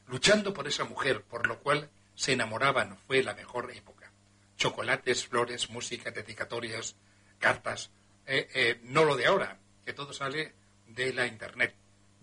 [0.07, 4.12] Luchando por esa mujer, por lo cual se enamoraban, fue la mejor época.
[4.57, 6.97] Chocolates, flores, música, dedicatorias,
[7.39, 7.91] cartas.
[8.27, 10.53] eh, eh, no lo de ahora, que todo sale
[10.87, 11.75] de la Internet.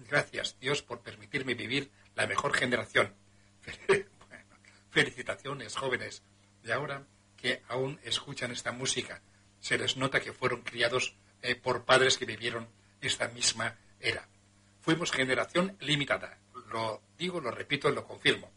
[0.10, 3.14] Gracias, Dios, por permitirme vivir la mejor generación.
[4.92, 6.24] Felicitaciones, jóvenes
[6.70, 7.04] de ahora
[7.36, 9.22] que aún escuchan esta música.
[9.60, 12.68] Se les nota que fueron criados eh, por padres que vivieron
[13.02, 14.28] esta misma era.
[14.82, 16.38] Fuimos generación limitada.
[16.72, 18.52] Lo digo, lo repito, lo confirmo.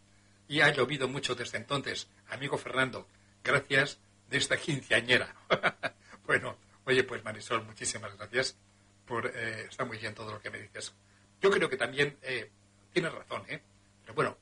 [0.47, 2.09] Y ha llovido mucho desde entonces.
[2.29, 3.09] Amigo Fernando,
[3.43, 5.35] gracias de esta quinceañera.
[6.27, 8.59] bueno, oye, pues Marisol, muchísimas gracias
[9.07, 9.27] por...
[9.27, 10.93] eh, está muy bien todo lo que me dices.
[11.41, 12.51] Yo creo que también eh,
[12.93, 13.63] tienes razón, ¿eh?
[14.03, 14.37] Pero bueno,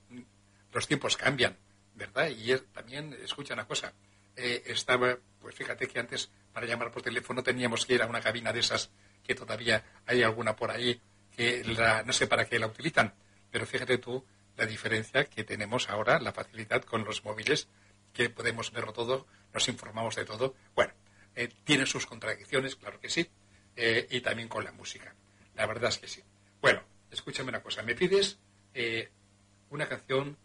[0.73, 1.57] los tiempos cambian,
[2.01, 2.31] ¿verdad?
[2.31, 3.93] Y también, escucha una cosa,
[4.35, 8.23] eh, estaba, pues fíjate que antes para llamar por teléfono teníamos que ir a una
[8.23, 8.91] cabina de esas,
[9.23, 10.99] que todavía hay alguna por ahí,
[11.37, 13.13] que la, no sé para qué la utilizan,
[13.51, 14.25] pero fíjate tú
[14.57, 17.69] la diferencia que tenemos ahora, la facilidad con los móviles,
[18.15, 20.55] que podemos verlo todo, nos informamos de todo.
[20.75, 20.95] Bueno,
[21.37, 23.29] eh, tiene sus contradicciones, claro que sí,
[23.77, 25.15] eh, y también con la música.
[25.55, 26.23] La verdad es que sí.
[26.63, 28.39] Bueno, escúchame una cosa, me pides
[28.73, 29.11] eh,
[29.69, 30.39] una canción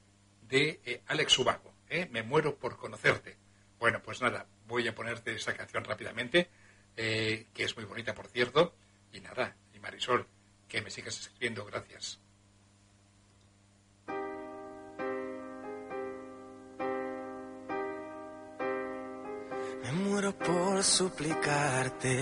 [0.48, 2.08] de eh, Alex Ubago, ¿eh?
[2.12, 3.38] Me muero por conocerte.
[3.80, 6.50] Bueno, pues nada, voy a ponerte esa canción rápidamente,
[6.96, 8.74] eh, que es muy bonita, por cierto,
[9.12, 10.28] y nada, y Marisol,
[10.68, 12.20] que me sigas escribiendo, gracias.
[19.84, 22.20] Me muero por suplicarte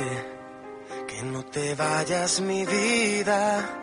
[1.07, 3.79] que no te vayas mi vida.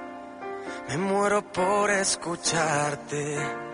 [0.88, 3.69] Me muero por escucharte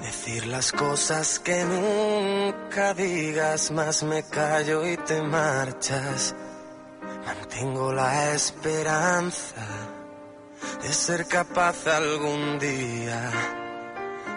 [0.00, 6.34] decir las cosas que nunca digas, más me callo y te marchas.
[7.24, 9.66] Mantengo la esperanza
[10.82, 13.30] de ser capaz algún día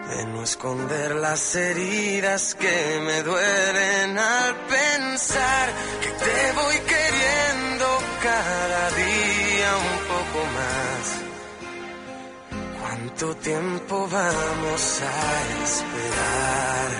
[0.08, 5.68] de no esconder las heridas que me duelen al pensar
[6.00, 7.86] que te voy queriendo
[8.22, 9.27] cada día
[13.20, 16.90] ¿Cuánto tiempo vamos a esperar?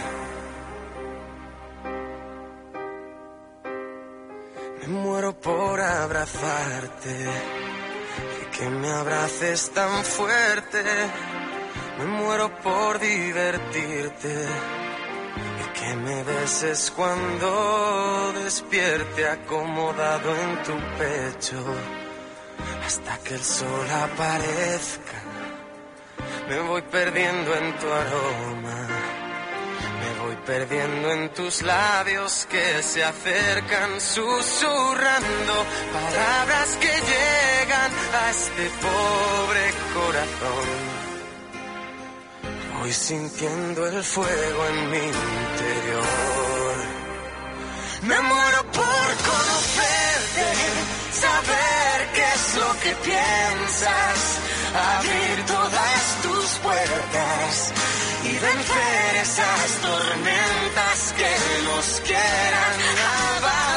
[4.80, 7.24] Me muero por abrazarte
[8.42, 10.82] y que me abraces tan fuerte.
[11.98, 14.47] Me muero por divertirte
[15.60, 21.64] y que me beses cuando despierte acomodado en tu pecho
[22.84, 25.27] hasta que el sol aparezca.
[26.49, 28.89] Me voy perdiendo en tu aroma,
[30.01, 35.55] me voy perdiendo en tus labios que se acercan susurrando
[35.93, 41.09] palabras que llegan a este pobre corazón.
[42.81, 46.77] Voy sintiendo el fuego en mi interior.
[48.02, 50.47] Me muero por conocerte,
[51.12, 54.39] saber qué es lo que piensas,
[54.97, 57.73] abrir todas tus puertas
[58.25, 61.33] y vencer esas tormentas que
[61.65, 63.67] nos quieran.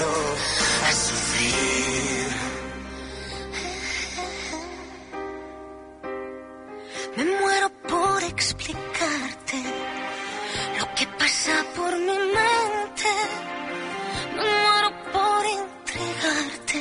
[0.00, 2.28] A sufrir.
[7.16, 9.62] Me muero por explicarte
[10.78, 13.12] lo que pasa por mi mente.
[14.34, 16.80] Me muero por entregarte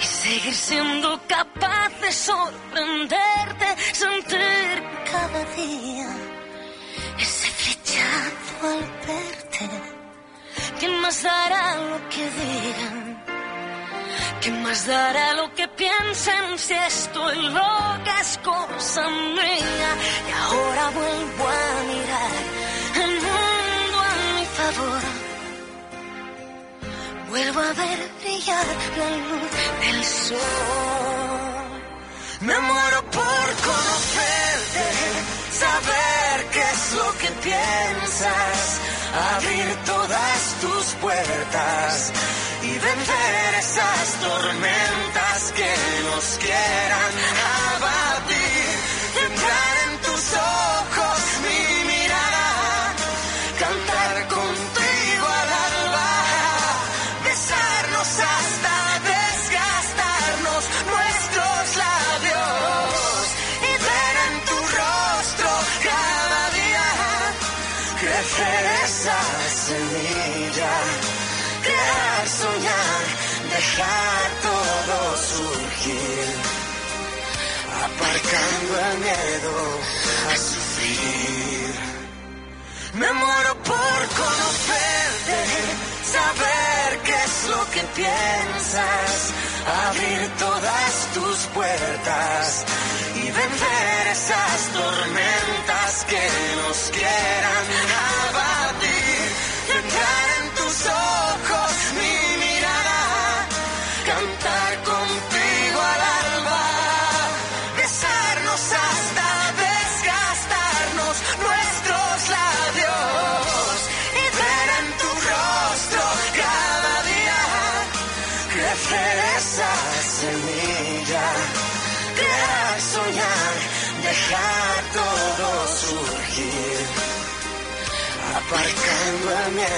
[0.00, 6.08] y seguir siendo capaz de sorprenderte, sentir cada día
[7.18, 9.91] ese flechazo al verte.
[10.82, 13.24] ¿Quién más dará lo que digan?
[14.40, 19.90] ¿Quién más dará lo que piensen si estoy loca es cosa mía?
[20.28, 22.32] Y ahora vuelvo a mirar
[23.04, 25.02] el mundo a mi favor.
[27.30, 28.66] Vuelvo a ver brillar
[28.98, 29.50] la luz
[29.82, 30.40] del sol.
[32.40, 34.86] Me muero por conocerte,
[35.52, 38.80] saber qué es lo que piensas,
[39.34, 42.12] abrir todas tus puertas
[42.62, 45.72] y vencer esas tormentas que
[46.08, 47.12] nos quieran
[47.76, 48.74] abatir.
[49.28, 50.81] Entrar en tus ojos
[78.34, 79.54] el miedo
[80.30, 81.74] a sufrir.
[82.94, 85.40] Me muero por conocerte,
[86.16, 89.32] saber qué es lo que piensas,
[89.88, 92.64] abrir todas tus puertas
[93.16, 96.28] y vencer esas tormentas que
[96.62, 97.66] nos quieran
[98.28, 98.61] abatir.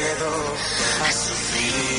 [0.01, 0.55] Miedo
[1.03, 1.95] a sufrir.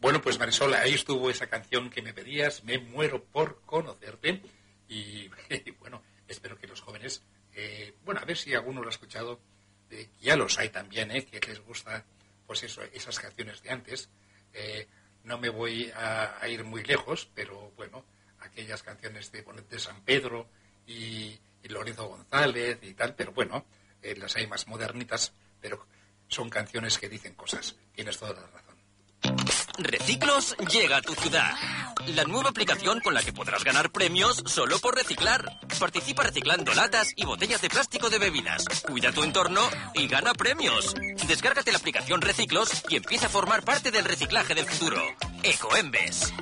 [0.00, 4.40] Bueno, pues Marisol, ahí estuvo esa canción que me pedías, Me muero por conocerte.
[4.88, 5.28] Y,
[5.80, 9.38] bueno, espero que los jóvenes, eh, bueno, a ver si alguno lo ha escuchado,
[9.90, 12.04] eh, ya los hay también, eh, que les gusta,
[12.48, 14.08] pues eso, esas canciones de antes.
[14.54, 14.88] Eh,
[15.24, 18.04] no me voy a, ir muy lejos, pero bueno,
[18.40, 20.48] aquellas canciones de, de San Pedro
[20.86, 23.66] y, y Lorenzo González y tal, pero bueno,
[24.02, 25.86] eh, las hay más modernitas, pero
[26.28, 27.76] son canciones que dicen cosas.
[27.94, 28.68] Tienes toda la razón.
[29.78, 31.54] Reciclos llega a tu ciudad.
[32.06, 35.60] La nueva aplicación con la que podrás ganar premios solo por reciclar.
[35.78, 38.64] Participa reciclando latas y botellas de plástico de bebidas.
[38.86, 39.60] Cuida tu entorno
[39.94, 40.94] y gana premios.
[41.28, 44.98] Descárgate la aplicación Reciclos y empieza a formar parte del reciclaje del futuro.
[45.42, 46.32] Ecoembes.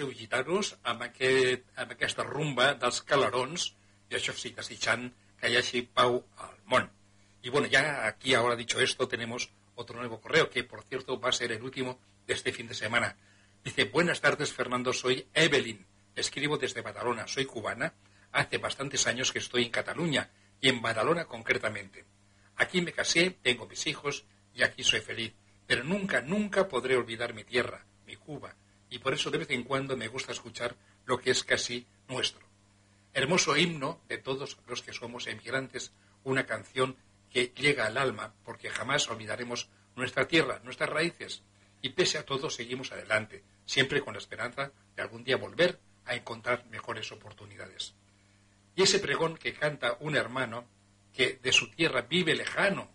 [0.00, 3.66] Seus gitanos amb, aquest, amb aquesta rumba dels calarons,
[4.08, 5.02] i això sí, desitjant
[5.36, 6.86] que hagi pau al món.
[7.42, 11.28] Y bueno, ya aquí ahora dicho esto, tenemos otro nuevo correo, que por cierto va
[11.28, 13.14] a ser el último de este fin de semana.
[13.62, 15.84] Dice, buenas tardes Fernando, soy Evelyn,
[16.16, 17.92] escribo desde Badalona, soy cubana,
[18.32, 20.30] hace bastantes años que estoy en Cataluña,
[20.62, 22.06] y en Badalona concretamente.
[22.56, 25.34] Aquí me casé, tengo mis hijos, y aquí soy feliz,
[25.66, 28.56] pero nunca, nunca podré olvidar mi tierra, mi Cuba,
[28.90, 32.44] y por eso de vez en cuando me gusta escuchar lo que es casi nuestro.
[33.14, 35.92] Hermoso himno de todos los que somos emigrantes,
[36.24, 36.96] una canción
[37.30, 41.42] que llega al alma porque jamás olvidaremos nuestra tierra, nuestras raíces,
[41.82, 46.14] y pese a todo seguimos adelante, siempre con la esperanza de algún día volver a
[46.14, 47.94] encontrar mejores oportunidades.
[48.76, 50.66] Y ese pregón que canta un hermano
[51.12, 52.90] que de su tierra vive lejano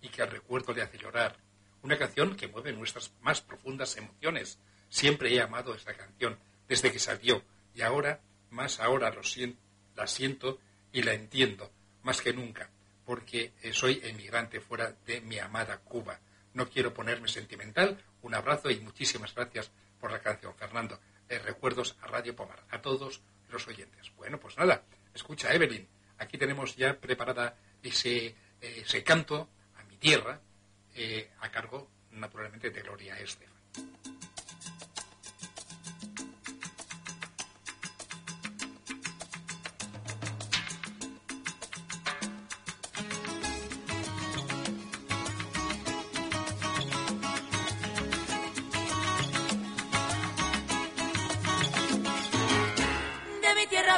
[0.00, 1.36] y que al recuerdo le hace llorar,
[1.82, 4.58] una canción que mueve nuestras más profundas emociones.
[4.90, 6.38] Siempre he amado esta canción
[6.68, 7.42] desde que salió
[7.74, 8.20] y ahora,
[8.50, 9.56] más ahora lo sien-
[9.96, 10.60] la siento
[10.92, 12.68] y la entiendo más que nunca,
[13.06, 16.20] porque eh, soy emigrante fuera de mi amada Cuba.
[16.54, 18.02] No quiero ponerme sentimental.
[18.22, 19.70] Un abrazo y muchísimas gracias
[20.00, 21.00] por la canción, Fernando.
[21.28, 24.10] Eh, recuerdos a Radio Pomar, a todos los oyentes.
[24.16, 24.82] Bueno, pues nada,
[25.14, 25.86] escucha Evelyn.
[26.18, 30.40] Aquí tenemos ya preparada ese, ese canto a mi tierra,
[30.94, 33.54] eh, a cargo, naturalmente, de Gloria Estefan.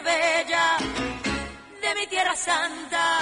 [0.05, 3.20] De mi tierra santa.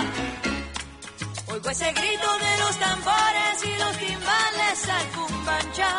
[1.49, 5.91] Oigo ese grito de los tambores y los timbales al cumbancha.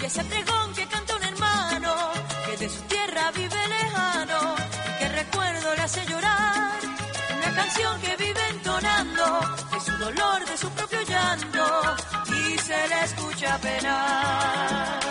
[0.00, 1.94] Y ese pregón que canta un hermano
[2.46, 4.54] que de su tierra vive lejano,
[4.98, 6.78] que recuerdo le hace llorar.
[7.36, 9.40] Una canción que vive entonando
[9.72, 11.96] de su dolor, de su propio llanto
[12.28, 15.05] y se le escucha penar.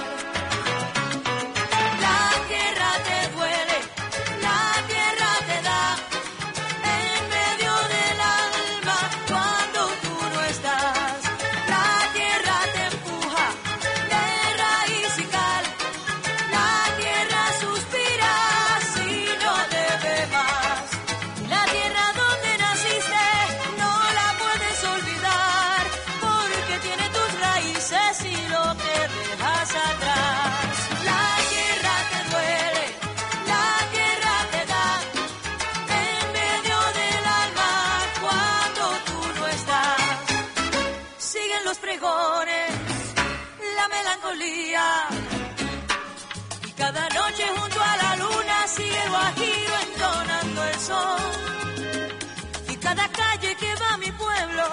[53.97, 54.63] Mi pueblo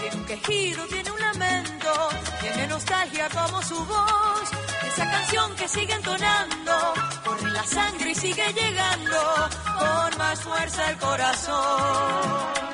[0.00, 1.92] tiene un quejido, tiene un lamento,
[2.40, 4.50] tiene nostalgia como su voz.
[4.86, 6.72] Esa canción que sigue entonando,
[7.24, 9.18] corre la sangre y sigue llegando
[9.78, 12.71] con más fuerza el corazón.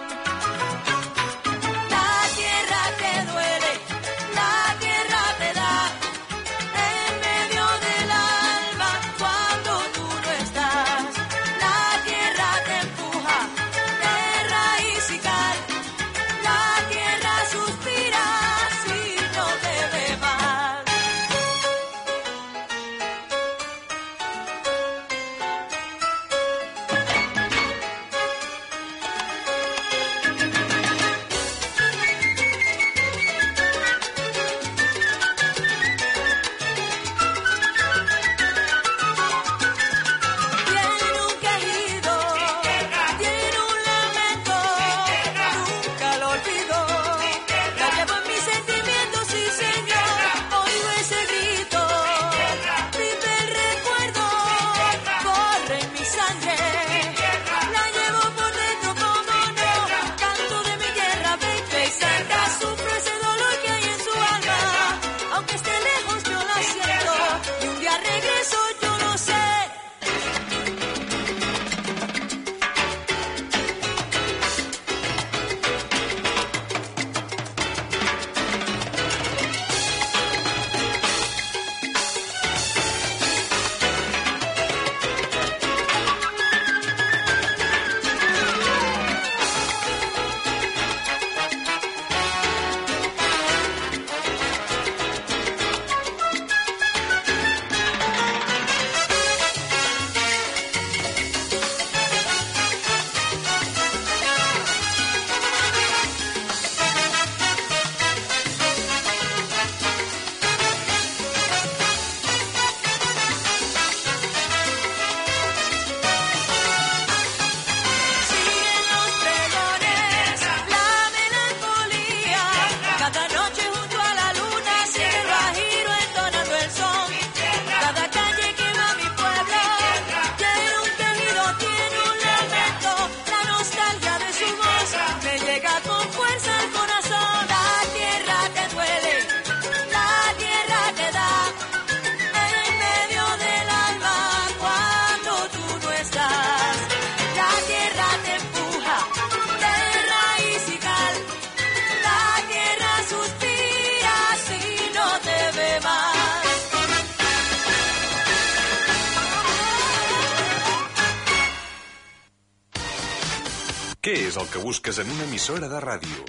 [165.48, 166.24] Emissora de ràdio?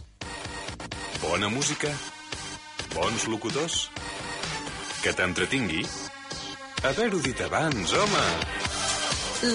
[1.21, 1.89] Bona música?
[2.93, 3.89] Bons locutors?
[5.03, 5.83] Que t'entretingui?
[6.87, 8.21] Haver-ho dit abans, home!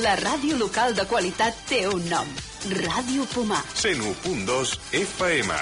[0.05, 2.29] La ràdio local de qualitat té un nom.
[2.77, 3.63] Ràdio Pomar.
[3.81, 5.57] 101.2 FM.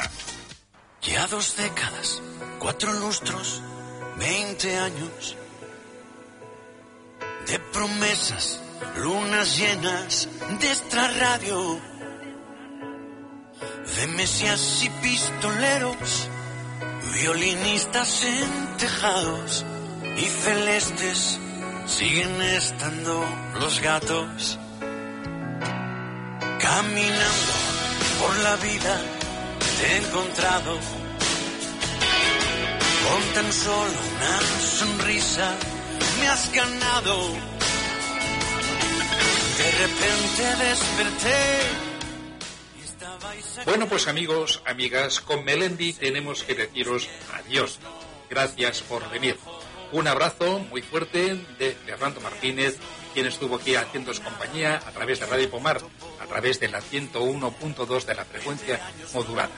[1.07, 2.19] Ya dos décadas,
[2.59, 3.61] cuatro lustros,
[4.19, 5.37] veinte años
[7.47, 8.59] de promesas,
[8.97, 10.29] lunas llenas
[10.61, 11.81] de esta radio,
[14.45, 16.29] y pistoleros,
[17.15, 19.65] violinistas en tejados
[20.17, 21.39] y celestes
[21.87, 23.25] siguen estando
[23.61, 24.59] los gatos
[26.59, 27.53] caminando
[28.21, 29.01] por la vida
[29.79, 30.73] te he encontrado.
[33.05, 35.55] Con tan solo una sonrisa
[36.19, 37.29] me has ganado.
[39.59, 41.92] De repente desperté
[43.65, 47.79] Bueno, pues amigos, amigas, con Melendi tenemos que deciros adiós.
[48.29, 49.37] Gracias por venir.
[49.93, 52.79] Un abrazo muy fuerte de Fernando Martínez,
[53.15, 55.81] quien estuvo aquí haciéndoos compañía a través de Radio Pomar,
[56.21, 58.81] a través de la 101.2 de la frecuencia
[59.15, 59.53] modulada.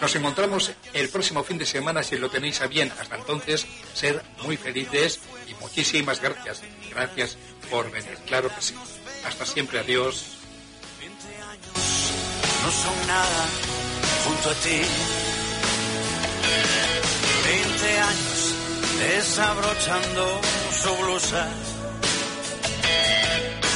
[0.00, 2.92] Nos encontramos el próximo fin de semana si lo tenéis a bien.
[3.00, 6.62] Hasta entonces, ser muy felices y muchísimas gracias.
[6.90, 7.38] Gracias
[7.70, 8.74] por venir, claro que sí.
[9.24, 10.43] Hasta siempre, adiós.
[12.64, 13.42] No son nada
[14.24, 14.80] junto a ti.
[17.44, 18.40] Veinte años
[19.04, 20.40] desabrochando
[20.82, 21.46] su blusa.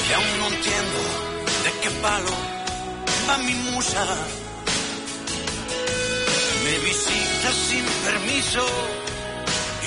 [0.08, 1.00] Y aún no entiendo
[1.64, 2.34] de qué palo
[3.28, 4.04] va mi musa.
[6.64, 8.66] Me visita sin permiso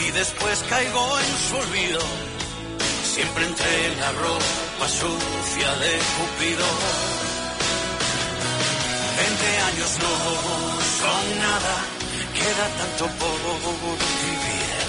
[0.05, 2.01] y después caigo en su olvido.
[3.15, 7.30] Siempre entre la ropa sucia de Cupido.
[9.21, 10.13] Veinte años no
[10.99, 11.75] son nada,
[12.39, 13.37] queda tanto por
[14.25, 14.81] vivir.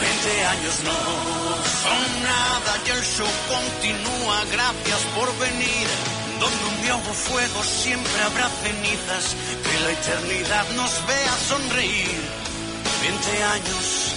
[0.00, 0.98] Veinte años no
[1.82, 5.86] son nada y el show continúa, gracias por venir.
[6.38, 12.20] Donde un viejo fuego siempre habrá cenizas, que la eternidad nos vea sonreír.
[13.02, 13.96] Veinte años